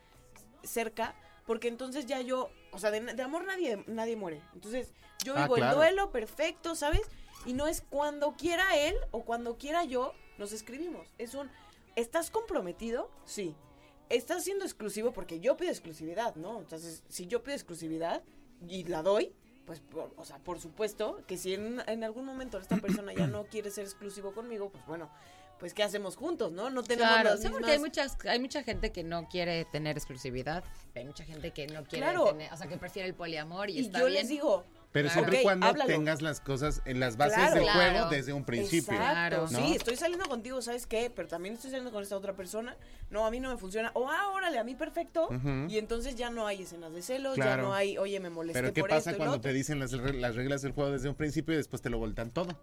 cerca 0.64 1.16
porque 1.46 1.68
entonces 1.68 2.06
ya 2.06 2.20
yo, 2.22 2.50
o 2.72 2.80
sea, 2.80 2.92
de, 2.92 3.00
de 3.02 3.22
amor 3.24 3.46
nadie, 3.46 3.84
nadie 3.88 4.16
muere. 4.16 4.42
Entonces, 4.54 4.92
yo 5.24 5.34
Ah, 5.36 5.44
vivo 5.44 5.56
claro. 5.56 5.72
el 5.72 5.78
duelo 5.78 6.12
perfecto, 6.12 6.76
¿sabes? 6.76 7.02
Y 7.46 7.54
no 7.54 7.68
es 7.68 7.82
cuando 7.82 8.34
quiera 8.34 8.76
él 8.78 8.96
o 9.12 9.24
cuando 9.24 9.58
quiera 9.58 9.84
yo, 9.86 10.14
nos 10.38 10.52
escribimos. 10.52 11.08
Es 11.18 11.34
un, 11.34 11.50
¿estás 11.96 12.30
comprometido? 12.32 13.10
Sí. 13.26 13.56
¿Estás 14.10 14.44
siendo 14.44 14.66
exclusivo? 14.66 15.12
Porque 15.14 15.40
yo 15.40 15.56
pido 15.58 15.72
exclusividad, 15.72 16.36
¿no? 16.36 16.60
Entonces, 16.60 17.04
si 17.08 17.28
yo 17.28 17.44
pido 17.44 17.56
exclusividad 17.56 18.24
y 18.68 18.84
la 18.86 19.02
doy, 19.04 19.34
pues, 19.70 19.82
por- 19.82 20.12
o 20.18 20.26
sea, 20.26 20.40
por 20.40 20.60
supuesto 20.60 21.22
que 21.28 21.38
si 21.38 21.54
en, 21.54 21.80
en 21.86 22.04
algún 22.04 22.26
momento 22.26 22.58
esta 22.58 22.78
persona 22.78 23.14
ya 23.14 23.28
no 23.28 23.44
quiere 23.46 23.70
ser 23.70 23.84
exclusivo 23.86 24.32
conmigo, 24.34 24.72
pues 24.72 24.84
bueno, 24.88 25.12
pues 25.60 25.76
¿qué 25.76 25.84
hacemos 25.84 26.16
juntos, 26.16 26.52
no? 26.52 26.72
No 26.72 26.82
tenemos 26.82 27.12
Claro, 27.14 27.30
las 27.30 27.42
sí, 27.42 27.50
porque 27.50 27.68
mismas- 27.68 27.72
hay 27.74 27.80
muchas, 27.80 28.18
hay 28.26 28.40
mucha 28.40 28.64
gente 28.64 28.92
que 28.92 29.04
no 29.04 29.30
quiere 29.30 29.66
tener 29.66 29.96
exclusividad. 29.96 30.64
Hay 30.96 31.06
mucha 31.06 31.24
gente 31.24 31.52
que 31.52 31.68
no 31.68 31.84
quiere 31.84 32.06
Claro. 32.08 32.26
tener, 32.30 32.52
o 32.52 32.58
sea, 32.58 32.66
que 32.66 32.78
prefiere 32.78 33.08
el 33.08 33.14
poliamor 33.14 33.70
y, 33.70 33.74
Y 33.74 33.80
está 33.82 34.00
yo 34.00 34.06
bien. 34.08 34.18
les 34.22 34.28
digo, 34.30 34.64
Pero 34.92 35.08
Claro. 35.08 35.20
siempre 35.22 35.40
y 35.42 35.44
cuando 35.44 35.68
háblalo. 35.68 35.88
tengas 35.88 36.22
las 36.24 36.42
cosas 36.42 36.82
en 36.86 37.00
las 37.00 37.16
bases 37.16 37.36
Claro. 37.38 37.54
del 37.56 37.64
Claro. 37.64 37.80
juego 37.92 38.10
desde 38.10 38.34
un 38.34 38.44
principio. 38.44 38.94
Exacto, 38.94 39.14
Claro. 39.14 39.48
¿no? 39.52 39.60
sí, 39.60 39.76
estoy 39.76 39.96
saliendo 39.98 40.26
contigo, 40.28 40.62
¿sabes 40.64 40.88
qué? 40.88 41.12
Pero 41.16 41.28
también 41.28 41.54
estoy 41.54 41.70
saliendo 41.70 41.92
con 41.92 42.02
esta 42.02 42.18
otra 42.18 42.34
persona. 42.34 42.76
No, 43.12 43.24
a 43.26 43.30
mí 43.30 43.40
no 43.40 43.52
me 43.52 43.58
funciona. 43.58 43.92
O, 43.94 44.10
ah, 44.10 44.30
órale, 44.34 44.58
a 44.58 44.64
mí 44.64 44.74
perfecto. 44.74 45.30
Y 45.68 45.78
entonces 45.78 46.16
ya 46.16 46.32
no 46.32 46.48
hay 46.48 46.64
escenas 46.64 46.92
de 46.92 47.04
celos, 47.04 47.38
ya 47.38 47.56
no 47.58 47.74
hay, 47.74 47.98
oye, 48.00 48.20
me 48.20 48.32
molesté 48.32 48.60
Pero 48.62 48.74
¿qué 48.74 48.82
por 48.82 48.90
pasa 48.90 49.12
esto 49.12 49.20
cuando 49.24 49.40
te 49.40 49.54
dicen 49.54 49.80
las, 49.80 49.92
re- 49.92 50.14
las 50.14 50.36
reglas 50.36 50.64
del 50.64 50.72
juego 50.72 50.90
desde 50.92 51.08
un 51.08 51.16
principio 51.16 51.54
y 51.54 51.58
después 51.58 51.82
te 51.84 51.90
lo 51.92 52.00
voltean 52.00 52.32
todo? 52.32 52.58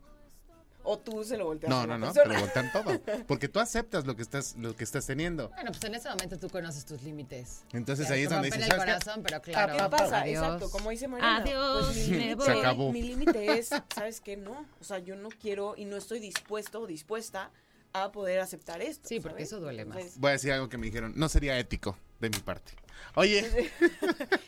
O 0.89 0.99
tú 0.99 1.25
se 1.25 1.37
lo 1.37 1.47
volteas 1.47 1.69
No, 1.69 1.81
a 1.81 1.87
la 1.87 1.99
no, 1.99 2.07
no, 2.07 2.13
te 2.13 2.21
persona. 2.21 2.35
lo 2.35 2.41
voltean 2.47 2.73
todo. 2.73 3.25
Porque 3.27 3.49
tú 3.49 3.59
aceptas 3.59 4.07
lo 4.07 4.15
que 4.15 4.23
estás, 4.23 4.55
lo 4.57 4.77
que 4.77 4.85
estás 4.85 5.05
teniendo. 5.05 5.49
Bueno, 5.51 5.73
pues 5.73 5.83
en 5.85 5.97
ese 5.97 6.09
momento 6.09 6.39
tú 6.39 6.49
conoces 6.49 6.85
tus 6.85 7.03
límites. 7.03 7.65
Entonces 7.73 8.07
Te 8.07 8.15
ahí 8.15 8.23
es 8.23 8.31
donde 8.31 8.51
dices, 8.51 8.69
el 8.71 8.77
corazón, 8.77 9.23
pero 9.25 9.43
claro. 9.43 9.73
¿Qué 9.77 9.91
pasa? 9.91 10.21
adiós. 10.21 10.45
Exacto, 10.45 10.71
como 10.71 10.91
dice 10.91 11.09
Mariana. 11.09 11.39
Adiós, 11.43 11.87
pues 11.93 12.09
mi 12.09 12.35
me 12.37 12.45
Se 12.45 12.51
acabó. 12.53 12.93
Mi 12.93 13.03
límite 13.03 13.59
es, 13.59 13.71
¿sabes 13.95 14.21
qué? 14.21 14.37
No. 14.37 14.65
O 14.81 14.85
sea, 14.85 14.99
yo 15.01 15.17
no 15.17 15.29
quiero 15.31 15.75
y 15.77 15.85
no 15.87 15.97
estoy 15.97 16.21
dispuesto 16.21 16.81
o 16.83 16.87
dispuesta 16.87 17.51
a 17.93 18.13
poder 18.13 18.41
aceptar 18.41 18.81
esto. 18.81 19.09
Sí, 19.09 19.21
porque 19.21 19.39
¿sabes? 19.39 19.49
eso 19.49 19.61
duele 19.61 19.85
más. 19.85 19.97
Entonces, 19.97 20.21
Voy 20.21 20.29
a 20.29 20.33
decir 20.33 20.53
algo 20.53 20.69
que 20.69 20.79
me 20.79 20.87
dijeron. 20.87 21.15
No 21.17 21.29
sería 21.29 21.59
ético 21.59 21.99
de 22.21 22.31
mi 22.31 22.39
parte. 22.39 22.73
Oye, 23.15 23.71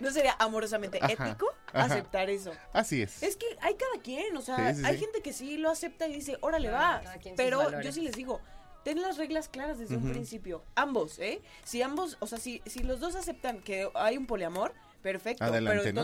¿No 0.00 0.10
sería 0.10 0.36
amorosamente 0.38 0.98
Ajá, 1.00 1.12
ético 1.28 1.46
ajá. 1.72 1.84
aceptar 1.86 2.30
eso? 2.30 2.52
así 2.72 3.02
es. 3.02 3.22
Es 3.22 3.36
que 3.36 3.46
hay 3.60 3.74
cada 3.74 4.00
quien, 4.02 4.36
o 4.36 4.42
sea, 4.42 4.74
Sí, 4.74 4.80
sí, 4.80 4.86
hay 4.86 4.94
sí. 4.94 5.00
gente 5.00 5.22
que 5.22 5.32
sí 5.32 5.56
lo 5.56 5.70
acepta 5.70 6.06
y 6.08 6.14
dice, 6.14 6.36
órale, 6.40 6.68
Claro, 6.68 7.04
va. 7.04 7.12
Pero 7.36 7.80
yo 7.80 7.92
sí 7.92 8.02
les 8.02 8.14
digo, 8.14 8.40
ten 8.84 9.00
las 9.00 9.16
reglas 9.16 9.48
claras 9.48 9.78
desde 9.78 9.96
un 9.96 10.10
principio. 10.10 10.64
Ambos, 10.74 11.18
¿eh? 11.18 11.40
Si 11.64 11.82
ambos, 11.82 12.16
o 12.20 12.26
sea, 12.26 12.38
si, 12.38 12.62
si 12.66 12.82
los 12.82 13.00
dos 13.00 13.14
aceptan 13.16 13.60
que 13.60 13.88
hay 13.94 14.16
un 14.16 14.26
poliamor, 14.26 14.74
perfecto. 15.02 15.44
Adelante, 15.44 15.82
pero 15.92 15.94
¿no? 15.94 16.02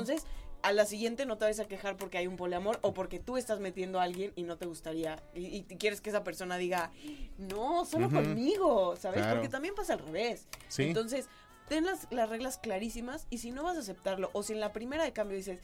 A 0.63 0.73
la 0.73 0.85
siguiente 0.85 1.27
no 1.27 1.39
te 1.39 1.45
vayas 1.45 1.61
a 1.61 1.65
quejar 1.67 1.97
porque 1.97 2.19
hay 2.19 2.27
un 2.27 2.37
poliamor 2.37 2.79
o 2.83 2.93
porque 2.95 3.19
tú 3.19 3.37
estás 3.37 3.61
metiendo 3.61 4.01
a 4.01 4.05
alguien 4.05 4.33
y 4.37 4.43
no 4.43 4.57
te 4.57 4.67
gustaría. 4.67 5.23
Y, 5.35 5.47
y 5.57 5.63
quieres 5.65 6.01
que 6.01 6.11
esa 6.11 6.23
persona 6.25 6.57
diga, 6.57 6.91
no, 7.39 7.85
solo 7.85 8.07
Ujú. 8.07 8.17
conmigo, 8.17 8.97
¿sabes? 8.97 9.21
Claro. 9.21 9.37
Porque 9.37 9.49
también 9.49 9.75
pasa 9.75 9.95
al 9.95 9.99
revés. 10.01 10.47
Sí. 10.69 10.85
Entonces, 10.85 11.29
ten 11.69 11.85
las, 11.87 12.07
las 12.11 12.29
reglas 12.29 12.59
clarísimas 12.59 13.27
y 13.31 13.39
si 13.39 13.51
no 13.53 13.63
vas 13.63 13.77
a 13.77 13.81
aceptarlo 13.81 14.31
o 14.33 14.43
si 14.43 14.53
en 14.53 14.61
la 14.61 14.73
primera 14.73 15.05
de 15.05 15.13
cambio 15.13 15.37
dices, 15.37 15.61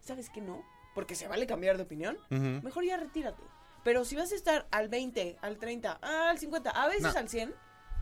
¿sabes 0.00 0.30
qué 0.30 0.40
no? 0.40 0.64
Porque 0.94 1.14
se 1.14 1.28
vale 1.28 1.46
cambiar 1.46 1.76
de 1.76 1.84
opinión, 1.84 2.18
mejor 2.30 2.84
ya 2.84 2.96
retírate. 2.96 3.42
Pero 3.84 4.04
si 4.04 4.16
vas 4.16 4.32
a 4.32 4.34
estar 4.34 4.66
al 4.70 4.88
20, 4.88 5.38
al 5.40 5.56
30, 5.58 5.92
al 6.02 6.38
50, 6.38 6.70
a 6.70 6.88
veces 6.88 7.02
No. 7.14 7.18
al 7.18 7.28
100, 7.28 7.54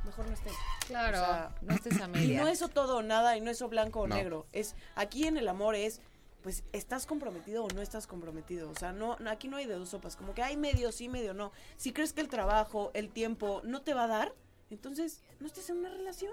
mejor 0.05 0.27
no 0.27 0.33
estés. 0.33 0.53
Claro, 0.87 1.19
O 1.19 1.21
sea, 1.25 1.55
no 1.61 1.75
estés 1.75 2.01
a 2.01 2.07
Y 2.07 2.09
media. 2.09 2.41
no 2.43 2.49
eso 2.49 2.69
todo 2.69 2.97
o 2.97 3.03
nada 3.03 3.37
y 3.37 3.41
no 3.43 3.51
eso 3.51 3.69
blanco 3.69 4.01
o 4.01 4.07
No. 4.09 4.17
negro. 4.17 4.47
Es 4.53 4.75
aquí 4.97 5.27
en 5.27 5.37
el 5.37 5.47
amor 5.49 5.75
es 5.75 6.01
pues 6.43 6.65
estás 6.73 7.07
comprometido 7.07 7.65
o 7.65 7.69
no 7.69 7.83
estás 7.83 8.07
comprometido. 8.07 8.71
O 8.71 8.75
sea, 8.75 8.93
no, 8.93 9.17
no 9.19 9.31
aquí 9.31 9.49
no 9.49 9.57
hay 9.57 9.67
de 9.67 9.75
dos 9.75 9.91
sopas, 9.91 10.17
como 10.17 10.35
que 10.35 10.43
hay 10.43 10.57
medio 10.57 10.93
sí, 10.93 11.09
medio 11.09 11.35
no. 11.35 11.53
Si 11.77 11.93
crees 11.93 12.13
que 12.13 12.21
el 12.21 12.29
trabajo, 12.29 12.91
el 12.95 13.11
tiempo 13.11 13.61
no 13.65 13.83
te 13.83 13.95
va 13.95 14.05
a 14.05 14.09
dar, 14.09 14.35
entonces 14.71 15.23
no 15.41 15.47
estés 15.47 15.69
en 15.71 15.79
una 15.79 15.91
relación. 15.91 16.33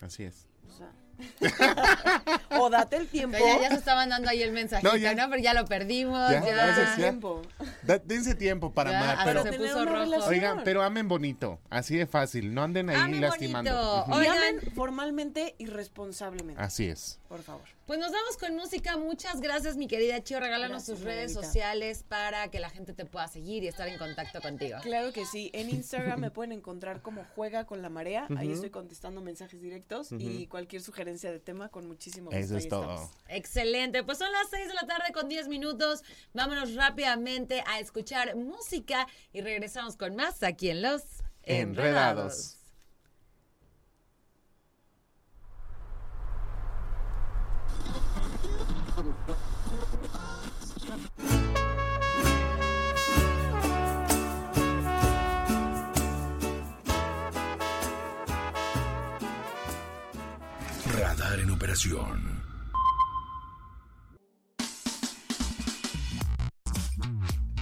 Así 0.00 0.24
es. 0.24 0.46
O 0.68 0.72
sea, 0.72 0.92
o 2.58 2.70
date 2.70 2.96
el 2.96 3.08
tiempo. 3.08 3.36
Ya, 3.38 3.60
ya 3.62 3.68
se 3.70 3.76
estaban 3.76 4.08
dando 4.08 4.28
ahí 4.28 4.42
el 4.42 4.52
mensajito, 4.52 4.88
No, 4.88 4.94
¿no? 4.96 4.98
ya. 5.00 5.14
Pero 5.28 5.42
ya 5.42 5.54
lo 5.54 5.64
perdimos, 5.64 6.30
Ya, 6.30 6.44
ya. 6.44 6.54
gracias, 6.54 6.96
tiempo. 6.96 7.42
Da- 7.82 7.98
dense 7.98 8.34
tiempo 8.34 8.72
para 8.72 8.90
Ya, 8.92 9.12
amar, 9.12 9.24
pero 9.24 9.42
se 9.42 9.52
puso 9.52 9.84
rojo. 9.84 10.26
oigan, 10.26 10.62
pero 10.64 10.82
amen 10.82 11.08
bonito, 11.08 11.58
así 11.70 11.96
de 11.96 12.06
fácil, 12.06 12.54
no 12.54 12.62
anden 12.62 12.90
ahí 12.90 12.96
Amen 12.96 13.20
lastimando. 13.20 13.72
bonito. 14.06 14.06
Y 14.08 14.28
Oigan. 14.28 14.36
amen 14.38 14.72
formalmente 14.74 15.54
y 15.58 15.66
responsablemente. 15.66 16.60
Así 16.62 16.86
es. 16.88 17.20
Por 17.28 17.42
favor. 17.42 17.62
Pues 17.86 17.98
nos 17.98 18.12
vamos 18.12 18.36
con 18.38 18.54
música. 18.56 18.96
Muchas 18.96 19.40
gracias, 19.40 19.76
mi 19.76 19.88
querida 19.88 20.22
Chio. 20.22 20.40
Regálanos 20.40 20.86
Gracias, 20.86 20.96
tus 20.96 21.04
redes 21.04 21.32
sociales 21.34 22.04
para 22.08 22.48
que 22.48 22.58
la 22.60 22.70
gente 22.70 22.94
te 22.94 23.04
pueda 23.04 23.26
seguir 23.28 23.62
y 23.64 23.68
estar 23.68 23.88
en 23.88 23.98
contacto 23.98 24.40
contigo. 24.40 24.78
Claro 24.82 25.12
que 25.12 25.26
sí. 25.26 25.50
En 25.52 25.68
Instagram 25.68 26.20
me 26.20 26.30
pueden 26.30 26.52
encontrar 26.52 27.02
como 27.02 27.24
Juega 27.34 27.64
con 27.66 27.82
la 27.82 27.90
Marea. 27.90 28.26
Ahí 28.38 28.52
estoy 28.52 28.70
contestando 28.70 29.20
mensajes 29.20 29.60
directos 29.60 30.12
y 30.12 30.46
cualquier 30.46 30.80
sugerencia 30.80 31.03
de 31.04 31.40
tema 31.40 31.68
con 31.68 31.86
muchísimo 31.86 32.30
gusto. 32.30 32.38
Eso 32.38 32.56
es 32.56 32.68
todo. 32.68 32.94
estamos. 32.94 33.10
Excelente. 33.28 34.02
Pues 34.02 34.18
son 34.18 34.32
las 34.32 34.48
6 34.50 34.68
de 34.68 34.74
la 34.74 34.86
tarde 34.86 35.12
con 35.12 35.28
10 35.28 35.48
minutos. 35.48 36.02
Vámonos 36.32 36.74
rápidamente 36.74 37.62
a 37.66 37.78
escuchar 37.78 38.36
música 38.36 39.06
y 39.32 39.40
regresamos 39.40 39.96
con 39.96 40.16
más 40.16 40.42
aquí 40.42 40.70
en 40.70 40.82
Los 40.82 41.02
Enredados. 41.42 41.44
Enredados. 41.44 42.63
Operación. 61.74 62.44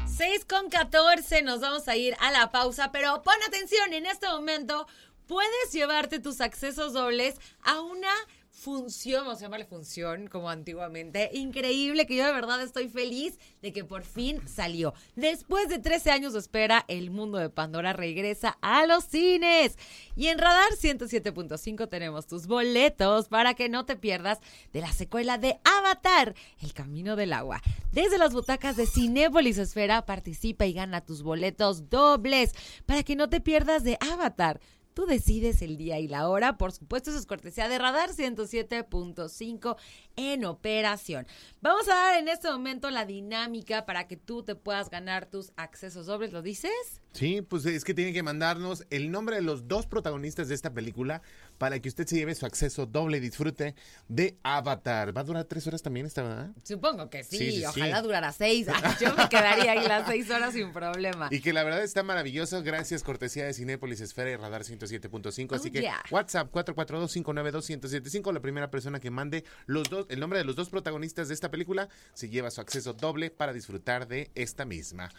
Seis 0.07 0.45
con 0.45 0.69
14, 0.69 1.41
nos 1.41 1.61
vamos 1.61 1.89
a 1.89 1.97
ir 1.97 2.15
a 2.21 2.31
la 2.31 2.51
pausa, 2.51 2.93
pero 2.93 3.23
pon 3.23 3.35
atención, 3.49 3.95
en 3.95 4.05
este 4.05 4.29
momento 4.29 4.87
puedes 5.27 5.73
llevarte 5.73 6.19
tus 6.19 6.43
accesos 6.43 6.93
dobles 6.93 7.37
a 7.63 7.81
una 7.81 8.13
función, 8.53 9.25
vamos 9.25 9.39
a 9.39 9.43
llamarle 9.43 9.65
función, 9.65 10.29
como 10.29 10.49
antiguamente. 10.49 11.31
Increíble 11.33 12.07
que 12.07 12.17
yo 12.17 12.27
de 12.27 12.33
verdad 12.33 12.63
estoy 12.63 12.89
feliz 12.89 13.39
de 13.63 13.73
que 13.73 13.83
por 13.83 14.05
fin 14.05 14.47
salió. 14.47 14.95
Después 15.17 15.69
de 15.69 15.79
13 15.79 16.11
años 16.11 16.35
de 16.35 16.39
espera, 16.39 16.85
el 16.87 17.11
mundo 17.11 17.39
de 17.39 17.51
Pandora 17.51 17.93
regresa 17.93 18.59
a 18.61 18.87
los 18.87 19.05
cines. 19.05 19.77
Y 20.15 20.29
en 20.29 20.39
Radar 20.39 20.73
107.5 20.73 21.89
tenemos 21.89 22.27
tus 22.27 22.47
boletos 22.47 23.29
para 23.29 23.55
que 23.55 23.69
no 23.69 23.85
te 23.85 23.97
pierdas 23.97 24.39
de 24.73 24.81
la 24.81 24.93
secuela 24.93 25.39
de 25.39 25.59
Avatar, 25.65 26.35
El 26.61 26.75
Camino 26.75 27.17
del 27.17 27.33
Agua. 27.33 27.63
Desde 27.91 28.19
las 28.19 28.33
butacas 28.33 28.77
de 28.77 28.87
Cinépolis 28.87 29.59
Esfera, 29.59 30.05
participa 30.07 30.67
y 30.67 30.73
gana 30.73 31.01
tus 31.01 31.23
boletos 31.23 31.89
dobles 31.89 32.53
para 32.87 33.03
que 33.03 33.17
no 33.17 33.29
te 33.29 33.41
pierdas 33.41 33.83
de 33.83 33.99
Avatar. 34.01 34.61
Tú 34.95 35.07
decides 35.07 35.63
el 35.63 35.77
día 35.77 35.99
y 35.99 36.09
la 36.09 36.29
hora. 36.29 36.59
Por 36.59 36.73
supuesto, 36.73 37.11
eso 37.11 37.19
es 37.19 37.27
cortesía 37.27 37.69
de 37.69 37.79
Radar 37.79 38.11
107.5 38.11 39.77
en 40.17 40.45
operación. 40.45 41.27
Vamos 41.61 41.89
a 41.89 41.95
dar 41.95 42.19
en 42.19 42.29
este 42.29 42.51
momento 42.51 42.91
la 42.91 43.07
dinámica 43.07 43.87
para 43.87 44.09
que 44.09 44.17
tú 44.17 44.43
te 44.43 44.55
puedas 44.55 44.91
ganar 44.91 45.27
tus 45.27 45.53
accesos 45.57 46.07
dobles. 46.07 46.33
¿Lo 46.33 46.43
dices? 46.43 46.73
Sí, 47.13 47.43
pues 47.43 47.67
es 47.67 47.85
que 47.85 47.93
tienen 47.95 48.15
que 48.15 48.23
mandarnos 48.23 48.85
el 48.91 49.11
nombre 49.11 49.37
de 49.37 49.43
los 49.43 49.69
dos 49.69 49.87
protagonistas 49.87 50.49
de 50.49 50.55
esta 50.55 50.73
película 50.73 51.21
para 51.59 51.79
que 51.79 51.89
usted 51.89 52.07
se 52.07 52.17
lleve 52.17 52.35
su 52.35 52.47
acceso 52.47 52.87
doble 52.87 53.19
y 53.19 53.21
disfrute 53.21 53.75
de 54.09 54.39
Avatar. 54.43 55.15
Va 55.17 55.21
a 55.21 55.25
durar 55.25 55.45
tres 55.45 55.67
horas 55.67 55.83
también 55.83 56.07
esta, 56.07 56.23
¿verdad? 56.23 56.51
Supongo 56.65 57.11
que 57.11 57.23
sí. 57.23 57.37
Sí, 57.39 57.51
sí, 57.51 57.57
sí. 57.59 57.65
Ojalá 57.67 58.01
durara 58.03 58.33
seis. 58.33 58.67
Ay, 58.69 58.83
Yo 59.01 59.15
me 59.15 59.29
quedaría 59.29 59.73
ahí 59.73 59.87
las 59.87 60.07
seis 60.09 60.29
horas 60.31 60.55
sin 60.55 60.73
problema. 60.73 61.29
Y 61.31 61.41
que 61.41 61.53
la 61.53 61.63
verdad 61.65 61.83
está 61.85 62.03
maravilloso. 62.03 62.63
Gracias, 62.63 63.03
cortesía 63.03 63.45
de 63.45 63.53
Cinépolis 63.55 64.01
Esfera 64.01 64.31
y 64.31 64.37
Radar 64.37 64.63
107.5. 64.63 65.55
Así 65.55 65.69
Oh, 65.69 65.73
que 65.73 65.81
yeah. 65.83 66.03
WhatsApp 66.11 66.51
442-592-1075. 66.53 68.33
La 68.33 68.41
primera 68.41 68.71
persona 68.71 69.01
que 69.01 69.11
mande 69.11 69.45
los 69.67 69.89
dos, 69.91 70.02
el 70.09 70.21
nombre 70.21 70.39
de 70.39 70.45
los 70.45 70.57
dos 70.57 70.69
protagonistas 70.71 71.29
de 71.29 71.35
esta 71.35 71.51
película 71.51 71.89
se 72.15 72.29
lleva 72.29 72.51
su 72.51 72.61
acceso 72.61 72.93
doble 72.93 73.31
para 73.31 73.53
disfrutar 73.53 74.07
de 74.07 74.31
esta 74.35 74.65
misma. 74.65 75.11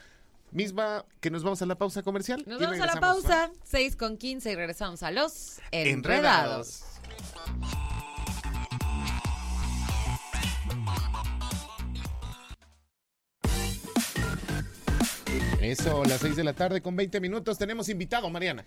Misma 0.52 1.06
que 1.20 1.32
nos 1.32 1.44
vamos 1.44 1.62
a 1.62 1.66
la 1.66 1.76
pausa 1.76 2.04
comercial. 2.04 2.44
Nos 2.46 2.62
y 2.62 2.66
vamos 2.66 2.80
a 2.80 2.86
la 2.86 3.00
pausa. 3.00 3.52
6 3.64 3.96
con 3.96 4.18
15 4.18 4.52
y 4.52 4.56
regresamos 4.56 5.02
a 5.02 5.12
los 5.12 5.60
enredados. 5.72 6.84
Eso, 15.60 16.04
las 16.04 16.20
6 16.20 16.36
de 16.36 16.44
la 16.44 16.54
tarde 16.54 16.82
con 16.82 16.96
20 16.96 17.20
minutos. 17.22 17.58
Tenemos 17.58 17.90
invitado, 17.90 18.30
Mariana. 18.30 18.66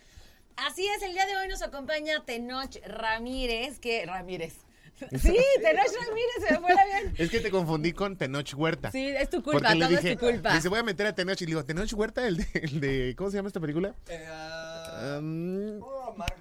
Así 0.57 0.87
es, 0.87 1.02
el 1.02 1.12
día 1.12 1.26
de 1.26 1.37
hoy 1.37 1.48
nos 1.48 1.61
acompaña 1.61 2.24
Tenoch 2.24 2.74
Ramírez, 2.87 3.79
que 3.79 4.07
Ramírez. 4.07 4.65
Sí, 5.11 5.37
Tenoch 5.61 5.93
Ramírez, 6.07 6.47
se 6.47 6.53
me 6.55 6.61
fue 6.61 6.75
la 6.75 6.85
bien. 6.87 7.15
Es 7.19 7.31
que 7.31 7.41
te 7.41 7.51
confundí 7.51 7.93
con 7.93 8.17
Tenoch 8.17 8.55
Huerta. 8.55 8.91
Sí, 8.91 9.07
es 9.07 9.29
tu 9.29 9.43
culpa, 9.43 9.73
todo 9.73 9.89
dije, 9.89 10.13
es 10.13 10.19
tu 10.19 10.27
culpa. 10.27 10.55
Dice, 10.55 10.69
voy 10.69 10.79
a 10.79 10.83
meter 10.83 11.07
a 11.07 11.15
Tenoch 11.15 11.41
y 11.41 11.45
le 11.45 11.49
digo, 11.49 11.65
Tenoch 11.65 11.93
Huerta, 11.93 12.27
el 12.27 12.39
de, 12.39 12.47
el 12.55 12.81
de 12.81 13.15
¿cómo 13.17 13.31
se 13.31 13.37
llama 13.37 13.49
esta 13.49 13.61
película? 13.61 13.95
Um, 14.99 15.81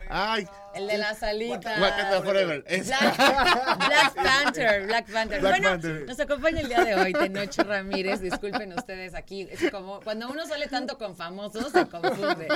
ay, 0.10 0.48
El 0.74 0.88
de 0.88 0.98
la 0.98 1.14
salita. 1.16 1.76
Wakanda 1.80 2.22
Forever. 2.22 2.64
Black, 2.64 3.18
Black 3.18 4.16
Panther, 4.16 4.86
Black 4.86 5.12
Panther. 5.12 5.40
Black 5.42 5.54
bueno, 5.60 5.70
Panther. 5.70 6.06
nos 6.06 6.20
acompaña 6.20 6.62
el 6.62 6.68
día 6.68 6.84
de 6.84 6.96
hoy 6.96 7.14
Tenoch 7.14 7.58
Ramírez. 7.58 8.22
Disculpen 8.22 8.74
ustedes 8.74 9.14
aquí. 9.14 9.48
Es 9.52 9.70
como 9.72 10.00
cuando 10.02 10.30
uno 10.30 10.46
sale 10.46 10.68
tanto 10.68 10.98
con 10.98 11.16
famosos, 11.16 11.72
se 11.72 11.86
confunde. 11.88 12.48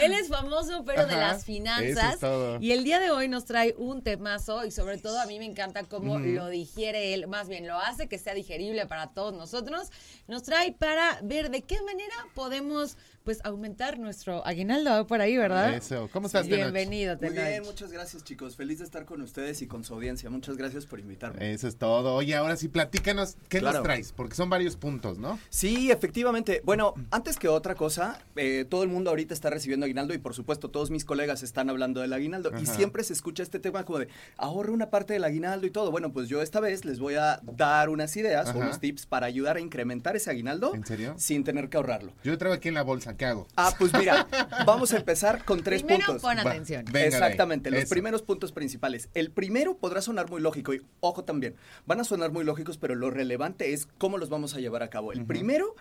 Él 0.00 0.12
es 0.12 0.28
famoso, 0.28 0.84
pero 0.84 1.06
de 1.06 1.16
las 1.16 1.38
eso 1.38 1.46
finanzas. 1.46 2.14
es 2.14 2.20
todo. 2.20 2.58
Y 2.60 2.72
el 2.72 2.84
día 2.84 3.00
de 3.00 3.10
hoy 3.10 3.28
nos 3.28 3.44
trae 3.44 3.74
un 3.76 4.02
temazo 4.02 4.64
y 4.64 4.70
sobre 4.70 4.98
todo 4.98 5.20
a 5.20 5.26
mí 5.26 5.38
me 5.38 5.46
encanta 5.46 5.82
cómo 5.84 6.18
lo 6.18 6.48
digiere 6.48 7.14
él, 7.14 7.26
más 7.26 7.48
bien 7.48 7.66
lo 7.66 7.78
hace 7.78 8.08
que 8.08 8.18
sea 8.18 8.34
digerible 8.34 8.86
para 8.86 9.08
todos 9.08 9.34
nosotros. 9.34 9.90
Nos 10.28 10.42
trae 10.44 10.72
para 10.72 11.18
ver 11.22 11.50
de 11.50 11.62
qué 11.62 11.80
manera 11.82 12.14
podemos 12.34 12.96
pues 13.24 13.40
aumentar 13.42 13.98
nuestro 13.98 14.46
aguinaldo 14.46 15.06
por 15.06 15.22
ahí, 15.22 15.36
¿verdad? 15.38 15.74
Eso. 15.74 16.10
¿Cómo 16.12 16.26
estás, 16.26 16.46
Tenoch? 16.46 16.58
Bienvenido, 16.72 17.16
Muy 17.18 17.30
bien, 17.30 17.62
muchas 17.64 17.90
gracias 17.90 18.22
chicos. 18.22 18.54
Feliz 18.54 18.80
de 18.80 18.84
estar 18.84 19.06
con 19.06 19.22
ustedes 19.22 19.62
y 19.62 19.66
con 19.66 19.82
su 19.82 19.94
audiencia. 19.94 20.28
Muchas 20.28 20.58
gracias 20.58 20.84
por 20.84 21.00
invitarme. 21.00 21.52
Eso 21.54 21.66
es 21.66 21.76
todo. 21.76 22.14
Oye, 22.14 22.34
ahora 22.34 22.56
sí, 22.56 22.68
platícanos, 22.68 23.36
¿qué 23.48 23.60
Claro. 23.60 23.78
nos 23.78 23.82
traes? 23.84 24.12
Porque 24.12 24.34
son 24.34 24.50
varios 24.50 24.76
puntos, 24.76 25.16
¿no? 25.18 25.38
Sí, 25.48 25.90
efectivamente. 25.90 26.60
Bueno, 26.66 26.92
antes 27.10 27.38
que 27.38 27.48
otra 27.48 27.74
cosa, 27.74 28.20
eh, 28.36 28.66
todo 28.68 28.82
el 28.82 28.90
mundo 28.90 29.08
ahorita 29.08 29.32
está 29.32 29.48
recibiendo 29.48 29.84
aguinaldo 29.84 30.12
y 30.12 30.18
por 30.18 30.34
supuesto 30.34 30.68
todos 30.70 30.90
mis 30.90 31.06
colegas 31.06 31.42
están 31.42 31.70
hablando 31.70 32.02
del 32.02 32.12
aguinaldo 32.12 32.50
y 32.60 32.66
siempre 32.66 33.04
se 33.04 33.14
escucha 33.14 33.42
este 33.42 33.58
tema 33.58 33.84
como 33.86 34.00
de 34.00 34.08
ahorre 34.36 34.70
una 34.72 34.90
parte 34.90 35.14
del 35.14 35.24
aguinaldo 35.24 35.66
y 35.66 35.70
todo. 35.70 35.90
Bueno, 35.90 36.12
pues 36.12 36.28
yo 36.28 36.42
esta 36.42 36.60
vez 36.60 36.84
les 36.84 36.98
voy 36.98 37.14
a 37.14 37.40
dar 37.56 37.88
unas 37.88 38.14
ideas 38.18 38.48
Ajá. 38.48 38.58
o 38.58 38.60
unos 38.60 38.80
tips 38.80 39.06
para 39.06 39.24
ayudar 39.24 39.56
a 39.56 39.60
incrementar 39.60 40.14
ese 40.14 40.28
aguinaldo 40.30 40.74
¿En 40.74 40.84
serio? 40.84 41.14
sin 41.16 41.42
tener 41.42 41.70
que 41.70 41.78
ahorrarlo. 41.78 42.12
Yo 42.22 42.36
traigo 42.36 42.54
aquí 42.54 42.68
en 42.68 42.74
la 42.74 42.82
bolsa, 42.82 43.13
¿qué 43.16 43.24
hago? 43.26 43.46
Ah, 43.56 43.74
pues 43.78 43.92
mira, 43.94 44.26
vamos 44.66 44.92
a 44.92 44.96
empezar 44.96 45.44
con 45.44 45.62
tres 45.62 45.82
Primero 45.82 46.06
puntos. 46.06 46.22
pon 46.22 46.38
atención. 46.38 46.84
Exactamente, 46.94 47.70
los 47.70 47.80
Eso. 47.80 47.90
primeros 47.90 48.22
puntos 48.22 48.52
principales. 48.52 49.08
El 49.14 49.30
primero 49.30 49.76
podrá 49.76 50.02
sonar 50.02 50.30
muy 50.30 50.40
lógico 50.40 50.74
y 50.74 50.82
ojo 51.00 51.24
también, 51.24 51.56
van 51.86 52.00
a 52.00 52.04
sonar 52.04 52.30
muy 52.32 52.44
lógicos, 52.44 52.78
pero 52.78 52.94
lo 52.94 53.10
relevante 53.10 53.72
es 53.72 53.86
cómo 53.98 54.18
los 54.18 54.28
vamos 54.28 54.54
a 54.54 54.60
llevar 54.60 54.82
a 54.82 54.90
cabo. 54.90 55.12
El 55.12 55.24
primero, 55.24 55.74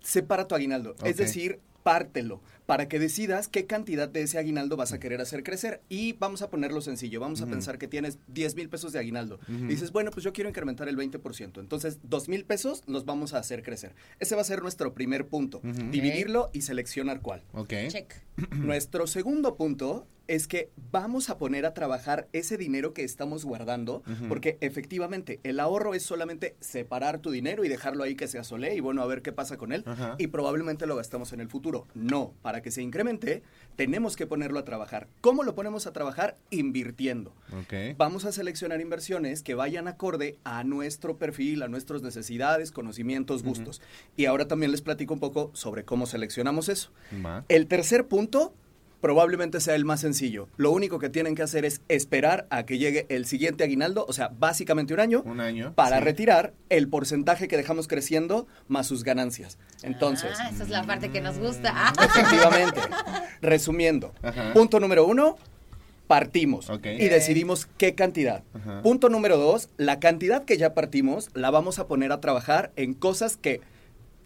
separa 0.00 0.46
tu 0.48 0.54
aguinaldo, 0.54 0.94
es 1.04 1.16
decir, 1.16 1.60
pártelo 1.88 2.42
para 2.66 2.86
que 2.86 2.98
decidas 2.98 3.48
qué 3.48 3.64
cantidad 3.64 4.10
de 4.10 4.20
ese 4.20 4.36
aguinaldo 4.36 4.76
vas 4.76 4.92
a 4.92 5.00
querer 5.00 5.22
hacer 5.22 5.42
crecer. 5.42 5.80
Y 5.88 6.12
vamos 6.12 6.42
a 6.42 6.50
ponerlo 6.50 6.82
sencillo, 6.82 7.18
vamos 7.18 7.40
a 7.40 7.46
pensar 7.46 7.78
que 7.78 7.88
tienes 7.88 8.18
10 8.26 8.56
mil 8.56 8.68
pesos 8.68 8.92
de 8.92 8.98
aguinaldo. 8.98 9.40
Y 9.48 9.68
dices, 9.68 9.90
bueno, 9.90 10.10
pues 10.10 10.22
yo 10.22 10.34
quiero 10.34 10.50
incrementar 10.50 10.86
el 10.86 10.98
20%. 10.98 11.60
Entonces, 11.60 12.00
2 12.02 12.28
mil 12.28 12.44
pesos 12.44 12.82
los 12.86 13.06
vamos 13.06 13.32
a 13.32 13.38
hacer 13.38 13.62
crecer. 13.62 13.94
Ese 14.18 14.34
va 14.34 14.42
a 14.42 14.44
ser 14.44 14.60
nuestro 14.60 14.92
primer 14.92 15.28
punto, 15.28 15.62
dividirlo 15.90 16.50
y 16.52 16.60
seleccionar 16.60 17.22
cuál. 17.22 17.42
Ok. 17.54 17.72
Check. 17.88 18.12
Nuestro 18.52 19.06
segundo 19.06 19.56
punto 19.56 20.06
es 20.28 20.46
que 20.46 20.70
vamos 20.92 21.30
a 21.30 21.38
poner 21.38 21.64
a 21.64 21.72
trabajar 21.72 22.28
ese 22.32 22.58
dinero 22.58 22.92
que 22.92 23.02
estamos 23.02 23.44
guardando, 23.46 24.02
porque 24.28 24.58
efectivamente 24.60 25.40
el 25.42 25.58
ahorro 25.58 25.94
es 25.94 26.02
solamente 26.02 26.54
separar 26.60 27.20
tu 27.20 27.30
dinero 27.30 27.64
y 27.64 27.68
dejarlo 27.68 28.04
ahí 28.04 28.14
que 28.14 28.28
se 28.28 28.38
asole 28.38 28.74
y 28.74 28.80
bueno, 28.80 29.02
a 29.02 29.06
ver 29.06 29.22
qué 29.22 29.32
pasa 29.32 29.56
con 29.56 29.72
él 29.72 29.84
y 30.18 30.26
probablemente 30.28 30.86
lo 30.86 30.96
gastamos 30.96 31.32
en 31.32 31.40
el 31.40 31.48
futuro. 31.48 31.77
No, 31.94 32.32
para 32.42 32.62
que 32.62 32.70
se 32.70 32.82
incremente, 32.82 33.42
tenemos 33.76 34.16
que 34.16 34.26
ponerlo 34.26 34.58
a 34.58 34.64
trabajar. 34.64 35.08
¿Cómo 35.20 35.44
lo 35.44 35.54
ponemos 35.54 35.86
a 35.86 35.92
trabajar? 35.92 36.36
Invirtiendo. 36.50 37.32
Vamos 37.96 38.24
a 38.24 38.32
seleccionar 38.32 38.80
inversiones 38.80 39.42
que 39.42 39.54
vayan 39.54 39.88
acorde 39.88 40.38
a 40.44 40.64
nuestro 40.64 41.16
perfil, 41.16 41.62
a 41.62 41.68
nuestras 41.68 42.02
necesidades, 42.02 42.72
conocimientos, 42.72 43.42
gustos. 43.42 43.80
Y 44.16 44.24
ahora 44.24 44.48
también 44.48 44.72
les 44.72 44.82
platico 44.82 45.14
un 45.14 45.20
poco 45.20 45.50
sobre 45.54 45.84
cómo 45.84 46.06
seleccionamos 46.06 46.68
eso. 46.68 46.90
El 47.48 47.66
tercer 47.66 48.08
punto 48.08 48.52
probablemente 49.00 49.60
sea 49.60 49.74
el 49.74 49.84
más 49.84 50.00
sencillo. 50.00 50.48
Lo 50.56 50.70
único 50.72 50.98
que 50.98 51.08
tienen 51.08 51.34
que 51.34 51.42
hacer 51.42 51.64
es 51.64 51.82
esperar 51.88 52.46
a 52.50 52.64
que 52.64 52.78
llegue 52.78 53.06
el 53.08 53.26
siguiente 53.26 53.62
aguinaldo, 53.64 54.04
o 54.08 54.12
sea, 54.12 54.28
básicamente 54.36 54.92
un 54.94 55.00
año, 55.00 55.22
Un 55.24 55.40
año. 55.40 55.72
para 55.74 55.98
sí. 55.98 56.04
retirar 56.04 56.52
el 56.68 56.88
porcentaje 56.88 57.46
que 57.48 57.56
dejamos 57.56 57.86
creciendo 57.88 58.46
más 58.66 58.86
sus 58.86 59.04
ganancias. 59.04 59.58
Entonces, 59.82 60.30
Ah, 60.40 60.50
esa 60.52 60.64
es 60.64 60.68
la 60.70 60.84
parte 60.84 61.10
que 61.10 61.20
nos 61.20 61.38
gusta. 61.38 61.72
Ah. 61.74 61.92
efectivamente, 62.04 62.80
resumiendo, 63.40 64.12
Ajá. 64.22 64.52
punto 64.52 64.80
número 64.80 65.06
uno, 65.06 65.36
partimos 66.06 66.70
Ok. 66.70 66.86
y 66.86 67.08
decidimos 67.08 67.66
qué 67.76 67.94
cantidad. 67.94 68.42
Ajá. 68.54 68.82
Punto 68.82 69.08
número 69.10 69.36
dos, 69.36 69.68
la 69.76 70.00
cantidad 70.00 70.44
que 70.44 70.56
ya 70.56 70.74
partimos 70.74 71.28
la 71.34 71.50
vamos 71.50 71.78
a 71.78 71.86
poner 71.86 72.12
a 72.12 72.20
trabajar 72.20 72.72
en 72.76 72.94
cosas 72.94 73.36
que 73.36 73.60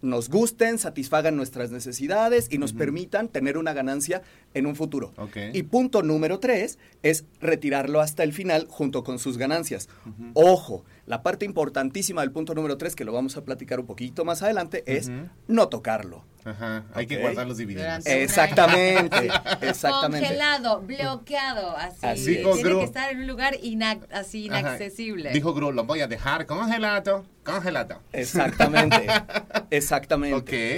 nos 0.03 0.29
gusten, 0.29 0.79
satisfagan 0.79 1.37
nuestras 1.37 1.71
necesidades 1.71 2.49
y 2.51 2.59
nos 2.59 2.73
permitan 2.73 3.29
tener 3.29 3.57
una 3.57 3.73
ganancia 3.73 4.23
en 4.53 4.67
un 4.67 4.77
futuro. 4.77 5.13
Y 5.53 5.63
punto 5.63 6.03
número 6.03 6.39
tres 6.41 6.79
es 7.03 7.25
retirarlo 7.41 8.01
hasta 8.01 8.25
el 8.25 8.33
final 8.33 8.67
junto 8.69 9.05
con 9.05 9.19
sus 9.19 9.39
ganancias. 9.39 9.89
Ojo, 10.35 10.85
la 11.07 11.23
parte 11.23 11.45
importantísima 11.45 12.21
del 12.21 12.33
punto 12.33 12.55
número 12.55 12.77
tres, 12.77 12.95
que 12.97 13.05
lo 13.05 13.13
vamos 13.13 13.37
a 13.37 13.45
platicar 13.45 13.81
un 13.81 13.87
poquito 13.87 14.25
más 14.25 14.43
adelante, 14.43 14.83
es 14.87 15.11
no 15.49 15.69
tocarlo. 15.69 16.25
Ajá. 16.45 16.85
Hay 16.95 17.07
que 17.07 17.19
guardar 17.19 17.47
los 17.47 17.57
dividendos. 17.59 18.05
Un 18.07 18.13
Exactamente, 18.13 19.31
exactamente. 19.61 20.27
Congelado, 20.27 20.81
bloqueado, 20.81 21.77
así. 21.77 21.99
Así 22.07 22.37
Tiene 22.37 22.63
Gru. 22.63 22.79
que 22.81 22.85
estar 22.85 23.13
en 23.13 23.21
un 23.21 23.27
lugar 23.27 23.55
inac- 23.63 24.07
así 24.13 24.49
Ajá. 24.49 24.61
inaccesible. 24.61 25.31
Dijo 25.31 25.55
Gru, 25.55 25.73
lo 25.73 25.85
voy 25.85 26.01
a 26.01 26.07
dejar 26.09 26.47
congelado, 26.47 27.25
congelado. 27.45 28.01
Exactamente, 28.13 29.07
exactamente. 29.71 30.35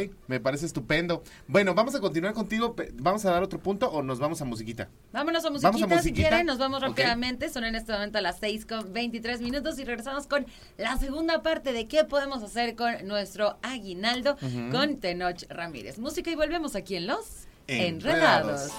Ok, 0.09 0.12
me 0.27 0.41
parece 0.41 0.67
estupendo. 0.67 1.23
Bueno, 1.47 1.75
vamos 1.75 1.95
a 1.95 2.01
continuar 2.01 2.35
contigo. 2.35 2.75
¿Vamos 2.95 3.25
a 3.25 3.31
dar 3.31 3.43
otro 3.43 3.59
punto 3.59 3.89
o 3.91 4.03
nos 4.03 4.19
vamos 4.19 4.41
a 4.43 4.45
musiquita? 4.45 4.89
Vámonos 5.12 5.45
a 5.45 5.49
Vamos 5.49 5.62
musiquita, 5.62 5.97
a 5.97 6.03
si 6.03 6.12
quieren, 6.12 6.47
nos 6.47 6.59
vamos 6.59 6.81
rápidamente. 6.83 7.49
Son 7.49 7.65
en 7.65 7.75
este 7.75 7.93
momento 7.93 8.19
a 8.19 8.21
las 8.21 8.39
6 8.39 8.67
con 8.67 8.93
23 8.93 9.41
minutos 9.41 9.79
y 9.79 9.85
regresamos 9.85 10.27
con 10.27 10.47
la 10.79 10.97
segunda 10.99 11.43
parte 11.43 11.73
de 11.73 11.87
qué 11.89 12.05
podemos 12.05 12.43
hacer 12.43 12.75
con 12.77 13.07
nuestro 13.07 13.59
aguinaldo 13.62 14.37
con 14.71 14.99
Tenoch 14.99 15.45
Ramírez. 15.55 15.99
Música 15.99 16.31
y 16.31 16.35
volvemos 16.35 16.77
aquí 16.77 16.97
en 16.97 17.07
Los 17.07 17.47
Enredados. 17.67 18.71
Enredados. 18.71 18.73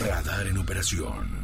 Radar 0.00 0.46
en 0.46 0.58
operación. 0.58 1.39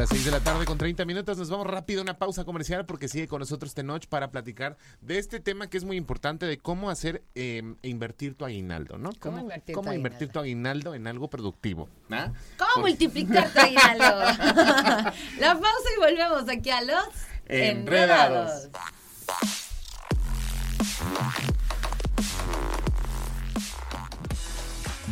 Las 0.00 0.08
6 0.08 0.24
de 0.24 0.30
la 0.30 0.40
tarde 0.40 0.64
con 0.64 0.78
30 0.78 1.04
minutos. 1.04 1.36
Nos 1.36 1.50
vamos 1.50 1.66
rápido 1.66 2.00
a 2.00 2.02
una 2.04 2.16
pausa 2.16 2.46
comercial 2.46 2.86
porque 2.86 3.06
sigue 3.06 3.28
con 3.28 3.40
nosotros 3.40 3.74
Tenoch 3.74 4.06
para 4.06 4.30
platicar 4.30 4.78
de 5.02 5.18
este 5.18 5.40
tema 5.40 5.66
que 5.66 5.76
es 5.76 5.84
muy 5.84 5.98
importante 5.98 6.46
de 6.46 6.56
cómo 6.56 6.88
hacer 6.88 7.22
eh, 7.34 7.74
e 7.82 7.88
invertir 7.90 8.34
tu 8.34 8.46
aguinaldo, 8.46 8.96
¿no? 8.96 9.10
¿Cómo 9.20 9.40
invertir 9.40 9.74
cómo 9.74 9.90
tu 9.90 9.94
invertir 9.94 10.30
tu 10.30 10.38
aguinaldo 10.38 10.94
en 10.94 11.06
algo 11.06 11.28
productivo. 11.28 11.86
¿ah? 12.10 12.32
¿Cómo 12.56 12.86
multiplicar 12.86 13.52
tu 13.52 13.60
aguinaldo? 13.60 14.04
la 15.38 15.52
pausa 15.52 15.88
y 15.94 16.00
volvemos 16.00 16.48
aquí 16.48 16.70
a 16.70 16.80
Los 16.80 17.04
Enredados. 17.46 18.70
Enredados. 18.70 19.50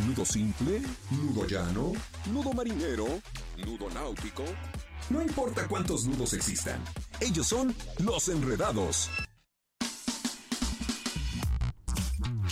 Nudo 0.07 0.25
simple, 0.25 0.81
nudo 1.11 1.47
llano, 1.47 1.93
nudo 2.33 2.55
marinero, 2.55 3.07
nudo 3.59 3.91
náutico. 3.91 4.45
No 5.11 5.23
importa 5.23 5.67
cuántos 5.67 6.05
nudos 6.05 6.35
existan, 6.35 6.79
ellos 7.21 7.47
son 7.47 7.75
los 8.05 8.29
enredados. 8.29 9.09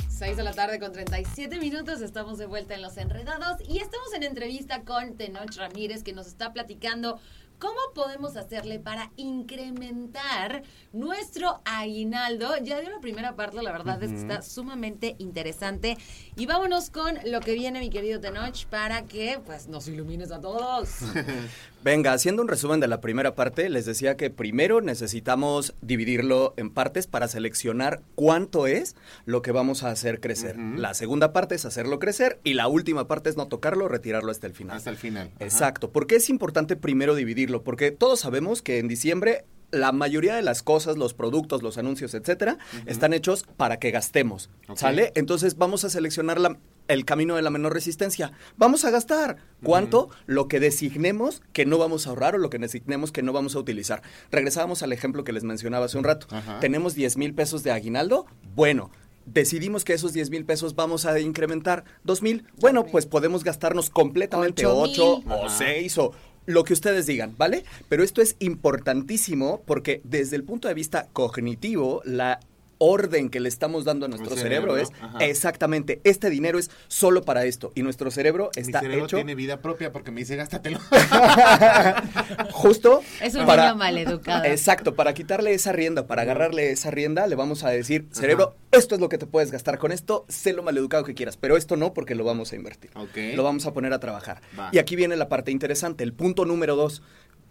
6 0.09 0.39
de 0.39 0.43
la 0.43 0.55
tarde 0.55 0.79
con 0.79 0.91
37 0.91 1.59
minutos, 1.59 2.01
estamos 2.01 2.39
de 2.39 2.47
vuelta 2.47 2.75
en 2.75 2.81
Los 2.81 2.97
Enredados 2.97 3.59
y 3.69 3.81
estamos 3.81 4.11
en 4.15 4.23
entrevista 4.23 4.85
con 4.85 5.19
Tenoch 5.19 5.55
Ramírez 5.57 6.03
que 6.03 6.15
nos 6.15 6.27
está 6.27 6.55
platicando 6.55 7.21
cómo 7.59 7.79
podemos 7.95 8.37
hacerle 8.37 8.79
para 8.79 9.11
incrementar 9.17 10.63
nuestro 10.95 11.61
aguinaldo. 11.67 12.57
Ya 12.63 12.81
dio 12.81 12.91
la 12.91 13.01
primera 13.01 13.37
parte, 13.37 13.63
la 13.63 13.73
verdad 13.73 14.03
es 14.03 14.11
que 14.11 14.17
está 14.17 14.41
sumamente 14.41 15.17
interesante. 15.19 15.99
Y 16.37 16.47
vámonos 16.47 16.89
con 16.89 17.19
lo 17.27 17.41
que 17.41 17.53
viene, 17.53 17.81
mi 17.81 17.91
querido 17.91 18.21
Tenoch, 18.21 18.65
para 18.67 19.05
que 19.05 19.41
pues 19.45 19.69
nos 19.69 19.89
ilumines 19.89 20.33
a 20.33 20.41
todos. 20.41 20.89
Venga, 21.87 22.13
haciendo 22.13 22.43
un 22.43 22.49
resumen 22.49 22.81
de 22.81 22.89
la 22.89 23.01
primera 23.01 23.37
parte, 23.37 23.69
les 23.71 23.87
decía 23.87 24.17
que 24.17 24.29
primero 24.29 24.81
necesitamos 24.81 25.73
dividirlo 25.83 26.53
en 26.57 26.71
partes 26.71 27.07
para 27.07 27.29
seleccionar 27.29 28.03
cuánto 28.17 28.67
es 28.67 28.97
lo 29.25 29.41
que 29.41 29.53
vamos 29.53 29.85
a 29.85 29.91
hacer 29.93 30.19
crecer. 30.21 30.59
La 30.59 30.95
segunda 30.95 31.33
parte 31.33 31.55
es 31.55 31.65
hacerlo 31.65 32.01
crecer 32.01 32.41
y 32.43 32.55
la 32.55 32.67
última 32.67 33.07
parte 33.07 33.31
es 33.31 33.37
no 33.37 33.47
tocarlo, 33.47 33.87
retirarlo 33.87 34.33
hasta 34.33 34.49
el 34.49 34.53
final. 34.53 34.77
Hasta 34.77 34.91
el 34.91 34.97
final. 34.97 35.29
Ajá. 35.37 35.45
Exacto. 35.45 35.93
¿Por 35.93 36.09
qué 36.09 36.17
es 36.17 36.29
importante 36.29 36.75
primero 36.75 37.15
dividirlo? 37.15 37.63
Porque 37.63 37.93
todos 37.93 38.19
sabemos 38.19 38.63
que 38.63 38.81
en 38.81 38.89
diciembre 38.89 39.45
la 39.71 39.93
mayoría 39.93 40.35
de 40.35 40.43
las 40.43 40.65
cosas, 40.65 40.97
los 40.97 41.15
productos, 41.15 41.63
los 41.63 41.79
anuncios, 41.79 42.15
etcétera, 42.15 42.59
están 42.87 43.13
hechos 43.13 43.45
para 43.57 43.79
que 43.79 43.93
gastemos. 43.93 44.51
¿Sale? 44.75 45.13
Entonces 45.15 45.57
vamos 45.57 45.85
a 45.85 45.91
seleccionar 45.91 46.41
la- 46.41 46.57
el 46.89 47.05
camino 47.05 47.37
de 47.37 47.43
la 47.43 47.51
menor 47.51 47.73
resistencia. 47.73 48.33
Vamos 48.57 48.85
a 48.85 48.91
gastar. 48.91 49.37
¿Cuánto? 49.63 50.11
Lo 50.27 50.49
que 50.49 50.61
designemos 50.61 51.43
que 51.53 51.67
no 51.67 51.79
vamos 51.79 52.07
a 52.07 52.11
ahorrar 52.11 52.35
o 52.35 52.39
lo 52.39 52.51
que 52.51 52.59
designemos 52.59 53.13
que 53.13 53.23
no 53.23 53.33
vamos 53.33 53.55
a 53.57 53.59
utilizar. 53.59 54.03
Regresábamos 54.31 54.83
al 54.83 54.93
ejemplo 54.93 55.25
que 55.25 55.33
les 55.33 55.45
mencionaba 55.45 55.87
hace 55.87 55.99
un 55.99 56.05
rato. 56.05 56.27
Ajá. 56.31 56.61
Tenemos 56.61 56.95
10 56.95 57.17
mil 57.17 57.35
pesos 57.35 57.63
de 57.63 57.71
aguinaldo. 57.73 58.27
Bueno. 58.55 58.91
Decidimos 59.27 59.85
que 59.85 59.93
esos 59.93 60.13
10 60.13 60.31
mil 60.31 60.45
pesos 60.45 60.77
vamos 60.77 61.05
a 61.05 61.19
incrementar 61.19 61.83
2 62.05 62.23
mil. 62.23 62.47
Bueno, 62.61 62.87
pues 62.87 63.07
podemos 63.07 63.43
gastarnos 63.43 63.91
completamente 63.91 64.65
Ocho 64.67 65.19
8 65.19 65.23
mil. 65.25 65.33
o 65.33 65.49
6 65.49 65.99
o 65.99 66.13
lo 66.47 66.63
que 66.63 66.73
ustedes 66.73 67.07
digan, 67.07 67.35
¿vale? 67.37 67.65
Pero 67.89 68.05
esto 68.05 68.23
es 68.23 68.37
importantísimo 68.39 69.63
porque 69.67 70.01
desde 70.05 70.37
el 70.37 70.45
punto 70.45 70.69
de 70.69 70.75
vista 70.75 71.09
cognitivo, 71.13 72.03
la 72.05 72.39
orden 72.79 73.31
que 73.31 73.41
le 73.41 73.49
estamos 73.49 73.85
dando 73.85 74.07
a 74.07 74.09
nuestro 74.09 74.37
cerebro, 74.37 74.75
cerebro, 74.75 74.77
es 74.77 75.03
ajá. 75.03 75.19
exactamente, 75.25 76.01
este 76.05 76.31
dinero 76.31 76.59
es 76.59 76.71
solo 76.89 77.23
para 77.23 77.45
esto 77.45 77.73
y 77.75 77.83
nuestro 77.83 78.11
cerebro 78.11 78.51
Mi 78.57 78.63
está 78.63 78.81
cerebro 78.81 79.05
hecho 79.07 79.17
tiene 79.17 79.35
vida 79.35 79.61
propia 79.61 79.93
porque 79.93 80.11
me 80.11 80.21
dice 80.21 80.37
gástatelo. 80.37 80.79
justo 82.53 83.03
Es 83.21 83.35
un 83.35 83.47
para- 83.47 83.65
niño 83.67 83.77
maleducado. 83.77 84.45
Exacto, 84.45 84.95
para 84.95 85.15
quitarle 85.15 85.55
esa 85.55 85.73
rienda, 85.73 86.07
para 86.07 86.23
agarrarle 86.23 86.71
esa 86.71 86.91
rienda, 86.91 87.27
le 87.27 87.35
vamos 87.37 87.65
a 87.65 87.71
decir, 87.71 88.07
cerebro, 88.13 88.57
esto 88.73 88.95
es 88.95 89.01
lo 89.01 89.09
que 89.09 89.19
te 89.19 89.27
puedes 89.27 89.51
gastar 89.51 89.79
con 89.79 89.93
esto, 89.93 90.25
sé 90.29 90.53
lo 90.53 90.63
maleducado 90.63 91.05
que 91.05 91.15
quieras, 91.15 91.37
pero 91.37 91.57
esto 91.57 91.77
no 91.77 91.95
porque 91.95 92.15
lo 92.15 92.25
vamos 92.25 92.53
a 92.53 92.57
invertir. 92.57 92.91
Lo 93.35 93.43
vamos 93.43 93.67
a 93.67 93.73
poner 93.73 93.93
a 93.93 94.01
trabajar. 94.01 94.41
Va. 94.59 94.71
Y 94.73 94.79
aquí 94.79 94.97
viene 94.97 95.17
la 95.17 95.29
parte 95.29 95.51
interesante, 95.51 96.05
el 96.05 96.13
punto 96.13 96.45
número 96.45 96.77
dos, 96.77 97.03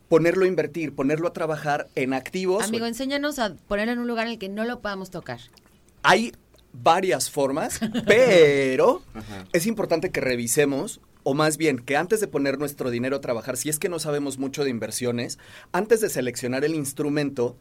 ponerlo 0.10 0.46
a 0.46 0.48
invertir, 0.48 0.94
ponerlo 0.94 1.28
a 1.28 1.34
trabajar 1.34 1.88
en 1.96 2.14
activos. 2.14 2.64
Amigo, 2.64 2.86
enséñanos 2.86 3.40
a 3.40 3.56
ponerlo 3.68 3.94
en 3.94 4.00
un 4.00 4.08
lugar 4.08 4.28
en 4.28 4.34
el 4.34 4.40
que 4.40 4.50
no 4.50 4.64
lo 4.66 4.82
podamos 4.82 5.10
tocar. 5.10 5.40
Hay 6.04 6.34
varias 6.74 7.30
formas, 7.30 7.80
pero 8.08 9.02
Ajá. 9.14 9.46
es 9.54 9.66
importante 9.66 10.12
que 10.12 10.22
revisemos, 10.22 11.02
o 11.24 11.34
más 11.34 11.58
bien 11.58 11.80
que 11.80 11.98
antes 11.98 12.20
de 12.20 12.28
poner 12.28 12.60
nuestro 12.60 12.92
dinero 12.92 13.18
a 13.18 13.22
trabajar, 13.22 13.58
si 13.58 13.70
es 13.70 13.80
que 13.80 13.90
no 13.90 14.00
sabemos 14.00 14.38
mucho 14.38 14.64
de 14.64 14.70
inversiones, 14.70 15.40
antes 15.72 16.02
de 16.02 16.10
seleccionar 16.10 16.64
el 16.66 16.76
instrumento. 16.76 17.58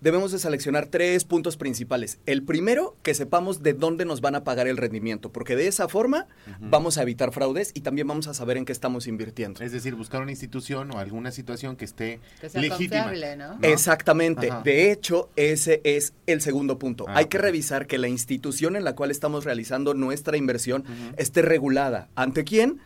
Debemos 0.00 0.32
de 0.32 0.38
seleccionar 0.38 0.86
tres 0.86 1.24
puntos 1.24 1.56
principales. 1.56 2.18
El 2.26 2.42
primero, 2.42 2.96
que 3.02 3.14
sepamos 3.14 3.62
de 3.62 3.72
dónde 3.72 4.04
nos 4.04 4.20
van 4.20 4.34
a 4.34 4.44
pagar 4.44 4.66
el 4.68 4.76
rendimiento, 4.76 5.32
porque 5.32 5.56
de 5.56 5.66
esa 5.68 5.88
forma 5.88 6.26
vamos 6.60 6.98
a 6.98 7.02
evitar 7.02 7.32
fraudes 7.32 7.70
y 7.74 7.80
también 7.80 8.06
vamos 8.06 8.28
a 8.28 8.34
saber 8.34 8.56
en 8.56 8.64
qué 8.64 8.72
estamos 8.72 9.06
invirtiendo. 9.06 9.62
Es 9.62 9.72
decir, 9.72 9.94
buscar 9.94 10.22
una 10.22 10.30
institución 10.30 10.90
o 10.92 10.98
alguna 10.98 11.30
situación 11.32 11.76
que 11.76 11.84
esté 11.84 12.20
Que 12.40 12.48
sea 12.50 12.60
legítima. 12.60 13.04
confiable, 13.04 13.36
¿no? 13.36 13.58
Exactamente. 13.62 14.50
Ajá. 14.50 14.62
De 14.62 14.90
hecho, 14.92 15.30
ese 15.36 15.80
es 15.84 16.12
el 16.26 16.40
segundo 16.40 16.78
punto. 16.78 17.06
Ah, 17.08 17.14
Hay 17.18 17.26
que 17.26 17.38
revisar 17.38 17.86
que 17.86 17.98
la 17.98 18.08
institución 18.08 18.76
en 18.76 18.84
la 18.84 18.94
cual 18.94 19.10
estamos 19.10 19.44
realizando 19.44 19.94
nuestra 19.94 20.36
inversión 20.36 20.84
esté 21.16 21.42
regulada. 21.42 22.08
¿Ante 22.14 22.44
quién? 22.44 22.80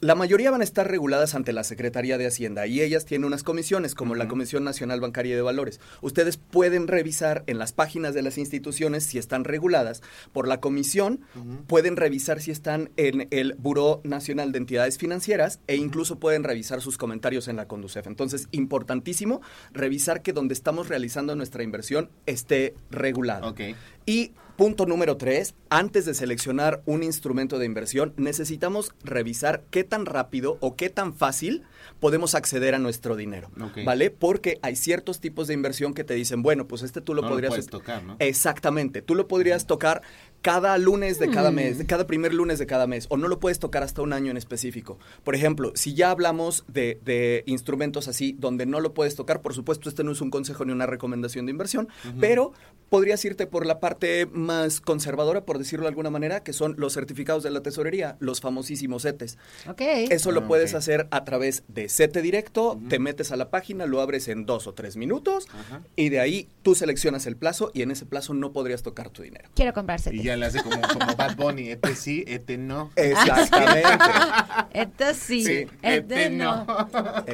La 0.00 0.14
mayoría 0.14 0.52
van 0.52 0.60
a 0.60 0.64
estar 0.64 0.88
reguladas 0.88 1.34
ante 1.34 1.52
la 1.52 1.64
Secretaría 1.64 2.18
de 2.18 2.26
Hacienda 2.28 2.68
y 2.68 2.82
ellas 2.82 3.04
tienen 3.04 3.24
unas 3.24 3.42
comisiones 3.42 3.96
como 3.96 4.14
la 4.14 4.28
Comisión 4.28 4.62
Nacional 4.62 5.00
Bancaria 5.00 5.32
y 5.32 5.34
de 5.34 5.42
Valores. 5.42 5.80
Ustedes 6.02 6.36
pueden 6.36 6.86
revisar 6.86 7.42
en 7.48 7.58
las 7.58 7.72
páginas 7.72 8.14
de 8.14 8.22
las 8.22 8.38
instituciones 8.38 9.02
si 9.02 9.18
están 9.18 9.42
reguladas 9.42 10.02
por 10.32 10.46
la 10.46 10.60
comisión, 10.60 11.22
pueden 11.66 11.96
revisar 11.96 12.40
si 12.40 12.52
están 12.52 12.90
en 12.96 13.26
el 13.32 13.54
Buró 13.58 14.00
Nacional 14.04 14.52
de 14.52 14.58
Entidades 14.58 14.98
Financieras 14.98 15.58
e 15.66 15.74
incluso 15.74 16.20
pueden 16.20 16.44
revisar 16.44 16.80
sus 16.80 16.96
comentarios 16.96 17.48
en 17.48 17.56
la 17.56 17.66
Conducef. 17.66 18.06
Entonces, 18.06 18.46
importantísimo 18.52 19.40
revisar 19.72 20.22
que 20.22 20.32
donde 20.32 20.54
estamos 20.54 20.88
realizando 20.88 21.34
nuestra 21.34 21.64
inversión 21.64 22.08
esté 22.24 22.76
regulado. 22.92 23.48
Ok. 23.48 23.60
Y 24.06 24.30
punto 24.58 24.86
número 24.86 25.16
tres, 25.16 25.54
antes 25.70 26.04
de 26.04 26.14
seleccionar 26.14 26.82
un 26.84 27.04
instrumento 27.04 27.60
de 27.60 27.64
inversión, 27.64 28.12
necesitamos 28.16 28.92
revisar 29.04 29.62
qué 29.70 29.84
tan 29.84 30.04
rápido 30.04 30.58
o 30.60 30.74
qué 30.74 30.90
tan 30.90 31.14
fácil 31.14 31.62
podemos 32.00 32.34
acceder 32.34 32.74
a 32.74 32.80
nuestro 32.80 33.14
dinero. 33.14 33.52
¿vale? 33.84 34.10
Porque 34.10 34.58
hay 34.62 34.74
ciertos 34.74 35.20
tipos 35.20 35.46
de 35.46 35.54
inversión 35.54 35.94
que 35.94 36.02
te 36.02 36.14
dicen, 36.14 36.42
bueno, 36.42 36.66
pues 36.66 36.82
este 36.82 37.00
tú 37.00 37.14
lo 37.14 37.22
No 37.22 37.28
lo 37.28 37.34
podrías... 37.34 37.50
puedes 37.50 37.68
tocar, 37.68 38.02
¿no? 38.02 38.16
Exactamente, 38.18 39.00
tú 39.00 39.14
lo 39.14 39.28
podrías 39.28 39.64
tocar 39.64 40.02
cada 40.42 40.78
lunes 40.78 41.18
de 41.18 41.28
cada 41.30 41.50
mes, 41.50 41.78
de 41.78 41.86
cada 41.86 42.06
primer 42.06 42.32
lunes 42.32 42.58
de 42.58 42.66
cada 42.66 42.86
mes, 42.86 43.06
o 43.10 43.16
no 43.16 43.28
lo 43.28 43.40
puedes 43.40 43.58
tocar 43.58 43.82
hasta 43.82 44.02
un 44.02 44.12
año 44.12 44.30
en 44.30 44.36
específico. 44.36 44.98
Por 45.24 45.34
ejemplo, 45.34 45.72
si 45.74 45.94
ya 45.94 46.10
hablamos 46.10 46.64
de, 46.68 46.98
de 47.04 47.42
instrumentos 47.46 48.08
así 48.08 48.36
donde 48.38 48.64
no 48.66 48.80
lo 48.80 48.94
puedes 48.94 49.14
tocar, 49.16 49.42
por 49.42 49.54
supuesto, 49.54 49.88
este 49.88 50.04
no 50.04 50.12
es 50.12 50.20
un 50.20 50.30
consejo 50.30 50.64
ni 50.64 50.72
una 50.72 50.86
recomendación 50.86 51.46
de 51.46 51.50
inversión, 51.52 51.88
pero 52.20 52.52
podrías 52.88 53.22
irte 53.24 53.46
por 53.46 53.66
la 53.66 53.80
parte 53.80 54.26
más 54.26 54.80
conservadora, 54.80 55.44
por 55.44 55.58
decirlo 55.58 55.84
de 55.84 55.88
alguna 55.90 56.10
manera, 56.10 56.42
que 56.42 56.52
son 56.52 56.74
los 56.78 56.94
certificados 56.94 57.42
de 57.42 57.50
la 57.50 57.62
tesorería, 57.62 58.16
los 58.20 58.40
famosísimos 58.40 59.02
CETES. 59.02 59.36
Ok. 59.68 59.80
Eso 60.10 60.32
lo 60.32 60.40
Ah, 60.40 60.46
puedes 60.46 60.74
hacer 60.74 61.08
a 61.10 61.24
través 61.24 61.64
de 61.68 61.88
CETE 61.88 62.22
directo, 62.22 62.80
te 62.88 62.98
metes 62.98 63.32
a 63.32 63.36
la 63.36 63.50
página, 63.50 63.86
lo 63.86 64.00
abres 64.00 64.28
en 64.28 64.46
dos 64.46 64.66
o 64.68 64.72
tres 64.72 64.96
minutos 64.96 65.46
Ajá. 65.52 65.82
y 65.96 66.08
de 66.10 66.20
ahí 66.20 66.48
tú 66.62 66.74
seleccionas 66.74 67.26
el 67.26 67.36
plazo 67.36 67.70
y 67.74 67.82
en 67.82 67.90
ese 67.90 68.06
plazo 68.06 68.32
no 68.34 68.52
podrías 68.52 68.82
tocar 68.82 69.10
tu 69.10 69.22
dinero. 69.22 69.50
Quiero 69.54 69.74
comprarse. 69.74 70.14
Y 70.14 70.27
ya 70.28 70.36
le 70.36 70.46
hace 70.46 70.62
como, 70.62 70.80
como 70.82 71.16
Bad 71.16 71.36
Bunny, 71.36 71.70
este 71.70 71.94
sí, 71.94 72.22
este 72.26 72.58
no. 72.58 72.90
Exactamente. 72.96 73.88
Esto 74.72 75.04
sí, 75.14 75.44
Sí, 75.44 75.52
esto 75.82 76.14
este 76.14 76.30
no. 76.30 76.66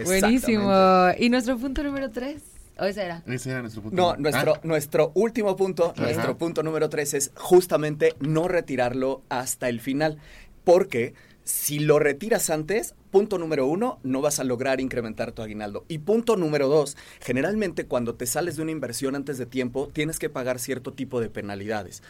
Buenísimo. 0.04 0.70
¿Y 1.18 1.28
nuestro 1.28 1.58
punto 1.58 1.82
número 1.82 2.10
tres? 2.10 2.42
¿O 2.78 2.84
ese 2.84 3.02
era? 3.04 3.22
Ese 3.26 3.50
era 3.50 3.60
nuestro 3.60 3.82
punto. 3.82 3.96
No, 3.96 4.16
nuestro, 4.16 4.54
Ah, 4.54 4.60
nuestro 4.62 5.12
último 5.14 5.56
punto, 5.56 5.92
Ajá. 5.92 6.02
nuestro 6.02 6.38
punto 6.38 6.62
número 6.62 6.88
tres 6.88 7.14
es 7.14 7.32
justamente 7.36 8.14
no 8.20 8.48
retirarlo 8.48 9.22
hasta 9.28 9.68
el 9.68 9.80
final. 9.80 10.18
Porque 10.64 11.14
si 11.44 11.78
lo 11.78 11.98
retiras 11.98 12.48
antes, 12.50 12.94
punto 13.10 13.38
número 13.38 13.66
uno, 13.66 13.98
no 14.02 14.20
vas 14.22 14.40
a 14.40 14.44
lograr 14.44 14.80
incrementar 14.80 15.32
tu 15.32 15.42
aguinaldo. 15.42 15.84
Y 15.88 15.98
punto 15.98 16.36
número 16.36 16.68
dos, 16.68 16.96
generalmente 17.20 17.86
cuando 17.86 18.14
te 18.14 18.26
sales 18.26 18.56
de 18.56 18.62
una 18.62 18.70
inversión 18.70 19.14
antes 19.14 19.36
de 19.38 19.46
tiempo, 19.46 19.88
tienes 19.92 20.18
que 20.18 20.30
pagar 20.30 20.58
cierto 20.58 20.92
tipo 20.92 21.20
de 21.20 21.28
penalidades. 21.30 22.02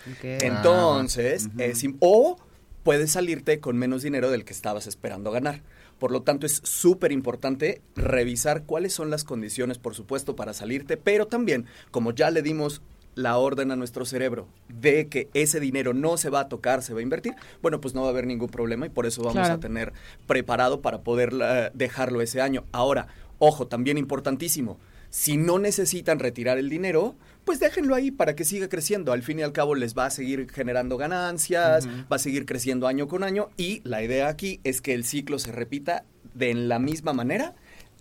Entonces, 0.47 1.49
im- 1.82 1.97
o 2.01 2.37
puedes 2.82 3.12
salirte 3.12 3.61
con 3.61 3.76
menos 3.76 4.03
dinero 4.03 4.30
del 4.30 4.45
que 4.45 4.53
estabas 4.53 4.87
esperando 4.87 5.30
ganar. 5.30 5.62
Por 5.99 6.11
lo 6.11 6.22
tanto, 6.22 6.45
es 6.47 6.61
súper 6.64 7.12
importante 7.12 7.80
revisar 7.97 8.64
cuáles 8.64 8.93
son 8.93 9.11
las 9.11 9.24
condiciones, 9.24 9.78
por 9.78 9.95
supuesto, 9.95 10.37
para 10.37 10.53
salirte, 10.53 10.97
pero 10.97 11.26
también, 11.26 11.66
como 11.91 12.12
ya 12.12 12.30
le 12.30 12.43
dimos 12.43 12.82
la 13.14 13.38
orden 13.38 13.70
a 13.70 13.76
nuestro 13.76 14.04
cerebro 14.04 14.48
de 14.68 15.08
que 15.08 15.28
ese 15.34 15.60
dinero 15.60 15.94
no 15.94 16.16
se 16.16 16.30
va 16.30 16.40
a 16.40 16.48
tocar, 16.48 16.82
se 16.82 16.92
va 16.94 17.00
a 17.00 17.02
invertir, 17.02 17.34
bueno, 17.62 17.80
pues 17.80 17.94
no 17.94 18.00
va 18.02 18.08
a 18.08 18.10
haber 18.10 18.26
ningún 18.26 18.48
problema 18.48 18.86
y 18.86 18.88
por 18.90 19.06
eso 19.06 19.22
vamos 19.22 19.34
Claro. 19.34 19.54
a 19.54 19.60
tener 19.60 19.92
preparado 20.26 20.80
para 20.80 21.02
poder 21.02 21.32
eh, 21.40 21.70
dejarlo 21.74 22.20
ese 22.22 22.40
año. 22.40 22.64
Ahora, 22.72 23.06
ojo, 23.38 23.66
también 23.66 23.98
importantísimo, 23.98 24.78
si 25.10 25.36
no 25.36 25.60
necesitan 25.60 26.18
retirar 26.18 26.58
el 26.58 26.68
dinero, 26.68 27.14
pues 27.44 27.60
déjenlo 27.60 27.94
ahí 27.94 28.10
para 28.10 28.34
que 28.34 28.44
siga 28.44 28.68
creciendo. 28.68 29.12
Al 29.12 29.22
fin 29.22 29.38
y 29.38 29.42
al 29.42 29.52
cabo 29.52 29.76
les 29.76 29.96
va 29.96 30.06
a 30.06 30.10
seguir 30.10 30.50
generando 30.50 30.96
ganancias, 30.96 31.86
va 32.10 32.16
a 32.16 32.18
seguir 32.18 32.46
creciendo 32.46 32.88
año 32.88 33.06
con 33.06 33.22
año 33.22 33.50
y 33.56 33.80
la 33.84 34.02
idea 34.02 34.26
aquí 34.28 34.60
es 34.64 34.80
que 34.80 34.92
el 34.94 35.04
ciclo 35.04 35.38
se 35.38 35.52
repita 35.52 36.04
de 36.34 36.50
en 36.50 36.68
la 36.68 36.80
misma 36.80 37.12
manera 37.12 37.54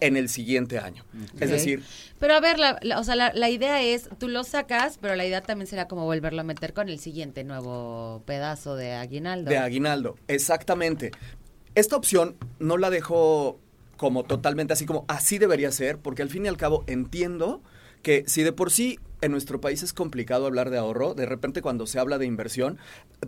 en 0.05 0.17
el 0.17 0.29
siguiente 0.29 0.79
año. 0.79 1.03
Es 1.39 1.49
decir, 1.49 1.81
Pero 2.19 2.35
a 2.35 2.39
ver, 2.39 2.59
la, 2.59 2.77
la- 2.81 2.99
o 2.99 3.03
sea, 3.03 3.15
la, 3.15 3.31
la 3.33 3.49
idea 3.49 3.81
es, 3.81 4.09
tú 4.19 4.27
lo 4.27 4.43
sacas, 4.43 4.97
pero 5.01 5.15
la 5.15 5.25
idea 5.25 5.41
también 5.41 5.67
será 5.67 5.87
como 5.87 6.05
volverlo 6.05 6.41
a 6.41 6.43
meter 6.43 6.73
con 6.73 6.89
el 6.89 6.99
siguiente 6.99 7.43
nuevo 7.43 8.21
pedazo 8.25 8.75
de 8.75 8.93
aguinaldo. 8.93 9.49
De 9.49 9.57
aguinaldo, 9.57 10.15
exactamente. 10.27 11.11
Esta 11.75 11.95
opción 11.95 12.35
no 12.59 12.77
la 12.77 12.89
dejo 12.89 13.59
como 13.97 14.23
totalmente 14.23 14.73
así 14.73 14.85
como 14.85 15.05
así 15.07 15.37
debería 15.37 15.71
ser, 15.71 15.97
porque 15.97 16.21
al 16.21 16.29
fin 16.29 16.45
y 16.45 16.49
al 16.49 16.57
cabo 16.57 16.83
entiendo 16.87 17.61
que 18.01 18.23
si 18.27 18.43
de 18.43 18.51
por 18.51 18.71
sí 18.71 18.99
en 19.23 19.31
nuestro 19.31 19.59
país 19.61 19.81
es 19.83 19.93
complicado 19.93 20.45
hablar 20.45 20.69
de 20.69 20.77
ahorro, 20.77 21.13
de 21.13 21.25
repente 21.25 21.61
cuando 21.61 21.87
se 21.87 21.99
habla 21.99 22.17
de 22.17 22.25
inversión 22.25 22.77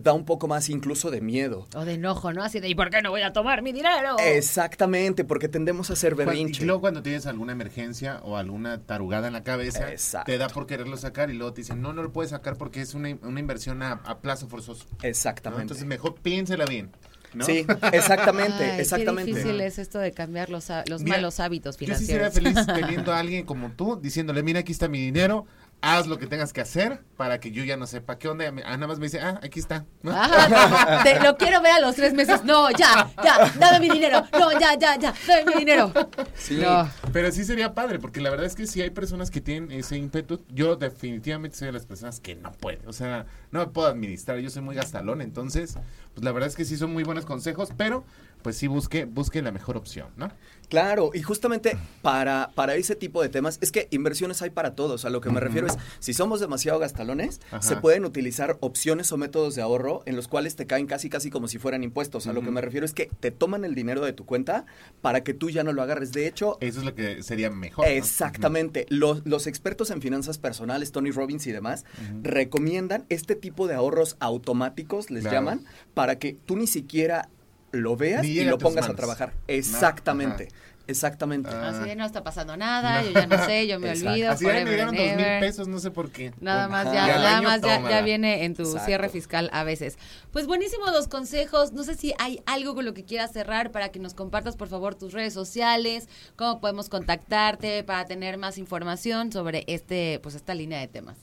da 0.00 0.12
un 0.12 0.24
poco 0.24 0.46
más 0.48 0.68
incluso 0.68 1.10
de 1.10 1.20
miedo. 1.20 1.66
O 1.74 1.84
de 1.84 1.94
enojo, 1.94 2.32
¿no? 2.32 2.42
Así 2.42 2.60
de, 2.60 2.68
¿y 2.68 2.74
por 2.74 2.90
qué 2.90 3.02
no 3.02 3.10
voy 3.10 3.22
a 3.22 3.32
tomar 3.32 3.62
mi 3.62 3.72
dinero? 3.72 4.16
Exactamente, 4.18 5.24
porque 5.24 5.48
tendemos 5.48 5.90
a 5.90 5.94
hacer 5.94 6.14
cuan- 6.14 6.26
berrinche. 6.28 6.62
Y 6.62 6.66
luego 6.66 6.80
cuando 6.80 7.02
tienes 7.02 7.26
alguna 7.26 7.52
emergencia 7.52 8.20
o 8.24 8.36
alguna 8.36 8.82
tarugada 8.82 9.26
en 9.26 9.32
la 9.32 9.42
cabeza, 9.42 9.90
Exacto. 9.90 10.30
te 10.30 10.38
da 10.38 10.48
por 10.48 10.66
quererlo 10.66 10.96
sacar 10.96 11.30
y 11.30 11.34
luego 11.34 11.52
te 11.52 11.62
dicen, 11.62 11.80
no, 11.82 11.92
no 11.92 12.02
lo 12.02 12.12
puedes 12.12 12.30
sacar 12.30 12.56
porque 12.56 12.80
es 12.82 12.94
una, 12.94 13.16
una 13.22 13.40
inversión 13.40 13.82
a, 13.82 13.92
a 14.04 14.18
plazo 14.18 14.48
forzoso. 14.48 14.86
¿no? 14.90 15.08
Exactamente. 15.08 15.62
Entonces 15.62 15.86
mejor 15.86 16.14
piénsela 16.16 16.64
bien. 16.66 16.90
¿no? 17.34 17.44
Sí, 17.44 17.66
exactamente, 17.92 18.64
Ay, 18.64 18.80
exactamente. 18.80 19.30
Qué 19.32 19.36
difícil 19.38 19.60
es 19.60 19.78
esto 19.78 19.98
de 19.98 20.12
cambiar 20.12 20.48
los, 20.48 20.68
los 20.86 21.02
Mira, 21.02 21.16
malos 21.16 21.38
hábitos 21.40 21.76
Yo 21.76 21.94
sí 21.96 22.06
sería 22.06 22.30
financieros. 22.30 22.64
feliz 22.66 22.66
teniendo 22.86 23.12
a 23.12 23.18
alguien 23.18 23.44
como 23.44 23.70
tú 23.72 23.98
diciéndole, 24.00 24.42
mira, 24.42 24.60
aquí 24.60 24.72
está 24.72 24.88
mi 24.88 25.00
dinero, 25.00 25.44
haz 25.86 26.06
lo 26.06 26.18
que 26.18 26.26
tengas 26.26 26.52
que 26.52 26.60
hacer 26.60 27.00
para 27.16 27.38
que 27.40 27.52
yo 27.52 27.62
ya 27.64 27.76
no 27.76 27.86
sepa 27.86 28.18
qué 28.18 28.28
onda. 28.28 28.46
Ah, 28.64 28.72
nada 28.76 28.86
más 28.88 28.98
me 28.98 29.06
dice, 29.06 29.20
ah, 29.20 29.38
aquí 29.42 29.60
está. 29.60 29.84
Ajá, 30.04 31.02
te- 31.04 31.20
lo 31.20 31.36
quiero 31.36 31.60
ver 31.62 31.72
a 31.72 31.80
los 31.80 31.94
tres 31.94 32.12
meses. 32.12 32.44
No, 32.44 32.70
ya, 32.70 33.10
ya, 33.22 33.52
dame 33.58 33.80
mi 33.80 33.88
dinero. 33.90 34.24
No, 34.32 34.52
ya, 34.58 34.76
ya, 34.78 34.96
ya, 34.98 35.14
dame 35.26 35.44
mi 35.46 35.54
dinero. 35.60 35.92
Sí. 36.34 36.56
No. 36.56 36.88
Pero 37.12 37.30
sí 37.32 37.44
sería 37.44 37.74
padre, 37.74 37.98
porque 37.98 38.20
la 38.20 38.30
verdad 38.30 38.46
es 38.46 38.54
que 38.54 38.66
sí 38.66 38.82
hay 38.82 38.90
personas 38.90 39.30
que 39.30 39.40
tienen 39.40 39.70
ese 39.72 39.96
ímpetu. 39.96 40.44
Yo 40.48 40.76
definitivamente 40.76 41.56
soy 41.56 41.66
de 41.66 41.72
las 41.72 41.86
personas 41.86 42.20
que 42.20 42.34
no 42.34 42.52
pueden. 42.52 42.86
O 42.88 42.92
sea, 42.92 43.26
no 43.50 43.60
me 43.60 43.66
puedo 43.66 43.88
administrar. 43.88 44.38
Yo 44.38 44.50
soy 44.50 44.62
muy 44.62 44.74
gastalón. 44.74 45.20
Entonces, 45.20 45.78
pues 46.14 46.24
la 46.24 46.32
verdad 46.32 46.48
es 46.48 46.56
que 46.56 46.64
sí 46.64 46.76
son 46.76 46.92
muy 46.92 47.04
buenos 47.04 47.24
consejos. 47.26 47.70
Pero 47.76 48.04
pues 48.42 48.56
sí 48.56 48.66
busque, 48.68 49.06
busque 49.06 49.42
la 49.42 49.50
mejor 49.50 49.76
opción, 49.76 50.08
¿no? 50.16 50.30
Claro, 50.68 51.10
y 51.14 51.22
justamente 51.22 51.76
para, 52.02 52.50
para 52.54 52.74
ese 52.74 52.96
tipo 52.96 53.22
de 53.22 53.28
temas, 53.28 53.58
es 53.60 53.70
que 53.72 53.88
inversiones 53.90 54.42
hay 54.42 54.50
para 54.50 54.74
todos. 54.74 55.04
A 55.04 55.10
lo 55.10 55.20
que 55.20 55.30
me 55.30 55.40
refiero 55.40 55.66
es, 55.66 55.76
si 56.00 56.12
somos 56.14 56.40
demasiado 56.40 56.78
gastalones, 56.78 57.40
Ajá. 57.50 57.62
se 57.62 57.76
pueden 57.76 58.04
utilizar 58.04 58.56
opciones 58.60 59.12
o 59.12 59.16
métodos 59.16 59.54
de 59.54 59.62
ahorro 59.62 60.02
en 60.06 60.16
los 60.16 60.26
cuales 60.28 60.56
te 60.56 60.66
caen 60.66 60.86
casi 60.86 61.08
casi 61.08 61.30
como 61.30 61.48
si 61.48 61.58
fueran 61.58 61.84
impuestos. 61.84 62.26
A 62.26 62.32
lo 62.32 62.42
que 62.42 62.50
me 62.50 62.60
refiero 62.60 62.84
es 62.84 62.92
que 62.94 63.10
te 63.20 63.30
toman 63.30 63.64
el 63.64 63.74
dinero 63.74 64.04
de 64.04 64.12
tu 64.12 64.24
cuenta 64.26 64.66
para 65.00 65.22
que 65.22 65.34
tú 65.34 65.50
ya 65.50 65.62
no 65.62 65.72
lo 65.72 65.82
agarres. 65.82 66.12
De 66.12 66.26
hecho, 66.26 66.58
Eso 66.60 66.80
es 66.80 66.84
lo 66.84 66.94
que 66.94 67.22
sería 67.22 67.50
mejor. 67.50 67.86
¿no? 67.86 67.90
Exactamente. 67.92 68.86
Los, 68.88 69.24
los 69.26 69.46
expertos 69.46 69.90
en 69.90 70.02
finanzas 70.02 70.38
personales, 70.38 70.90
Tony 70.92 71.10
Robbins 71.10 71.46
y 71.46 71.52
demás, 71.52 71.84
recomiendan 72.22 73.04
este 73.08 73.36
tipo 73.36 73.66
de 73.68 73.74
ahorros 73.74 74.16
automáticos, 74.20 75.10
les 75.10 75.22
Claro. 75.22 75.36
llaman, 75.36 75.64
para 75.94 76.18
que 76.18 76.34
tú 76.44 76.56
ni 76.56 76.66
siquiera 76.66 77.28
lo 77.76 77.96
veas 77.96 78.22
Ni 78.22 78.30
y 78.30 78.44
lo 78.44 78.58
pongas 78.58 78.88
a 78.88 78.94
trabajar. 78.94 79.32
No, 79.34 79.40
Exactamente. 79.48 80.48
Exactamente. 80.88 81.50
Así 81.50 81.88
de 81.88 81.96
no 81.96 82.04
está 82.04 82.22
pasando 82.22 82.56
nada, 82.56 83.02
yo 83.02 83.10
ya 83.10 83.26
no 83.26 83.44
sé, 83.44 83.66
yo 83.66 83.80
me 83.80 83.90
Exacto. 83.90 84.10
olvido. 84.10 84.30
Así 84.30 84.44
ya 84.44 84.52
me 84.52 84.80
and 84.80 84.96
dos 84.96 85.16
mil 85.16 85.40
pesos, 85.40 85.68
no 85.68 85.80
sé 85.80 85.90
por 85.90 86.10
qué. 86.10 86.32
Nada 86.40 86.68
más 86.68 86.84
ya, 86.92 87.06
nada 87.06 87.42
más 87.42 87.60
ya, 87.60 88.02
viene 88.02 88.44
en 88.44 88.54
tu 88.54 88.62
Exacto. 88.62 88.86
cierre 88.86 89.08
fiscal 89.08 89.50
a 89.52 89.64
veces. 89.64 89.98
Pues 90.30 90.46
buenísimos 90.46 90.92
los 90.92 91.08
consejos. 91.08 91.72
No 91.72 91.82
sé 91.82 91.96
si 91.96 92.14
hay 92.18 92.40
algo 92.46 92.74
con 92.74 92.84
lo 92.84 92.94
que 92.94 93.04
quieras 93.04 93.32
cerrar 93.32 93.72
para 93.72 93.88
que 93.90 93.98
nos 93.98 94.14
compartas 94.14 94.56
por 94.56 94.68
favor 94.68 94.94
tus 94.94 95.12
redes 95.12 95.34
sociales, 95.34 96.08
cómo 96.36 96.60
podemos 96.60 96.88
contactarte 96.88 97.82
para 97.82 98.04
tener 98.04 98.38
más 98.38 98.58
información 98.58 99.32
sobre 99.32 99.64
este, 99.66 100.20
pues 100.22 100.34
esta 100.34 100.54
línea 100.54 100.78
de 100.78 100.86
temas. 100.86 101.16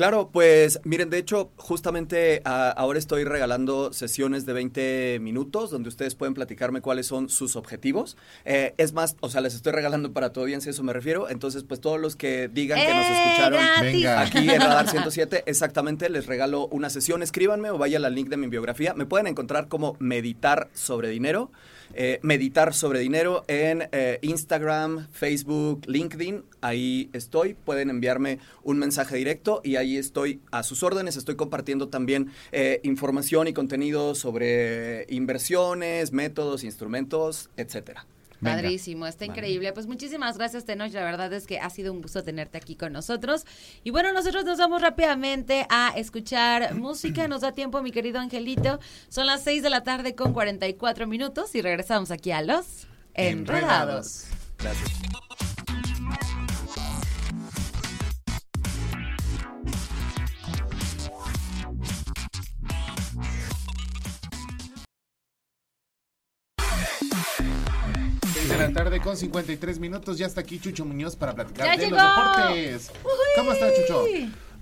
Claro, 0.00 0.30
pues 0.32 0.80
miren, 0.84 1.10
de 1.10 1.18
hecho, 1.18 1.50
justamente 1.56 2.40
ah, 2.46 2.72
ahora 2.74 2.98
estoy 2.98 3.24
regalando 3.24 3.92
sesiones 3.92 4.46
de 4.46 4.54
20 4.54 5.18
minutos 5.20 5.70
donde 5.70 5.90
ustedes 5.90 6.14
pueden 6.14 6.32
platicarme 6.32 6.80
cuáles 6.80 7.06
son 7.06 7.28
sus 7.28 7.54
objetivos. 7.54 8.16
Eh, 8.46 8.72
es 8.78 8.94
más, 8.94 9.16
o 9.20 9.28
sea, 9.28 9.42
les 9.42 9.54
estoy 9.54 9.72
regalando 9.72 10.10
para 10.14 10.32
tu 10.32 10.40
audiencia, 10.40 10.70
eso 10.70 10.82
me 10.82 10.94
refiero. 10.94 11.28
Entonces, 11.28 11.64
pues 11.64 11.82
todos 11.82 12.00
los 12.00 12.16
que 12.16 12.48
digan 12.48 12.78
que 12.80 12.94
nos 12.94 13.04
¡Eh, 13.04 13.12
escucharon! 13.12 13.60
Venga. 13.82 14.22
aquí 14.22 14.48
en 14.48 14.62
Radar 14.62 14.88
107, 14.90 15.42
exactamente, 15.44 16.08
les 16.08 16.24
regalo 16.24 16.66
una 16.68 16.88
sesión. 16.88 17.22
Escríbanme 17.22 17.68
o 17.68 17.76
vayan 17.76 18.02
al 18.06 18.14
link 18.14 18.30
de 18.30 18.38
mi 18.38 18.46
biografía. 18.46 18.94
Me 18.94 19.04
pueden 19.04 19.26
encontrar 19.26 19.68
como 19.68 19.96
Meditar 19.98 20.70
sobre 20.72 21.10
Dinero. 21.10 21.50
Eh, 21.94 22.20
meditar 22.22 22.74
sobre 22.74 23.00
dinero 23.00 23.44
en 23.48 23.88
eh, 23.92 24.18
Instagram, 24.22 25.08
Facebook, 25.12 25.82
LinkedIn. 25.86 26.44
Ahí 26.60 27.10
estoy. 27.12 27.54
Pueden 27.54 27.90
enviarme 27.90 28.38
un 28.62 28.78
mensaje 28.78 29.16
directo 29.16 29.60
y 29.64 29.76
ahí 29.76 29.96
estoy 29.96 30.40
a 30.50 30.62
sus 30.62 30.82
órdenes. 30.82 31.16
Estoy 31.16 31.36
compartiendo 31.36 31.88
también 31.88 32.30
eh, 32.52 32.80
información 32.84 33.48
y 33.48 33.52
contenido 33.52 34.14
sobre 34.14 35.06
inversiones, 35.08 36.12
métodos, 36.12 36.64
instrumentos, 36.64 37.50
etcétera. 37.56 38.06
Venga. 38.40 38.56
Padrísimo, 38.56 39.06
está 39.06 39.24
increíble. 39.24 39.72
Pues 39.72 39.86
muchísimas 39.86 40.38
gracias, 40.38 40.64
Tenoch. 40.64 40.92
La 40.92 41.04
verdad 41.04 41.32
es 41.32 41.46
que 41.46 41.58
ha 41.58 41.70
sido 41.70 41.92
un 41.92 42.00
gusto 42.00 42.22
tenerte 42.22 42.58
aquí 42.58 42.74
con 42.74 42.92
nosotros. 42.92 43.44
Y 43.84 43.90
bueno, 43.90 44.12
nosotros 44.12 44.44
nos 44.44 44.58
vamos 44.58 44.80
rápidamente 44.82 45.66
a 45.68 45.92
escuchar 45.96 46.74
música. 46.74 47.28
Nos 47.28 47.42
da 47.42 47.52
tiempo, 47.52 47.82
mi 47.82 47.90
querido 47.90 48.18
Angelito. 48.18 48.80
Son 49.08 49.26
las 49.26 49.42
6 49.44 49.62
de 49.62 49.70
la 49.70 49.82
tarde 49.82 50.14
con 50.14 50.32
44 50.32 51.06
minutos 51.06 51.54
y 51.54 51.62
regresamos 51.62 52.10
aquí 52.10 52.32
a 52.32 52.42
los 52.42 52.86
Enredados. 53.14 54.26
Gracias. 54.58 54.90
Tarde 68.84 69.00
con 69.00 69.14
53 69.14 69.78
minutos. 69.78 70.16
Ya 70.16 70.26
está 70.26 70.40
aquí 70.40 70.58
Chucho 70.58 70.86
Muñoz 70.86 71.14
para 71.14 71.34
platicar 71.34 71.66
¡Ya 71.66 71.76
de 71.76 71.84
llegó! 71.84 71.96
los 71.96 72.06
deportes. 72.06 72.92
¿Cómo 73.36 73.52
está, 73.52 73.74
Chucho? 73.74 74.04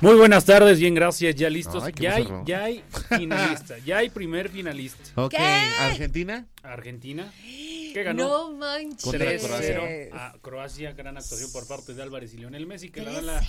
Muy 0.00 0.14
buenas 0.16 0.44
tardes, 0.44 0.80
bien, 0.80 0.94
gracias. 0.94 1.36
Ya 1.36 1.48
listos. 1.48 1.84
Ay, 1.84 1.92
qué 1.92 2.02
ya, 2.02 2.14
hay, 2.16 2.28
ya 2.44 2.64
hay 2.64 2.84
finalista. 3.16 3.78
ya 3.78 3.98
hay 3.98 4.10
primer 4.10 4.48
finalista. 4.48 5.22
Ok, 5.22 5.30
¿Qué? 5.30 5.38
Argentina. 5.38 6.46
Argentina. 6.64 7.32
que 7.42 8.02
ganó 8.02 8.28
No 8.28 8.52
manches. 8.56 9.04
Contra 9.04 9.32
3-0 9.32 10.10
a 10.12 10.34
Croacia. 10.42 10.92
Gran 10.94 11.16
actuación 11.16 11.52
por 11.52 11.68
parte 11.68 11.94
de 11.94 12.02
Álvarez 12.02 12.34
y 12.34 12.38
Lionel 12.38 12.66
Messi, 12.66 12.90
que 12.90 13.02
le 13.02 13.12
dan 13.12 13.26
la 13.26 13.40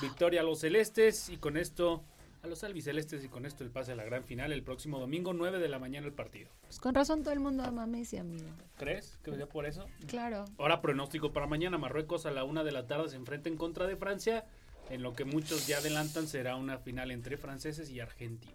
victoria 0.00 0.40
a 0.40 0.44
los 0.44 0.58
celestes 0.58 1.28
y 1.28 1.36
con 1.36 1.56
esto 1.56 2.02
a 2.46 2.48
los 2.48 2.64
albicelestes 2.64 3.22
y 3.24 3.28
con 3.28 3.44
esto 3.46 3.62
el 3.64 3.70
pase 3.70 3.92
a 3.92 3.96
la 3.96 4.04
gran 4.04 4.24
final 4.24 4.52
el 4.52 4.62
próximo 4.62 4.98
domingo 4.98 5.32
9 5.32 5.58
de 5.58 5.68
la 5.68 5.78
mañana 5.78 6.06
el 6.06 6.12
partido. 6.12 6.50
Pues 6.62 6.80
con 6.80 6.94
razón 6.94 7.22
todo 7.22 7.32
el 7.34 7.40
mundo 7.40 7.62
ama 7.64 7.82
a 7.82 7.86
Messi, 7.86 8.16
amigo. 8.16 8.46
¿Crees 8.78 9.18
que 9.22 9.34
sea 9.34 9.46
por 9.46 9.66
eso? 9.66 9.86
Claro. 10.06 10.44
Ahora 10.58 10.80
pronóstico 10.80 11.32
para 11.32 11.46
mañana. 11.46 11.76
Marruecos 11.78 12.24
a 12.26 12.30
la 12.30 12.44
una 12.44 12.64
de 12.64 12.72
la 12.72 12.86
tarde 12.86 13.08
se 13.10 13.16
enfrenta 13.16 13.48
en 13.48 13.56
contra 13.56 13.86
de 13.86 13.96
Francia. 13.96 14.44
En 14.88 15.02
lo 15.02 15.14
que 15.14 15.24
muchos 15.24 15.66
ya 15.66 15.78
adelantan 15.78 16.28
será 16.28 16.54
una 16.56 16.78
final 16.78 17.10
entre 17.10 17.36
franceses 17.36 17.90
y 17.90 17.98
argentinos. 18.00 18.54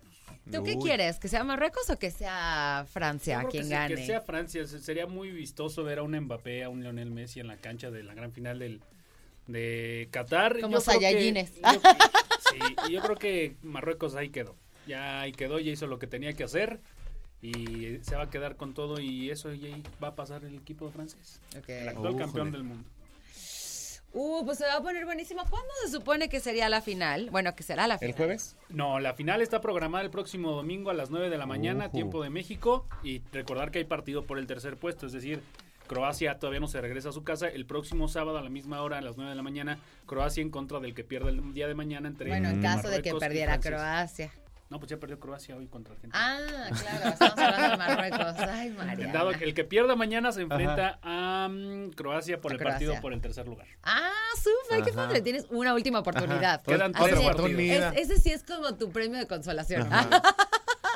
¿Tú 0.50 0.64
qué 0.64 0.76
Uy. 0.76 0.82
quieres? 0.82 1.20
¿Que 1.20 1.28
sea 1.28 1.44
Marruecos 1.44 1.90
o 1.90 2.00
que 2.00 2.10
sea 2.10 2.86
Francia 2.90 3.36
Yo 3.36 3.40
creo 3.50 3.52
quien 3.52 3.64
que, 3.64 3.70
gane? 3.70 3.96
que 3.96 4.06
sea 4.06 4.22
Francia. 4.22 4.66
se- 4.66 4.80
Sería 4.80 5.08
muy 5.08 5.30
vistoso 5.32 5.84
ver 5.84 6.00
a 6.00 6.04
un 6.04 6.18
Mbappé, 6.18 6.64
a 6.64 6.70
un 6.70 6.82
Lionel 6.84 7.12
Messi 7.12 7.42
en 7.42 7.48
la 7.48 7.58
cancha 7.58 7.92
de 7.92 8.04
la 8.04 8.14
gran 8.14 8.32
final 8.32 8.60
del, 8.60 8.82
de 9.48 10.08
Qatar. 10.12 10.62
Como 10.62 10.76
Yo 10.76 10.82
y 12.88 12.94
yo 12.94 13.02
creo 13.02 13.16
que 13.16 13.56
Marruecos 13.62 14.16
ahí 14.16 14.30
quedó. 14.30 14.56
Ya 14.88 15.22
ahí 15.22 15.32
quedó, 15.32 15.60
ya 15.60 15.72
hizo 15.72 15.88
lo 15.88 16.00
que 16.00 16.08
tenía 16.08 16.34
que 16.34 16.44
hacer. 16.44 16.80
Y 17.42 17.98
se 18.04 18.16
va 18.16 18.24
a 18.24 18.30
quedar 18.30 18.56
con 18.56 18.74
todo 18.74 19.00
y 19.00 19.32
eso 19.32 19.52
y 19.54 19.66
ahí 19.66 19.84
va 20.04 20.10
a 20.10 20.16
pasar 20.16 20.44
el 20.46 20.56
equipo 20.56 20.92
francés. 20.92 21.42
El 21.68 21.90
actual 21.90 22.16
campeón 22.16 22.52
del 22.52 22.64
mundo. 22.64 22.88
Uh, 24.14 24.44
pues 24.46 24.58
se 24.58 24.66
va 24.66 24.76
a 24.76 24.82
poner 24.82 25.06
buenísimo. 25.06 25.42
¿Cuándo 25.50 25.70
se 25.84 25.92
supone 25.92 26.28
que 26.28 26.40
sería 26.40 26.68
la 26.68 26.82
final? 26.82 27.30
Bueno, 27.32 27.56
que 27.56 27.64
será 27.64 27.88
la 27.88 27.98
final. 27.98 28.12
¿El 28.12 28.18
jueves? 28.18 28.58
No, 28.70 29.00
la 29.00 29.14
final 29.14 29.42
está 29.42 29.62
programada 29.62 30.04
el 30.04 30.12
próximo 30.12 30.52
domingo 30.52 30.90
a 30.90 30.94
las 30.94 31.10
9 31.10 31.30
de 31.30 31.38
la 31.38 31.46
mañana, 31.46 31.90
tiempo 31.90 32.22
de 32.22 32.30
México. 32.30 32.86
Y 33.04 33.22
recordar 33.32 33.72
que 33.72 33.80
hay 33.80 33.86
partido 33.86 34.26
por 34.26 34.38
el 34.38 34.48
tercer 34.48 34.78
puesto, 34.78 35.06
es 35.06 35.14
decir, 35.14 35.42
Croacia 35.96 36.40
todavía 36.40 36.62
no 36.62 36.68
se 36.68 36.80
regresa 36.80 37.10
a 37.10 37.12
su 37.12 37.26
casa. 37.26 37.50
El 37.50 37.66
próximo 37.66 38.08
sábado 38.08 38.38
a 38.38 38.42
la 38.42 38.50
misma 38.50 38.82
hora, 38.82 39.00
a 39.00 39.02
las 39.02 39.18
9 39.18 39.30
de 39.32 39.36
la 39.36 39.44
mañana, 39.44 39.78
Croacia 40.06 40.42
en 40.42 40.50
contra 40.50 40.80
del 40.80 40.94
que 40.94 41.04
pierde 41.04 41.32
el 41.32 41.54
día 41.54 41.68
de 41.68 41.76
mañana 41.76 42.08
entre 42.08 42.30
Bueno, 42.30 42.48
en 42.48 42.62
caso 42.62 42.88
de 42.90 43.02
que 43.02 43.14
perdiera. 43.16 43.60
Croacia. 43.60 44.32
No, 44.70 44.80
pues 44.80 44.90
ya 44.90 44.96
perdió 44.98 45.20
Croacia 45.20 45.54
hoy 45.58 45.68
contra 45.68 45.94
Argentina. 45.94 46.18
Ah, 46.18 46.70
claro, 46.80 47.10
estamos 47.10 47.38
hablando 47.38 47.70
de 47.72 47.78
Marruecos. 47.78 48.40
Ay, 48.50 48.70
María. 48.78 49.08
Dado 49.12 49.32
que 49.34 49.44
el 49.44 49.54
que 49.54 49.66
pierda 49.66 49.98
mañana 49.98 50.32
se 50.32 50.44
enfrenta 50.44 50.98
a 51.04 51.50
mm, 51.52 51.90
Croacia 51.90 52.40
por 52.40 52.54
A 52.54 52.56
el 52.56 52.62
partido 52.64 52.96
por 53.02 53.12
el 53.12 53.20
tercer 53.20 53.46
lugar. 53.46 53.68
Ah, 53.84 54.12
súper, 54.42 54.86
qué 54.86 54.94
padre. 54.94 55.20
Tienes 55.20 55.46
una 55.50 55.74
última 55.74 56.00
oportunidad. 56.00 56.62
Quedan 56.64 56.94
tres 56.94 57.20
es- 57.20 57.26
partidos. 57.26 57.94
es- 57.98 58.10
ese 58.12 58.22
sí 58.22 58.32
es 58.32 58.44
como 58.46 58.76
tu 58.76 58.94
premio 58.94 59.20
de 59.20 59.28
consolación. 59.28 59.90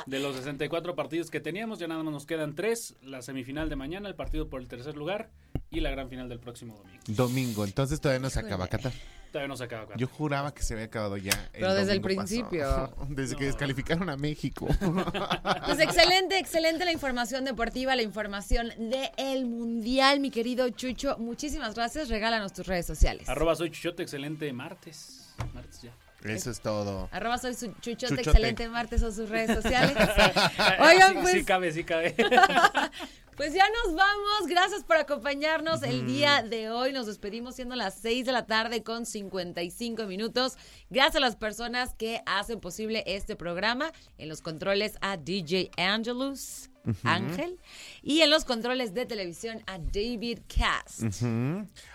De 0.06 0.20
los 0.20 0.36
64 0.36 0.94
partidos 0.94 1.30
que 1.30 1.40
teníamos, 1.40 1.80
ya 1.80 1.88
nada 1.88 2.02
más 2.02 2.12
nos 2.12 2.26
quedan 2.26 2.54
tres. 2.54 2.94
La 3.02 3.22
semifinal 3.22 3.68
de 3.68 3.74
mañana, 3.74 4.08
el 4.08 4.14
partido 4.14 4.48
por 4.48 4.60
el 4.60 4.68
tercer 4.68 4.96
lugar 4.96 5.30
y 5.68 5.80
la 5.80 5.90
gran 5.90 6.08
final 6.08 6.28
del 6.28 6.38
próximo 6.38 6.76
domingo. 6.76 7.02
Domingo, 7.08 7.64
entonces 7.64 8.00
todavía 8.00 8.20
no 8.20 8.30
se 8.30 8.38
acaba 8.38 8.68
Qatar. 8.68 8.92
Todavía 9.32 9.48
no 9.48 9.56
se 9.56 9.64
acaba. 9.64 9.82
Qatar. 9.82 9.98
Yo 9.98 10.06
juraba 10.06 10.54
que 10.54 10.62
se 10.62 10.74
había 10.74 10.86
acabado 10.86 11.16
ya. 11.16 11.32
Pero 11.52 11.74
desde 11.74 11.92
el 11.92 12.00
principio. 12.00 12.94
Desde 13.08 13.34
que 13.34 13.46
descalificaron 13.46 14.08
a 14.08 14.16
México. 14.16 14.68
Pues 15.66 15.80
excelente, 15.80 16.38
excelente 16.38 16.84
la 16.84 16.92
información 16.92 17.44
deportiva, 17.44 17.96
la 17.96 18.02
información 18.02 18.68
de 18.78 19.10
el 19.16 19.46
Mundial, 19.46 20.20
mi 20.20 20.30
querido 20.30 20.68
Chucho. 20.70 21.18
Muchísimas 21.18 21.74
gracias. 21.74 22.08
Regálanos 22.08 22.52
tus 22.52 22.66
redes 22.66 22.86
sociales. 22.86 23.28
Arroba 23.28 23.56
soy 23.56 23.70
Chuchote, 23.70 24.04
excelente 24.04 24.52
martes. 24.52 25.34
Martes 25.52 25.82
ya. 25.82 25.92
Eso 26.34 26.50
es 26.50 26.60
todo. 26.60 27.08
Arroba 27.12 27.38
soy 27.38 27.54
su 27.54 27.66
Chuchote, 27.80 27.96
Chuchote. 27.96 28.22
excelente 28.22 28.68
martes 28.68 29.02
o 29.02 29.12
sus 29.12 29.28
redes 29.28 29.54
sociales. 29.54 29.96
Oigan, 30.80 31.12
sí, 31.12 31.18
pues, 31.22 31.34
sí 31.34 31.44
cabe, 31.44 31.72
sí 31.72 31.84
cabe. 31.84 32.14
pues 33.36 33.52
ya 33.52 33.64
nos 33.84 33.94
vamos. 33.94 34.46
Gracias 34.48 34.84
por 34.84 34.96
acompañarnos 34.96 35.82
el 35.82 36.06
día 36.06 36.42
de 36.42 36.70
hoy. 36.70 36.92
Nos 36.92 37.06
despedimos 37.06 37.56
siendo 37.56 37.76
las 37.76 37.94
6 37.94 38.26
de 38.26 38.32
la 38.32 38.46
tarde 38.46 38.82
con 38.82 39.06
55 39.06 40.04
minutos. 40.04 40.56
Gracias 40.90 41.16
a 41.16 41.20
las 41.20 41.36
personas 41.36 41.94
que 41.94 42.22
hacen 42.26 42.60
posible 42.60 43.04
este 43.06 43.36
programa. 43.36 43.92
En 44.18 44.28
los 44.28 44.40
controles 44.40 44.96
a 45.00 45.16
DJ 45.16 45.70
Angelus. 45.76 46.70
Ángel 47.04 47.58
y 48.02 48.20
en 48.20 48.30
los 48.30 48.44
controles 48.44 48.94
de 48.94 49.06
televisión 49.06 49.62
a 49.66 49.78
David 49.78 50.40
Cast. 50.46 51.22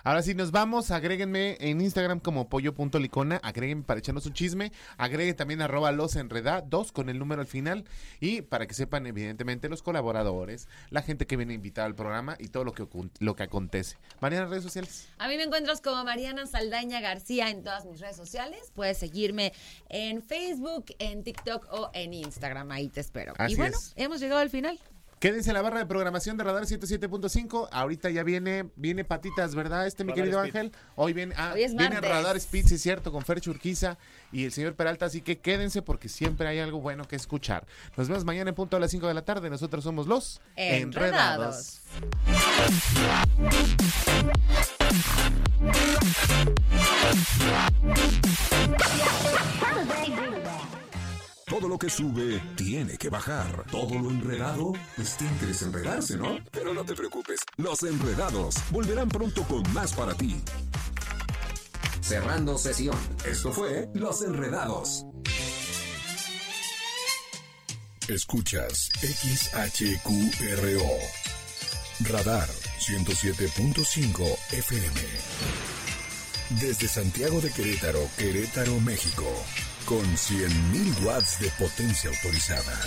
Ahora 0.04 0.22
sí, 0.22 0.36
nos 0.36 0.52
vamos. 0.52 0.92
Agréguenme 0.92 1.58
en 1.60 1.82
Instagram 1.82 2.20
como 2.20 2.50
pollo.licona. 2.50 3.38
Agréguenme 3.44 3.84
para 3.84 4.00
echarnos 4.00 4.26
un 4.26 4.34
chisme. 4.34 4.72
Agreguen 4.98 5.36
también 5.36 5.62
arroba 5.62 5.92
los 5.92 6.16
enredados 6.16 6.92
con 6.92 7.10
el 7.10 7.20
número 7.20 7.42
al 7.42 7.48
final. 7.48 7.86
Y 8.20 8.42
para 8.42 8.68
que 8.68 8.74
sepan, 8.74 9.08
evidentemente, 9.08 9.70
los 9.70 9.84
colaboradores, 9.84 10.68
la 10.90 11.02
gente 11.02 11.28
que 11.28 11.38
viene 11.38 11.54
invitada 11.54 11.88
al 11.88 11.96
programa 11.96 12.36
y 12.40 12.50
todo 12.50 12.64
lo 12.64 12.74
que, 12.74 12.88
lo 13.20 13.36
que 13.36 13.44
acontece. 13.44 13.98
Mariana, 14.20 14.48
redes 14.48 14.64
sociales. 14.64 15.08
A 15.18 15.28
mí 15.28 15.38
me 15.38 15.44
encuentras 15.44 15.82
como 15.82 16.04
Mariana 16.04 16.46
Saldaña 16.46 17.00
García 17.00 17.50
en 17.50 17.64
todas 17.64 17.86
mis 17.86 18.00
redes 18.00 18.18
sociales. 18.18 18.72
Puedes 18.74 18.98
seguirme 18.98 19.54
en 19.90 20.22
Facebook, 20.22 20.86
en 21.00 21.24
TikTok 21.24 21.68
o 21.72 21.90
en 21.94 22.14
Instagram. 22.14 22.72
Ahí 22.72 22.90
te 22.90 23.00
espero. 23.00 23.34
Así 23.38 23.54
y 23.54 23.56
bueno, 23.56 23.78
es. 23.78 23.94
hemos 23.96 24.20
llegado 24.20 24.42
al 24.42 24.50
final. 24.50 24.80
Quédense 25.22 25.52
en 25.52 25.54
la 25.54 25.62
barra 25.62 25.78
de 25.78 25.86
programación 25.86 26.36
de 26.36 26.44
Radar 26.44 26.64
107.5. 26.64 27.70
Ahorita 27.72 28.10
ya 28.10 28.24
viene, 28.24 28.72
viene 28.76 29.04
patitas, 29.04 29.54
¿verdad? 29.54 29.86
Este, 29.86 30.04
mi 30.04 30.14
Radar 30.14 30.24
querido 30.24 30.44
Speed. 30.44 30.56
Ángel. 30.56 30.72
Hoy 30.96 31.14
viene, 31.14 31.36
ah, 31.38 31.52
Hoy 31.54 31.62
es 31.62 31.76
viene 31.76 31.94
martes. 31.94 32.10
Radar 32.10 32.38
Speed, 32.38 32.66
sí 32.66 32.74
es 32.74 32.82
cierto, 32.82 33.12
con 33.12 33.22
Fer 33.22 33.40
Churquiza 33.40 34.00
y 34.32 34.46
el 34.46 34.52
señor 34.52 34.74
Peralta. 34.74 35.06
Así 35.06 35.22
que 35.22 35.38
quédense 35.38 35.84
porque 35.84 36.10
siempre 36.10 36.48
hay 36.48 36.58
algo 36.58 36.82
bueno 36.82 37.08
que 37.08 37.16
escuchar. 37.16 37.68
Nos 37.98 38.08
vemos 38.08 38.26
mañana 38.26 38.50
en 38.50 38.56
punto 38.56 38.78
a 38.78 38.80
las 38.80 38.90
5 38.90 39.08
de 39.08 39.14
la 39.14 39.22
tarde. 39.22 39.52
Nosotros 39.52 39.84
somos 39.84 40.08
los 40.08 40.42
Enredados. 40.56 41.82
Todo 51.52 51.68
lo 51.68 51.78
que 51.78 51.90
sube 51.90 52.42
tiene 52.56 52.98
que 52.98 53.10
bajar. 53.10 53.66
Todo 53.70 54.00
lo 54.00 54.10
enredado, 54.10 54.72
pues 54.96 55.18
tiene 55.18 55.38
que 55.38 55.48
desenredarse, 55.48 56.16
¿no? 56.16 56.38
Pero 56.50 56.74
no 56.74 56.86
te 56.86 56.94
preocupes, 56.94 57.42
los 57.58 57.84
enredados 57.84 58.56
volverán 58.72 59.10
pronto 59.10 59.44
con 59.44 59.62
más 59.74 59.92
para 59.92 60.14
ti. 60.14 60.42
Cerrando 62.00 62.58
sesión. 62.58 62.96
Esto 63.26 63.52
fue 63.52 63.90
Los 63.94 64.22
Enredados. 64.22 65.04
Escuchas 68.08 68.90
XHQRO. 69.02 70.80
Radar 72.10 72.48
107.5 72.80 74.38
FM. 74.54 75.02
Desde 76.62 76.88
Santiago 76.88 77.42
de 77.42 77.52
Querétaro, 77.52 78.08
Querétaro, 78.18 78.80
México. 78.80 79.26
Con 79.86 80.04
100.000 80.04 81.04
watts 81.04 81.40
de 81.40 81.50
potencia 81.60 82.10
autorizada. 82.10 82.80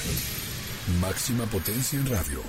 Máxima 1.01 1.45
potencia 1.47 1.99
en 1.99 2.07
radio. 2.07 2.43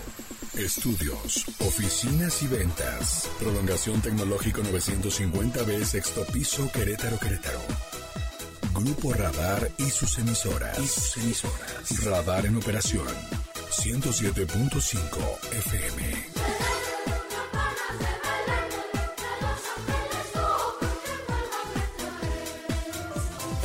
Estudios, 0.55 1.45
oficinas 1.59 2.41
y 2.43 2.47
ventas. 2.47 3.29
Prolongación 3.39 4.01
tecnológico 4.01 4.61
950B, 4.61 5.83
sexto 5.83 6.25
piso, 6.27 6.71
Querétaro, 6.71 7.19
Querétaro. 7.19 7.61
Grupo 8.73 9.13
Radar 9.13 9.71
y 9.77 9.89
sus 9.89 10.17
emisoras. 10.19 10.79
Y 10.79 10.87
sus 10.87 11.17
emisoras. 11.17 12.03
Radar 12.05 12.45
en 12.45 12.57
operación. 12.57 13.07
107.5 13.71 15.55
FM. 15.57 16.74